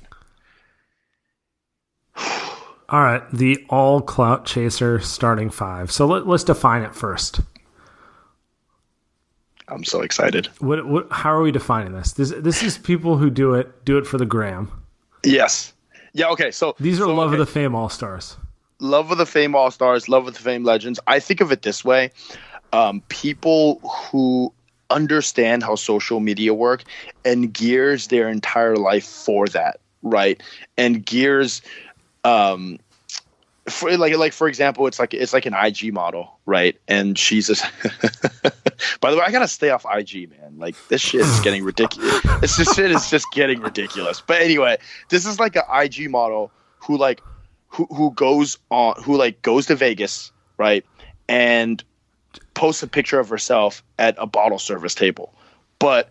All 2.89 3.01
right, 3.01 3.21
the 3.31 3.63
all 3.69 4.01
clout 4.01 4.47
chaser 4.47 4.99
starting 4.99 5.51
five. 5.51 5.91
So 5.91 6.07
let, 6.07 6.27
let's 6.27 6.43
define 6.43 6.81
it 6.81 6.95
first. 6.95 7.41
I'm 9.69 9.83
so 9.83 10.01
excited. 10.01 10.47
What, 10.59 10.87
what? 10.87 11.07
How 11.11 11.31
are 11.33 11.41
we 11.41 11.51
defining 11.51 11.93
this? 11.93 12.13
This 12.13 12.33
this 12.37 12.63
is 12.63 12.77
people 12.77 13.17
who 13.17 13.29
do 13.29 13.53
it 13.53 13.85
do 13.85 13.97
it 13.97 14.07
for 14.07 14.17
the 14.17 14.25
gram. 14.25 14.71
Yes. 15.23 15.73
Yeah, 16.13 16.27
okay. 16.29 16.51
So 16.51 16.75
These 16.79 16.99
are 16.99 17.03
so, 17.03 17.13
love 17.13 17.29
okay. 17.29 17.39
of 17.41 17.47
the 17.47 17.51
fame 17.51 17.75
all 17.75 17.89
stars. 17.89 18.37
love 18.79 19.11
of 19.11 19.17
the 19.17 19.25
fame 19.25 19.55
all 19.55 19.71
stars, 19.71 20.09
love 20.09 20.27
of 20.27 20.33
the 20.33 20.39
fame 20.39 20.63
legends. 20.63 20.99
I 21.07 21.19
think 21.19 21.41
of 21.41 21.51
it 21.51 21.61
this 21.61 21.85
way: 21.85 22.11
um, 22.73 23.01
people 23.09 23.79
who 24.11 24.51
understand 24.89 25.61
how 25.63 25.75
social 25.75 26.19
media 26.19 26.53
work 26.53 26.83
and 27.23 27.53
gears 27.53 28.07
their 28.07 28.27
entire 28.27 28.75
life 28.75 29.05
for 29.05 29.47
that, 29.47 29.79
right? 30.01 30.41
And 30.77 31.05
gears, 31.05 31.61
um, 32.23 32.79
for 33.69 33.95
like 33.97 34.15
like 34.17 34.33
for 34.33 34.47
example, 34.47 34.87
it's 34.87 34.99
like 34.99 35.13
it's 35.13 35.33
like 35.33 35.45
an 35.45 35.53
IG 35.53 35.93
model, 35.93 36.39
right? 36.45 36.79
And 36.87 37.17
she's 37.17 37.47
just. 37.47 37.63
By 39.01 39.11
the 39.11 39.17
way, 39.17 39.23
I 39.25 39.31
gotta 39.31 39.47
stay 39.47 39.69
off 39.69 39.85
IG, 39.85 40.29
man. 40.29 40.57
Like 40.57 40.75
this 40.87 41.01
shit 41.01 41.21
is 41.21 41.39
getting 41.41 41.63
ridiculous. 41.63 42.21
This 42.41 42.57
this 42.57 42.73
shit 42.73 42.91
is 42.91 43.09
just 43.09 43.25
getting 43.31 43.61
ridiculous. 43.61 44.21
But 44.25 44.41
anyway, 44.41 44.77
this 45.09 45.25
is 45.25 45.39
like 45.39 45.55
an 45.55 45.63
IG 45.71 46.09
model 46.09 46.51
who 46.79 46.97
like 46.97 47.21
who 47.67 47.85
who 47.85 48.11
goes 48.11 48.57
on 48.69 49.01
who 49.03 49.17
like 49.17 49.41
goes 49.41 49.67
to 49.67 49.75
Vegas, 49.75 50.31
right? 50.57 50.85
And 51.27 51.83
posts 52.53 52.83
a 52.83 52.87
picture 52.87 53.19
of 53.19 53.29
herself 53.29 53.83
at 53.97 54.15
a 54.17 54.25
bottle 54.25 54.59
service 54.59 54.95
table. 54.95 55.33
But 55.79 56.09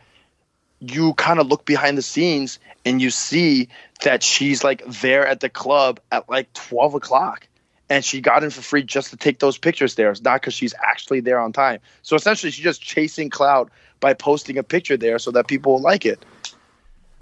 you 0.80 1.14
kind 1.14 1.40
of 1.40 1.48
look 1.48 1.64
behind 1.64 1.98
the 1.98 2.02
scenes 2.02 2.58
and 2.84 3.02
you 3.02 3.10
see 3.10 3.68
that 4.02 4.22
she's 4.22 4.62
like 4.62 4.84
there 4.86 5.26
at 5.26 5.40
the 5.40 5.48
club 5.48 6.00
at 6.12 6.28
like 6.28 6.52
12 6.52 6.94
o'clock 6.94 7.47
and 7.90 8.04
she 8.04 8.20
got 8.20 8.44
in 8.44 8.50
for 8.50 8.60
free 8.60 8.82
just 8.82 9.10
to 9.10 9.16
take 9.16 9.38
those 9.38 9.58
pictures 9.58 9.94
there. 9.94 10.10
It's 10.10 10.22
not 10.22 10.40
because 10.40 10.54
she's 10.54 10.74
actually 10.74 11.20
there 11.20 11.40
on 11.40 11.52
time. 11.52 11.80
So 12.02 12.16
essentially, 12.16 12.50
she's 12.50 12.64
just 12.64 12.82
chasing 12.82 13.30
clout 13.30 13.70
by 14.00 14.14
posting 14.14 14.58
a 14.58 14.62
picture 14.62 14.96
there 14.96 15.18
so 15.18 15.30
that 15.32 15.46
people 15.46 15.72
will 15.72 15.82
like 15.82 16.04
it. 16.06 16.24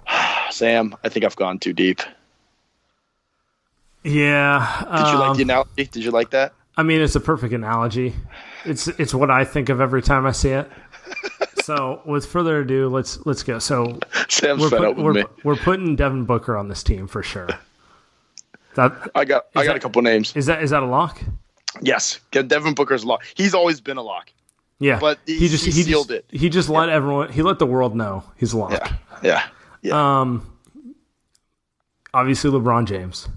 Sam, 0.49 0.95
I 1.03 1.09
think 1.09 1.25
I've 1.25 1.35
gone 1.35 1.59
too 1.59 1.73
deep. 1.73 2.01
Yeah. 4.03 4.83
Did 4.83 5.11
you 5.11 5.19
like 5.19 5.37
the 5.37 5.43
um, 5.43 5.49
analogy? 5.49 5.85
Did 5.85 6.03
you 6.03 6.11
like 6.11 6.29
that? 6.31 6.53
I 6.77 6.83
mean, 6.83 7.01
it's 7.01 7.15
a 7.15 7.19
perfect 7.19 7.53
analogy. 7.53 8.13
It's 8.63 8.87
it's 8.87 9.13
what 9.13 9.31
I 9.31 9.43
think 9.45 9.69
of 9.69 9.81
every 9.81 10.01
time 10.01 10.25
I 10.25 10.31
see 10.31 10.49
it. 10.49 10.69
so, 11.63 12.01
with 12.05 12.25
further 12.25 12.59
ado, 12.59 12.87
let's 12.87 13.25
let's 13.25 13.43
go. 13.43 13.59
So, 13.59 13.99
Sam's 14.29 14.61
we're, 14.61 14.69
put- 14.69 14.97
we're, 14.97 15.25
we're 15.43 15.55
putting 15.55 15.95
Devin 15.95 16.25
Booker 16.25 16.55
on 16.55 16.67
this 16.67 16.83
team 16.83 17.07
for 17.07 17.23
sure. 17.23 17.49
That 18.77 19.11
I 19.15 19.25
got 19.25 19.47
I 19.55 19.65
got 19.65 19.75
a 19.75 19.79
couple 19.79 20.01
names. 20.01 20.33
is 20.35 20.45
that 20.45 20.63
is 20.63 20.69
that 20.69 20.81
a 20.83 20.85
lock? 20.85 21.19
Yes, 21.81 22.19
Devin 22.31 22.73
Booker's 22.75 23.03
lock. 23.03 23.23
He's 23.35 23.53
always 23.53 23.81
been 23.81 23.97
a 23.97 24.01
lock. 24.01 24.31
Yeah, 24.79 24.99
But 24.99 25.17
he- 25.25 25.37
he 25.39 25.47
sealed 25.49 26.07
just, 26.09 26.11
it. 26.11 26.25
He 26.31 26.49
just 26.49 26.69
let 26.69 26.87
everyone. 26.89 27.31
He 27.31 27.41
let 27.41 27.57
the 27.59 27.65
world 27.65 27.95
know 27.95 28.23
he's 28.37 28.53
a 28.53 28.57
lock. 28.59 28.71
Yeah, 29.23 29.43
yeah, 29.81 30.21
Um, 30.21 30.47
obviously 32.13 32.51
LeBron 32.51 32.85
James. 32.85 33.27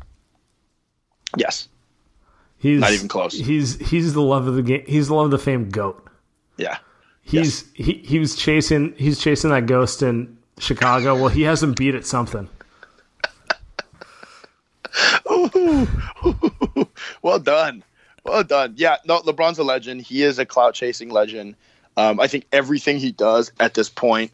yes, 1.37 1.69
He's 2.59 2.81
Not 2.83 2.93
even 2.93 3.09
close. 3.09 3.33
He's 3.33 3.79
he's 3.89 4.13
the 4.13 4.21
love 4.21 4.47
of 4.47 4.55
the 4.55 4.63
game. 4.63 4.85
He's 4.87 5.09
the 5.09 5.15
love 5.15 5.25
of 5.27 5.31
the 5.31 5.39
fame 5.39 5.71
goat. 5.71 6.07
yeah. 6.59 6.77
He's 7.23 7.65
he 7.75 7.95
he 8.05 8.19
was 8.19 8.35
chasing 8.37 8.93
he's 8.99 9.19
chasing 9.19 9.49
that 9.51 9.65
ghost 9.67 10.03
in 10.03 10.37
Chicago. 10.59 11.15
Well, 11.15 11.29
he 11.29 11.43
hasn't 11.43 11.77
beat 11.79 11.95
it 11.95 12.05
something. 12.07 12.49
well 17.23 17.39
done, 17.39 17.83
well 18.25 18.45
done. 18.45 18.75
Yeah, 18.77 18.97
no, 19.05 19.21
LeBron's 19.21 19.59
a 19.59 19.65
legend. 19.65 20.03
He 20.03 20.23
is 20.23 20.39
a 20.39 20.47
clout 20.47 20.75
chasing 20.75 21.11
legend. 21.11 21.57
Um, 21.97 22.21
I 22.21 22.27
think 22.27 22.47
everything 22.53 22.99
he 22.99 23.13
does 23.13 23.53
at 23.61 23.75
this 23.75 23.89
point. 23.89 24.31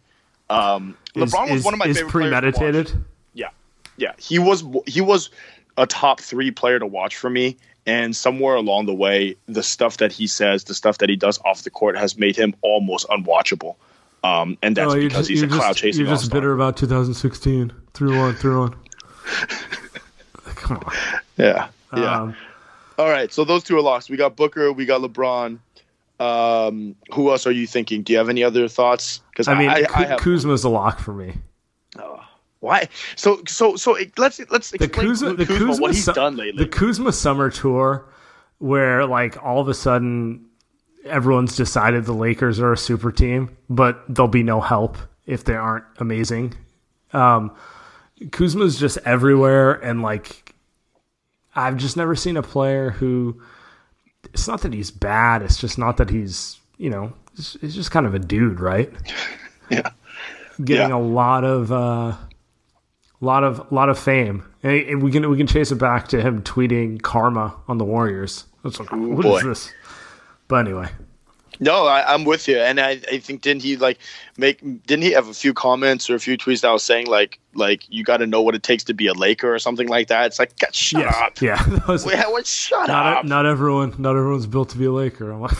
Um, 0.50 0.96
Is, 1.14 1.32
LeBron 1.32 1.50
was 1.50 1.60
is, 1.60 1.64
one 1.64 1.74
of 1.74 1.78
my 1.78 1.86
is 1.86 1.96
favorite 1.96 2.12
players 2.12 2.30
premeditated. 2.30 2.92
Yeah, 3.34 3.48
yeah. 3.96 4.12
He 4.18 4.38
was 4.38 4.64
he 4.86 5.00
was 5.00 5.30
a 5.76 5.86
top 5.86 6.20
three 6.20 6.50
player 6.50 6.78
to 6.78 6.86
watch 6.86 7.16
for 7.16 7.30
me. 7.30 7.56
And 7.88 8.16
somewhere 8.16 8.56
along 8.56 8.86
the 8.86 8.94
way, 8.94 9.36
the 9.46 9.62
stuff 9.62 9.98
that 9.98 10.10
he 10.10 10.26
says, 10.26 10.64
the 10.64 10.74
stuff 10.74 10.98
that 10.98 11.08
he 11.08 11.14
does 11.14 11.38
off 11.44 11.62
the 11.62 11.70
court, 11.70 11.96
has 11.96 12.18
made 12.18 12.34
him 12.34 12.52
almost 12.62 13.06
unwatchable. 13.08 13.76
Um, 14.24 14.58
and 14.60 14.76
that's 14.76 14.92
Oh, 14.92 14.96
you're 14.96 15.08
because 15.08 15.28
just, 15.28 15.30
he's 15.30 15.42
a 15.42 15.46
you're 15.46 15.56
clout 15.56 15.76
chasing. 15.76 16.00
You're 16.04 16.12
just 16.12 16.24
all-star. 16.24 16.40
bitter 16.40 16.52
about 16.52 16.76
2016. 16.76 17.72
Three 17.94 18.16
one, 18.18 18.34
three 18.34 18.56
one. 18.56 18.74
Come 20.56 20.78
on. 20.78 20.92
Yeah, 21.36 21.68
yeah. 21.96 22.20
Um, 22.20 22.36
All 22.98 23.08
right, 23.08 23.32
so 23.32 23.44
those 23.44 23.62
two 23.64 23.76
are 23.76 23.82
lost. 23.82 24.08
We 24.10 24.16
got 24.16 24.36
Booker, 24.36 24.72
we 24.72 24.86
got 24.86 25.00
LeBron. 25.02 25.58
Um, 26.18 26.96
who 27.12 27.30
else 27.30 27.46
are 27.46 27.52
you 27.52 27.66
thinking? 27.66 28.02
Do 28.02 28.12
you 28.14 28.18
have 28.18 28.30
any 28.30 28.42
other 28.42 28.68
thoughts? 28.68 29.20
Because 29.30 29.48
I 29.48 29.58
mean, 29.58 29.68
I, 29.68 29.84
I, 29.94 30.04
have 30.06 30.20
Kuzma's 30.20 30.64
a 30.64 30.70
lock 30.70 30.98
for 30.98 31.12
me. 31.12 31.34
Oh, 31.98 32.20
why. 32.60 32.88
So 33.16 33.42
so 33.46 33.76
so 33.76 33.96
it- 33.96 34.18
let's 34.18 34.40
let's 34.50 34.70
The 34.70 34.84
explain 34.84 35.08
Kuzma, 35.08 35.34
the 35.34 35.44
Kuzma, 35.44 35.66
Kuzma, 35.66 35.82
what 35.82 35.90
he's 35.94 36.04
su- 36.06 36.12
done 36.14 36.36
lately. 36.36 36.64
The 36.64 36.70
Kuzma 36.70 37.12
summer 37.12 37.50
tour, 37.50 38.08
where 38.58 39.04
like 39.04 39.42
all 39.44 39.60
of 39.60 39.68
a 39.68 39.74
sudden 39.74 40.46
everyone's 41.04 41.54
decided 41.54 42.06
the 42.06 42.14
Lakers 42.14 42.58
are 42.60 42.72
a 42.72 42.78
super 42.78 43.12
team, 43.12 43.54
but 43.68 44.02
there'll 44.08 44.26
be 44.28 44.42
no 44.42 44.62
help 44.62 44.96
if 45.26 45.44
they 45.44 45.54
aren't 45.54 45.84
amazing. 45.98 46.54
Um, 47.12 47.54
Kuzma's 48.32 48.78
just 48.80 48.96
everywhere, 49.04 49.72
and 49.72 50.00
like 50.00 50.54
I've 51.56 51.76
just 51.78 51.96
never 51.96 52.14
seen 52.14 52.36
a 52.36 52.42
player 52.42 52.90
who. 52.90 53.40
It's 54.32 54.46
not 54.46 54.60
that 54.62 54.72
he's 54.74 54.90
bad. 54.90 55.42
It's 55.42 55.56
just 55.56 55.78
not 55.78 55.96
that 55.96 56.10
he's 56.10 56.58
you 56.78 56.90
know. 56.90 57.12
He's, 57.34 57.56
he's 57.60 57.74
just 57.74 57.90
kind 57.90 58.06
of 58.06 58.14
a 58.14 58.18
dude, 58.18 58.60
right? 58.60 58.92
Yeah. 59.70 59.90
Getting 60.64 60.90
Yeah. 60.90 60.96
a 60.96 60.98
lot 60.98 61.42
of. 61.44 61.72
uh 61.72 62.16
lot 63.20 63.42
of 63.44 63.72
lot 63.72 63.88
of 63.88 63.98
fame. 63.98 64.44
And 64.62 65.02
we 65.02 65.10
can 65.10 65.28
we 65.30 65.36
can 65.36 65.46
chase 65.46 65.72
it 65.72 65.76
back 65.76 66.06
to 66.08 66.20
him 66.20 66.42
tweeting 66.42 67.00
karma 67.02 67.56
on 67.66 67.78
the 67.78 67.84
Warriors. 67.84 68.44
That's 68.62 68.78
like, 68.78 68.92
what 68.92 69.24
is 69.24 69.42
boy. 69.42 69.42
this? 69.42 69.72
But 70.48 70.66
anyway, 70.66 70.88
No, 71.60 71.86
I, 71.86 72.12
I'm 72.12 72.24
with 72.24 72.48
you, 72.48 72.58
and 72.58 72.78
I, 72.80 73.00
I 73.10 73.18
think 73.18 73.42
didn't 73.42 73.62
he 73.62 73.76
like 73.76 73.98
make 74.36 74.60
didn't 74.86 75.02
he 75.02 75.12
have 75.12 75.28
a 75.28 75.34
few 75.34 75.54
comments 75.54 76.08
or 76.10 76.14
a 76.14 76.20
few 76.20 76.36
tweets 76.36 76.60
that 76.62 76.70
was 76.70 76.82
saying 76.82 77.06
like 77.06 77.38
like 77.54 77.82
you 77.88 78.04
got 78.04 78.18
to 78.18 78.26
know 78.26 78.42
what 78.42 78.54
it 78.54 78.62
takes 78.62 78.84
to 78.84 78.94
be 78.94 79.06
a 79.06 79.14
Laker 79.14 79.54
or 79.54 79.58
something 79.58 79.88
like 79.88 80.08
that. 80.08 80.26
It's 80.26 80.38
like 80.38 80.58
God, 80.58 80.74
shut 80.74 81.02
yes, 81.02 81.16
up. 81.16 81.40
yeah, 81.40 81.86
was- 81.88 82.04
Wait, 82.04 82.18
what? 82.28 82.46
Shut 82.46 82.88
not 82.88 83.18
up. 83.18 83.24
not 83.24 83.46
everyone 83.46 83.94
not 83.98 84.10
everyone's 84.16 84.46
built 84.46 84.70
to 84.70 84.78
be 84.78 84.84
a 84.86 84.92
Laker. 84.92 85.30
I'm 85.32 85.40
like, 85.40 85.52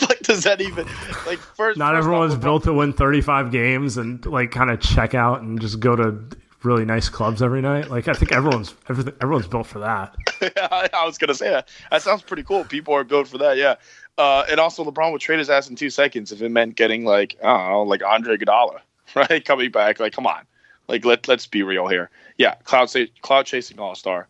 What 0.00 0.22
does 0.22 0.42
that 0.44 0.60
even 0.60 0.86
like? 1.26 1.38
First, 1.38 1.78
not 1.78 1.94
first 1.94 2.04
everyone's 2.04 2.34
built 2.36 2.64
to 2.64 2.72
win 2.72 2.92
35 2.92 3.50
games 3.52 3.96
and 3.96 4.24
like 4.26 4.50
kind 4.50 4.70
of 4.70 4.80
check 4.80 5.14
out 5.14 5.40
and 5.40 5.60
just 5.60 5.80
go 5.80 5.96
to 5.96 6.18
really 6.64 6.84
nice 6.84 7.08
clubs 7.08 7.42
every 7.42 7.60
night. 7.60 7.90
Like 7.90 8.08
I 8.08 8.14
think 8.14 8.32
everyone's 8.32 8.74
everything 8.88 9.14
everyone's 9.20 9.46
built 9.46 9.66
for 9.66 9.80
that. 9.80 10.14
I 10.40 10.88
I 10.94 11.04
was 11.04 11.18
gonna 11.18 11.34
say 11.34 11.50
that. 11.50 11.68
That 11.90 12.02
sounds 12.02 12.22
pretty 12.22 12.42
cool. 12.42 12.64
People 12.64 12.94
are 12.94 13.04
built 13.04 13.28
for 13.28 13.38
that. 13.38 13.56
Yeah. 13.56 13.76
Uh, 14.16 14.44
and 14.48 14.60
also, 14.60 14.84
LeBron 14.84 15.10
would 15.12 15.20
trade 15.20 15.40
his 15.40 15.50
ass 15.50 15.68
in 15.68 15.74
two 15.74 15.90
seconds 15.90 16.30
if 16.30 16.40
it 16.40 16.48
meant 16.48 16.76
getting 16.76 17.04
like 17.04 17.36
I 17.42 17.46
don't 17.46 17.70
know, 17.70 17.82
like 17.82 18.02
Andre 18.04 18.36
Iguodala, 18.36 18.80
right? 19.14 19.44
Coming 19.44 19.70
back. 19.70 19.98
Like, 20.00 20.12
come 20.12 20.26
on. 20.26 20.44
Like, 20.88 21.04
let 21.04 21.26
let's 21.28 21.46
be 21.46 21.62
real 21.62 21.88
here. 21.88 22.10
Yeah, 22.38 22.54
cloud 22.64 22.90
sa- 22.90 23.06
clout 23.22 23.46
chasing 23.46 23.78
all 23.78 23.94
star. 23.94 24.28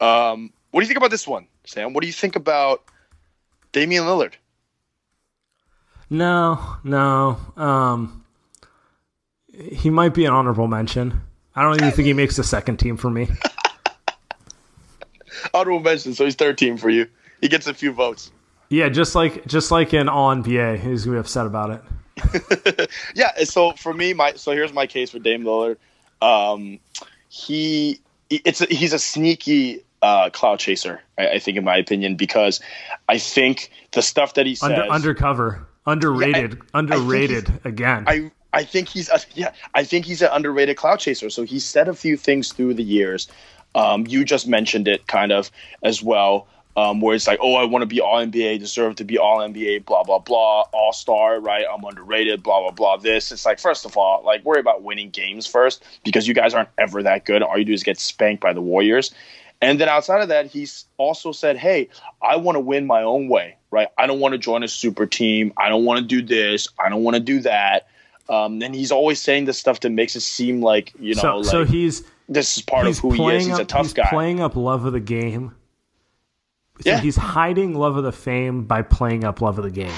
Um, 0.00 0.52
what 0.70 0.80
do 0.80 0.84
you 0.84 0.88
think 0.88 0.98
about 0.98 1.10
this 1.10 1.26
one, 1.26 1.46
Sam? 1.64 1.92
What 1.92 2.02
do 2.02 2.06
you 2.06 2.12
think 2.12 2.36
about 2.36 2.84
Damian 3.72 4.04
Lillard? 4.04 4.34
No, 6.10 6.76
no. 6.84 7.38
Um, 7.56 8.24
he 9.52 9.90
might 9.90 10.14
be 10.14 10.24
an 10.24 10.32
honorable 10.32 10.68
mention. 10.68 11.20
I 11.58 11.62
don't 11.62 11.74
even 11.74 11.90
think 11.90 12.06
he 12.06 12.12
makes 12.12 12.36
the 12.36 12.44
second 12.44 12.76
team 12.76 12.96
for 12.96 13.10
me. 13.10 13.28
Honorable 15.54 15.80
mention, 15.80 16.14
so 16.14 16.24
he's 16.24 16.36
third 16.36 16.56
team 16.56 16.76
for 16.76 16.88
you. 16.88 17.08
He 17.40 17.48
gets 17.48 17.66
a 17.66 17.74
few 17.74 17.90
votes. 17.90 18.30
Yeah, 18.68 18.88
just 18.90 19.16
like 19.16 19.44
just 19.44 19.72
like 19.72 19.92
in 19.92 20.08
All 20.08 20.32
NBA, 20.32 20.78
he's 20.78 21.04
gonna 21.04 21.16
be 21.16 21.20
upset 21.20 21.46
about 21.46 21.82
it. 22.16 22.90
yeah. 23.16 23.42
So 23.42 23.72
for 23.72 23.92
me, 23.92 24.14
my 24.14 24.34
so 24.34 24.52
here's 24.52 24.72
my 24.72 24.86
case 24.86 25.10
for 25.10 25.18
Dame 25.18 25.42
Lillard. 25.42 25.78
Um, 26.22 26.78
he 27.28 27.98
it's 28.30 28.60
a, 28.60 28.66
he's 28.66 28.92
a 28.92 29.00
sneaky 29.00 29.80
uh, 30.00 30.30
clout 30.30 30.60
chaser, 30.60 31.00
I, 31.18 31.28
I 31.28 31.38
think, 31.40 31.58
in 31.58 31.64
my 31.64 31.76
opinion, 31.76 32.14
because 32.14 32.60
I 33.08 33.18
think 33.18 33.72
the 33.90 34.02
stuff 34.02 34.34
that 34.34 34.46
he 34.46 34.54
says 34.54 34.70
Under 34.70 34.92
undercover, 34.92 35.66
underrated, 35.86 36.62
underrated 36.72 37.52
again. 37.64 38.04
I 38.06 38.30
I 38.52 38.64
think 38.64 38.88
he's 38.88 39.08
a, 39.08 39.20
yeah 39.34 39.52
I 39.74 39.84
think 39.84 40.04
he's 40.04 40.22
an 40.22 40.30
underrated 40.32 40.76
clout 40.76 41.00
chaser. 41.00 41.30
So 41.30 41.42
he 41.42 41.58
said 41.58 41.88
a 41.88 41.94
few 41.94 42.16
things 42.16 42.52
through 42.52 42.74
the 42.74 42.84
years. 42.84 43.28
Um, 43.74 44.06
you 44.06 44.24
just 44.24 44.48
mentioned 44.48 44.88
it 44.88 45.06
kind 45.06 45.30
of 45.30 45.50
as 45.82 46.02
well, 46.02 46.48
um, 46.76 47.00
where 47.00 47.14
it's 47.14 47.26
like, 47.26 47.38
oh, 47.42 47.54
I 47.54 47.64
want 47.64 47.82
to 47.82 47.86
be 47.86 48.00
all 48.00 48.16
NBA, 48.16 48.60
deserve 48.60 48.96
to 48.96 49.04
be 49.04 49.18
all 49.18 49.38
NBA, 49.38 49.84
blah 49.84 50.04
blah 50.04 50.18
blah, 50.18 50.62
all 50.72 50.92
star, 50.92 51.40
right? 51.40 51.64
I'm 51.70 51.84
underrated, 51.84 52.42
blah 52.42 52.60
blah 52.60 52.70
blah. 52.70 52.96
This 52.96 53.30
it's 53.30 53.44
like, 53.44 53.58
first 53.58 53.84
of 53.84 53.96
all, 53.96 54.22
like 54.24 54.44
worry 54.44 54.60
about 54.60 54.82
winning 54.82 55.10
games 55.10 55.46
first 55.46 55.84
because 56.04 56.26
you 56.26 56.34
guys 56.34 56.54
aren't 56.54 56.70
ever 56.78 57.02
that 57.02 57.24
good. 57.24 57.42
All 57.42 57.58
you 57.58 57.64
do 57.64 57.72
is 57.72 57.82
get 57.82 57.98
spanked 57.98 58.42
by 58.42 58.52
the 58.52 58.62
Warriors. 58.62 59.12
And 59.60 59.80
then 59.80 59.88
outside 59.88 60.22
of 60.22 60.28
that, 60.28 60.46
he's 60.46 60.84
also 60.98 61.32
said, 61.32 61.56
"Hey, 61.56 61.88
I 62.22 62.36
want 62.36 62.56
to 62.56 62.60
win 62.60 62.86
my 62.86 63.02
own 63.02 63.28
way, 63.28 63.56
right? 63.72 63.88
I 63.98 64.06
don't 64.06 64.20
want 64.20 64.32
to 64.32 64.38
join 64.38 64.62
a 64.62 64.68
super 64.68 65.04
team. 65.04 65.52
I 65.56 65.68
don't 65.68 65.84
want 65.84 65.98
to 65.98 66.06
do 66.06 66.22
this. 66.22 66.68
I 66.78 66.88
don't 66.88 67.02
want 67.02 67.16
to 67.16 67.20
do 67.20 67.40
that." 67.40 67.88
Um, 68.28 68.60
and 68.62 68.74
he's 68.74 68.92
always 68.92 69.20
saying 69.20 69.46
this 69.46 69.58
stuff 69.58 69.80
that 69.80 69.90
makes 69.90 70.14
it 70.14 70.20
seem 70.20 70.60
like 70.60 70.92
you 71.00 71.14
know, 71.14 71.20
so 71.22 71.36
like 71.38 71.46
so 71.46 71.64
he's 71.64 72.02
this 72.28 72.56
is 72.58 72.62
part 72.62 72.86
of 72.86 72.98
who 72.98 73.12
he 73.12 73.26
is. 73.36 73.46
He's 73.46 73.58
a 73.58 73.62
up- 73.62 73.68
tough 73.68 73.86
he's 73.86 73.94
guy. 73.94 74.08
Playing 74.10 74.40
up 74.40 74.54
love 74.56 74.84
of 74.84 74.92
the 74.92 75.00
game. 75.00 75.54
So 76.82 76.90
Yeah. 76.90 77.00
he's 77.00 77.16
hiding 77.16 77.74
love 77.74 77.96
of 77.96 78.04
the 78.04 78.12
fame 78.12 78.64
by 78.64 78.82
playing 78.82 79.24
up 79.24 79.40
love 79.40 79.58
of 79.58 79.64
the 79.64 79.70
game. 79.70 79.92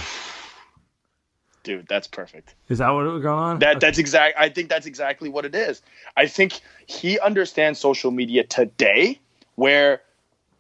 Dude, 1.63 1.87
that's 1.89 2.07
perfect. 2.07 2.55
Is 2.71 2.79
that 2.79 2.89
what 2.91 3.05
it 3.05 3.11
was 3.11 3.23
going 3.23 3.39
on? 3.39 3.59
That 3.59 3.81
that's 3.81 3.99
exact. 3.99 4.39
I 4.39 4.49
think 4.49 4.71
that's 4.71 4.87
exactly 4.87 5.29
what 5.29 5.45
it 5.45 5.55
is. 5.55 5.83
I 6.17 6.27
think 6.27 6.61
he 6.87 7.19
understands 7.21 7.79
social 7.79 8.11
media 8.11 8.45
today, 8.45 9.21
where 9.57 10.01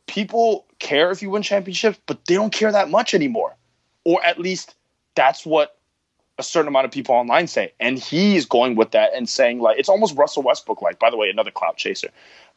people 0.07 0.67
care 0.79 1.11
if 1.11 1.23
you 1.23 1.31
win 1.31 1.43
championships, 1.43 1.99
but 2.07 2.27
they 2.27 2.35
don't 2.35 2.53
care 2.53 2.71
that 2.71 2.91
much 2.91 3.15
anymore, 3.15 3.57
or 4.05 4.23
at 4.23 4.39
least 4.39 4.75
that's 5.15 5.47
what 5.47 5.79
a 6.41 6.43
certain 6.43 6.69
amount 6.69 6.87
of 6.87 6.91
people 6.91 7.15
online 7.15 7.47
say. 7.47 7.73
And 7.79 7.99
he's 7.99 8.47
going 8.47 8.75
with 8.75 8.91
that 8.93 9.13
and 9.15 9.29
saying 9.29 9.61
like 9.61 9.79
it's 9.79 9.89
almost 9.89 10.17
Russell 10.17 10.43
Westbrook 10.43 10.83
like. 10.83 10.99
By 10.99 11.11
the 11.11 11.17
way, 11.17 11.29
another 11.29 11.51
clout 11.51 11.77
chaser, 11.77 12.09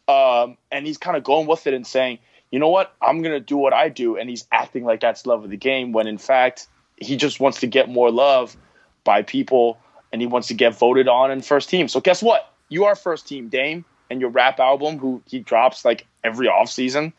um, 0.08 0.58
and 0.72 0.88
he's 0.88 0.98
kind 0.98 1.16
of 1.16 1.24
going 1.24 1.46
with 1.46 1.68
it 1.68 1.74
and 1.74 1.86
saying, 1.86 2.18
you 2.50 2.60
know 2.60 2.70
what, 2.70 2.96
I'm 3.02 3.22
gonna 3.22 3.42
do 3.42 3.58
what 3.58 3.74
I 3.74 3.90
do, 3.90 4.18
and 4.18 4.30
he's 4.30 4.48
acting 4.52 4.86
like 4.86 5.02
that's 5.02 5.26
love 5.26 5.44
of 5.44 5.50
the 5.50 5.58
game 5.58 5.92
when 5.92 6.08
in 6.08 6.18
fact 6.18 6.68
he 6.98 7.18
just 7.18 7.40
wants 7.40 7.60
to 7.60 7.68
get 7.68 7.90
more 7.90 8.10
love 8.10 8.56
by 9.04 9.22
people 9.22 9.78
and 10.12 10.22
he 10.22 10.28
wants 10.28 10.48
to 10.48 10.54
get 10.54 10.78
voted 10.78 11.08
on 11.08 11.30
in 11.30 11.42
first 11.42 11.70
team. 11.70 11.88
So 11.88 12.00
guess 12.00 12.24
what? 12.24 12.54
You 12.70 12.86
are 12.86 12.96
first 12.96 13.28
team 13.28 13.50
Dame 13.50 13.84
and 14.10 14.22
your 14.22 14.30
rap 14.30 14.60
album 14.60 14.98
who 14.98 15.22
he 15.28 15.40
drops 15.40 15.84
like 15.84 16.08
every 16.24 16.48
offseason. 16.48 17.12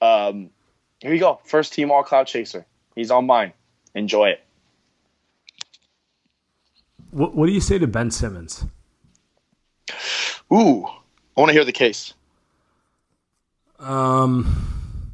Um 0.00 0.50
here 1.00 1.12
you 1.12 1.20
go. 1.20 1.40
First 1.44 1.74
team 1.74 1.90
all 1.90 2.02
clout 2.02 2.26
chaser. 2.26 2.64
He's 2.94 3.10
on 3.10 3.26
mine. 3.26 3.52
Enjoy 3.94 4.28
it. 4.28 4.45
What, 7.10 7.34
what 7.34 7.46
do 7.46 7.52
you 7.52 7.60
say 7.60 7.78
to 7.78 7.86
Ben 7.86 8.10
Simmons? 8.10 8.64
Ooh. 10.52 10.86
I 10.86 11.40
want 11.40 11.48
to 11.50 11.52
hear 11.52 11.64
the 11.64 11.72
case. 11.72 12.14
Um, 13.78 15.12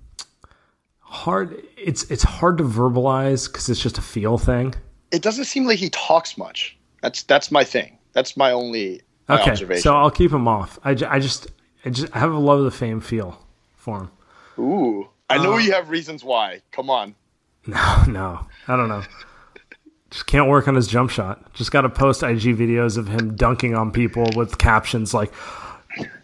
hard. 1.01 1.63
It's 1.77 2.05
it's 2.11 2.23
hard 2.23 2.59
to 2.59 2.65
verbalize 2.65 3.51
because 3.51 3.69
it's 3.69 3.81
just 3.83 3.99
a 3.99 4.03
feel 4.03 4.39
thing. 4.39 4.75
It 5.11 5.21
doesn't 5.23 5.45
seem 5.45 5.67
like 5.67 5.79
he 5.79 5.91
talks 5.91 6.39
much. 6.39 6.77
That's 7.03 7.25
that's 7.25 7.51
my 7.51 7.65
thing. 7.65 7.99
That's 8.13 8.37
my 8.37 8.53
only 8.53 9.03
my 9.29 9.41
Okay, 9.41 9.51
observation. 9.51 9.83
so 9.83 9.97
I'll 9.97 10.11
keep 10.13 10.31
him 10.33 10.47
off. 10.47 10.79
I, 10.85 10.91
I 10.91 11.19
just 11.19 11.49
I 11.85 11.91
just 11.91 12.15
I 12.15 12.21
have 12.21 12.33
a 12.33 12.39
love 12.39 12.61
of 12.61 12.65
the 12.65 12.71
fame 12.71 13.01
feel 13.01 13.45
for 13.77 13.99
him. 14.03 14.11
Ooh, 14.59 15.09
I 15.29 15.39
know 15.43 15.55
Uh, 15.55 15.59
you 15.59 15.73
have 15.73 15.91
reasons 15.91 16.23
why. 16.23 16.63
Come 16.71 16.89
on. 16.91 17.15
No, 17.67 18.03
no, 18.09 18.47
I 18.67 18.75
don't 18.77 18.89
know. 18.89 19.05
Just 20.13 20.27
can't 20.27 20.47
work 20.47 20.69
on 20.69 20.75
his 20.75 20.87
jump 20.87 21.09
shot. 21.09 21.55
Just 21.55 21.73
got 21.73 21.81
to 21.81 21.89
post 21.89 22.23
IG 22.23 22.43
videos 22.59 22.99
of 22.99 23.09
him 23.09 23.35
dunking 23.35 23.75
on 23.75 23.91
people 23.91 24.29
with 24.37 24.59
captions 24.59 25.15
like 25.15 25.33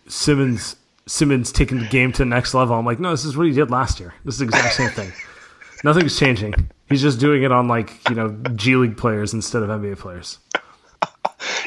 Simmons 0.06 0.76
Simmons 1.06 1.50
taking 1.50 1.78
the 1.78 1.86
game 1.86 2.12
to 2.12 2.18
the 2.18 2.26
next 2.26 2.52
level. 2.52 2.76
I'm 2.76 2.84
like, 2.84 3.00
no, 3.00 3.12
this 3.12 3.24
is 3.24 3.34
what 3.34 3.46
he 3.46 3.52
did 3.54 3.70
last 3.70 3.98
year. 3.98 4.12
This 4.26 4.34
is 4.34 4.40
the 4.40 4.44
exact 4.44 4.74
same 4.74 4.90
thing. 4.90 5.10
Nothing's 5.84 6.18
changing. 6.18 6.52
He's 6.90 7.00
just 7.00 7.18
doing 7.18 7.44
it 7.44 7.50
on 7.50 7.66
like 7.66 8.06
you 8.10 8.14
know 8.14 8.28
G 8.56 8.76
League 8.76 8.98
players 8.98 9.32
instead 9.32 9.62
of 9.62 9.70
NBA 9.70 9.98
players. 9.98 10.38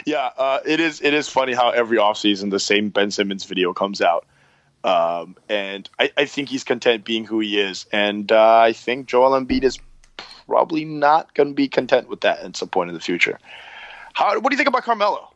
Yeah, 0.06 0.32
uh, 0.38 0.60
it 0.66 0.80
is. 0.80 1.00
It 1.02 1.14
is 1.14 1.30
funny 1.30 1.54
how 1.54 1.70
every 1.70 1.98
offseason 1.98 2.50
the 2.50 2.60
same 2.60 2.90
Ben 2.90 3.12
Simmons 3.12 3.46
video 3.46 3.72
comes 3.72 4.02
out, 4.02 4.26
um, 4.84 5.38
and 5.48 5.88
I, 6.00 6.12
I 6.18 6.26
think 6.26 6.50
he's 6.50 6.64
content 6.64 7.06
being 7.06 7.24
who 7.24 7.40
he 7.40 7.60
is, 7.60 7.86
and 7.92 8.32
uh, 8.32 8.58
I 8.58 8.74
think 8.74 9.06
Joel 9.06 9.40
Embiid 9.40 9.64
is 9.64 9.78
probably 10.52 10.84
not 10.84 11.34
going 11.34 11.48
to 11.48 11.54
be 11.56 11.70
content 11.70 12.10
with 12.10 12.22
that 12.22 12.40
at 12.42 12.58
some 12.58 12.68
point 12.68 12.90
in 12.90 12.94
the 12.94 13.00
future. 13.00 13.40
How? 14.14 14.38
What 14.38 14.50
do 14.50 14.54
you 14.54 14.58
think 14.58 14.68
about 14.68 14.84
Carmelo? 14.84 15.32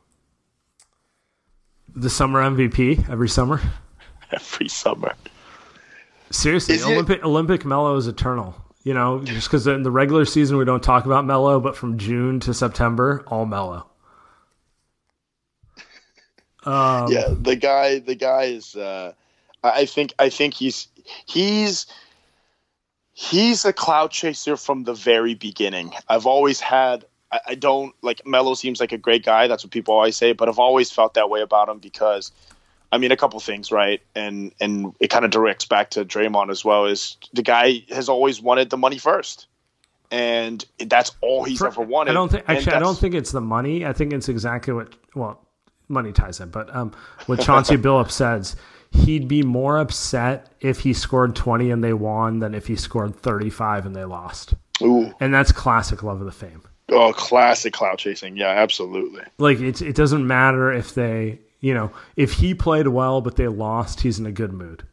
The 1.96 2.10
summer 2.10 2.42
MVP 2.42 3.10
every 3.10 3.30
summer. 3.30 3.62
Every 4.32 4.68
summer. 4.68 5.14
Seriously, 6.32 6.76
Is 6.76 6.82
it- 6.84 6.92
Olympic 6.92 7.24
Olympic 7.24 7.64
Melo 7.64 7.96
is 7.96 8.08
eternal. 8.08 8.56
You 8.84 8.94
know, 8.94 9.24
just 9.24 9.48
because 9.48 9.66
in 9.68 9.84
the 9.84 9.92
regular 9.92 10.26
season 10.26 10.58
we 10.58 10.66
don't 10.66 10.84
talk 10.84 11.06
about 11.06 11.26
Melo, 11.26 11.60
but 11.60 11.78
from 11.78 11.98
June 11.98 12.40
to 12.42 12.54
September, 12.54 13.24
all 13.28 13.46
Melo. 13.46 13.88
Um, 16.66 17.08
yeah, 17.12 17.30
the 17.30 17.56
guy. 17.56 18.00
The 18.00 18.16
guy 18.16 18.46
is. 18.46 18.76
Uh, 18.76 19.14
I 19.64 19.86
think. 19.86 20.14
I 20.20 20.30
think 20.30 20.56
he's. 20.56 20.88
He's. 21.26 21.86
He's 23.18 23.64
a 23.64 23.72
clout 23.72 24.12
chaser 24.12 24.58
from 24.58 24.84
the 24.84 24.94
very 24.94 25.36
beginning. 25.36 25.94
I've 26.10 26.26
always 26.26 26.60
had. 26.60 27.06
I, 27.32 27.40
I 27.48 27.56
don't 27.56 27.96
like 28.02 28.28
Melo. 28.28 28.56
Seems 28.56 28.82
like 28.82 28.92
a 28.92 28.98
great 28.98 29.24
guy. 29.24 29.48
That's 29.48 29.64
what 29.64 29.72
people 29.72 29.94
always 29.94 30.18
say. 30.18 30.34
But 30.34 30.50
I've 30.50 30.60
always 30.60 30.92
felt 30.92 31.14
that 31.14 31.30
way 31.30 31.40
about 31.40 31.70
him 31.70 31.80
because, 31.80 32.34
I 32.92 32.98
mean, 32.98 33.14
a 33.14 33.16
couple 33.16 33.40
things, 33.40 33.72
right? 33.72 34.02
And 34.16 34.54
and 34.60 34.94
it 35.00 35.08
kind 35.08 35.24
of 35.24 35.32
directs 35.32 35.64
back 35.64 35.92
to 35.92 36.04
Draymond 36.04 36.52
as 36.52 36.66
well. 36.66 36.88
Is 36.88 37.16
the 37.32 37.42
guy 37.42 37.86
has 37.88 38.10
always 38.10 38.42
wanted 38.42 38.70
the 38.70 38.78
money 38.78 38.98
first, 38.98 39.48
and 40.12 40.66
that's 40.78 41.14
all 41.22 41.46
he's 41.46 41.62
ever 41.62 41.84
wanted. 41.84 42.12
I 42.12 42.14
don't 42.16 42.30
think 42.30 42.44
actually. 42.50 42.74
I 42.74 42.80
don't 42.80 43.00
think 43.00 43.16
it's 43.16 43.32
the 43.32 43.40
money. 43.40 43.86
I 43.86 43.94
think 43.94 44.12
it's 44.12 44.28
exactly 44.28 44.74
what 44.74 44.94
well, 45.16 45.40
money 45.88 46.12
ties 46.12 46.42
in. 46.42 46.50
But 46.50 46.76
um, 46.76 46.92
what 47.28 47.40
Chauncey 47.40 47.78
Billups 47.78 48.12
says, 48.12 48.58
he'd 48.96 49.28
be 49.28 49.44
more 49.44 49.78
upset 49.78 50.50
if 50.62 50.80
he 50.80 50.94
scored 50.94 51.36
twenty 51.36 51.70
and 51.72 51.84
they 51.84 51.94
won 51.94 52.40
than 52.40 52.54
if 52.56 52.68
he 52.68 52.76
scored 52.76 53.16
thirty 53.16 53.50
five 53.50 53.86
and 53.86 53.96
they 53.96 54.06
lost. 54.06 54.54
Ooh. 54.82 55.14
And 55.20 55.34
that's 55.34 55.52
classic 55.52 56.04
love 56.04 56.20
of 56.20 56.26
the 56.26 56.32
fame. 56.32 56.62
Oh, 56.90 57.14
classic 57.14 57.74
clout 57.74 57.98
chasing. 57.98 58.38
Yeah, 58.38 58.50
absolutely. 58.50 59.24
Like 59.38 59.60
it, 59.60 59.82
it 59.82 59.96
doesn't 59.96 60.26
matter 60.28 60.72
if 60.72 60.94
they, 60.94 61.40
you 61.60 61.74
know, 61.74 61.92
if 62.16 62.34
he 62.34 62.54
played 62.54 62.88
well 62.88 63.22
but 63.22 63.36
they 63.38 63.48
lost, 63.48 64.02
he's 64.02 64.20
in 64.20 64.26
a 64.26 64.32
good 64.32 64.54
mood. 64.54 64.84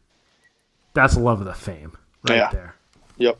That's 0.94 1.16
love 1.16 1.40
of 1.40 1.46
the 1.46 1.54
fame 1.54 1.92
right 2.28 2.36
Yeah. 2.36 2.50
there. 2.50 2.74
Yep. 3.18 3.38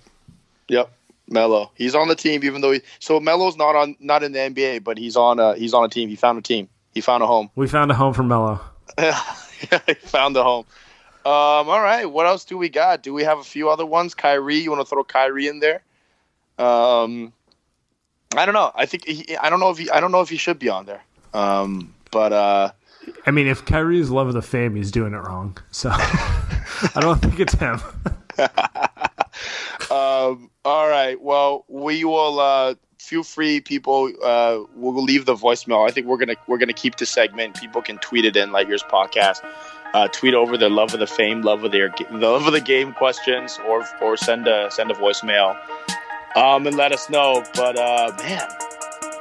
Yep. 0.69 0.93
Melo. 1.29 1.71
He's 1.77 1.95
on 1.95 2.09
the 2.09 2.15
team 2.17 2.43
even 2.45 2.61
though 2.61 2.73
he 2.73 2.83
so 2.99 3.21
Melo's 3.21 3.57
not 3.57 3.75
on 3.77 3.97
not 4.01 4.23
in 4.23 4.33
the 4.33 4.39
NBA, 4.39 4.85
but 4.85 4.99
he's 4.99 5.17
on 5.17 5.39
a 5.39 5.55
he's 5.55 5.73
on 5.75 5.85
a 5.85 5.89
team. 5.89 6.09
He 6.09 6.17
found 6.17 6.39
a 6.39 6.43
team. 6.43 6.69
He 6.93 7.01
found 7.01 7.23
a 7.23 7.27
home. 7.27 7.51
We 7.55 7.69
found 7.69 7.91
a 7.91 7.95
home 7.95 8.13
for 8.13 8.23
Melo. 8.23 8.61
he 9.87 9.95
found 9.95 10.37
a 10.37 10.43
home. 10.43 10.65
Um, 11.25 11.69
all 11.69 11.81
right. 11.81 12.05
What 12.05 12.27
else 12.27 12.45
do 12.45 12.59
we 12.59 12.69
got? 12.69 13.03
Do 13.03 13.15
we 13.15 13.23
have 13.23 13.39
a 13.39 13.45
few 13.45 13.71
other 13.71 13.87
ones? 13.87 14.15
Kyrie, 14.15 14.57
you 14.57 14.71
want 14.71 14.81
to 14.81 14.87
throw 14.87 15.05
Kyrie 15.05 15.47
in 15.47 15.61
there? 15.61 15.83
Um, 16.59 17.33
I 18.37 18.45
don't 18.45 18.55
know. 18.55 18.73
I 18.75 18.87
think 18.87 19.07
he, 19.07 19.37
I 19.37 19.51
don't 19.51 19.61
know 19.61 19.71
if 19.71 19.79
he 19.79 19.91
I 19.91 20.01
don't 20.01 20.13
know 20.13 20.21
if 20.21 20.29
he 20.29 20.37
should 20.37 20.59
be 20.59 20.69
on 20.69 20.87
there. 20.87 21.03
Um, 21.33 21.95
but 22.11 22.33
uh, 22.33 22.73
I 23.27 23.31
mean, 23.31 23.47
if 23.47 23.65
Kyrie's 23.65 24.11
love 24.11 24.29
of 24.29 24.35
the 24.35 24.43
fame, 24.43 24.75
he's 24.75 24.91
doing 24.91 25.15
it 25.15 25.19
wrong. 25.19 25.57
So 25.71 25.91
I 25.93 27.01
don't 27.01 27.21
think 27.21 27.41
it's 27.41 27.55
him. 27.55 27.81
um, 29.91 30.51
all 30.65 30.89
right. 30.89 31.21
Well, 31.21 31.65
we 31.69 32.05
will. 32.05 32.41
Uh, 32.41 32.75
feel 33.03 33.23
free, 33.23 33.61
people. 33.61 34.11
Uh, 34.23 34.61
we'll 34.77 35.03
leave 35.03 35.27
the 35.27 35.35
voicemail. 35.35 35.89
I 35.89 35.93
think 35.93 36.07
we're 36.07 36.17
gonna 36.17 36.37
we're 36.47 36.59
gonna 36.59 36.73
keep 36.73 36.97
the 36.97 37.07
segment. 37.07 37.61
People 37.61 37.83
can 37.83 37.99
tweet 37.99 38.25
it 38.25 38.37
in 38.37 38.53
Light 38.53 38.69
Years 38.69 38.83
Podcast. 38.83 39.45
Uh, 39.93 40.09
tweet 40.09 40.33
over 40.33 40.57
their 40.57 40.71
love 40.71 40.95
of 40.95 41.01
the 41.01 41.07
fame, 41.07 41.43
love 41.43 41.65
of 41.65 41.73
their 41.73 41.93
the 42.11 42.29
love 42.29 42.47
of 42.47 42.53
the 42.53 42.61
game 42.61 42.93
questions, 42.95 43.59
or 43.69 43.85
or 44.01 44.17
send 44.17 44.47
a 44.49 44.71
send 44.71 44.91
a 44.91 44.95
voicemail, 44.95 45.59
um, 46.37 46.67
and 46.67 46.77
let 46.77 46.93
us 46.93 47.11
know. 47.11 47.45
But 47.55 47.77
uh, 47.77 48.15
man, 48.19 48.49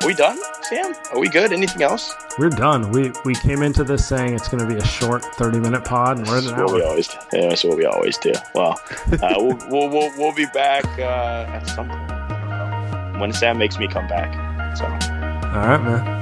are 0.02 0.08
we 0.08 0.14
done, 0.14 0.38
Sam? 0.62 0.94
Are 1.12 1.20
we 1.20 1.28
good? 1.28 1.52
Anything 1.52 1.82
else? 1.82 2.14
We're 2.38 2.50
done. 2.50 2.92
We 2.92 3.12
we 3.26 3.36
came 3.36 3.64
into 3.64 3.84
this 3.84 4.08
saying 4.08 4.34
it's 4.36 4.48
going 4.48 4.66
to 4.66 4.74
be 4.74 4.80
a 4.80 4.86
short 4.86 5.26
thirty 5.36 5.60
minute 5.60 5.84
pod, 5.84 6.20
and 6.20 6.28
we're 6.28 6.38
at 6.38 6.46
an 6.46 6.56
what 6.56 6.74
we 6.74 6.82
hour. 6.82 6.90
always 6.90 7.10
yeah, 7.34 7.50
that's 7.50 7.64
what 7.64 7.76
we 7.76 7.86
always 7.86 8.18
do. 8.20 8.34
Well, 8.56 8.80
uh, 9.12 9.36
we'll, 9.38 9.58
we'll, 9.70 9.90
we'll 9.90 10.12
we'll 10.18 10.36
be 10.36 10.46
back 10.54 10.86
uh, 11.00 11.52
at 11.52 11.68
some 11.68 11.90
point 11.90 12.21
when 13.22 13.32
Sam 13.32 13.60
makes 13.60 13.78
me 13.78 13.88
come 13.88 14.08
back. 14.08 14.34
So. 14.76 14.86
All 14.86 15.68
right, 15.68 15.78
man. 15.78 16.22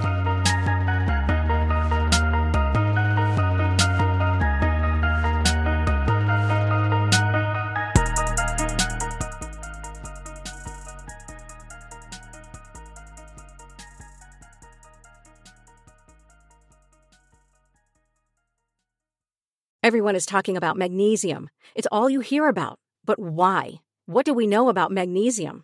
Everyone 19.82 20.16
is 20.16 20.26
talking 20.26 20.58
about 20.58 20.78
magnesium. 20.78 21.50
It's 21.74 21.88
all 21.92 22.10
you 22.10 22.20
hear 22.20 22.48
about. 22.48 22.78
But 23.06 23.18
why? 23.18 23.82
What 24.06 24.26
do 24.26 24.34
we 24.34 24.46
know 24.46 24.70
about 24.70 24.92
magnesium? 24.92 25.64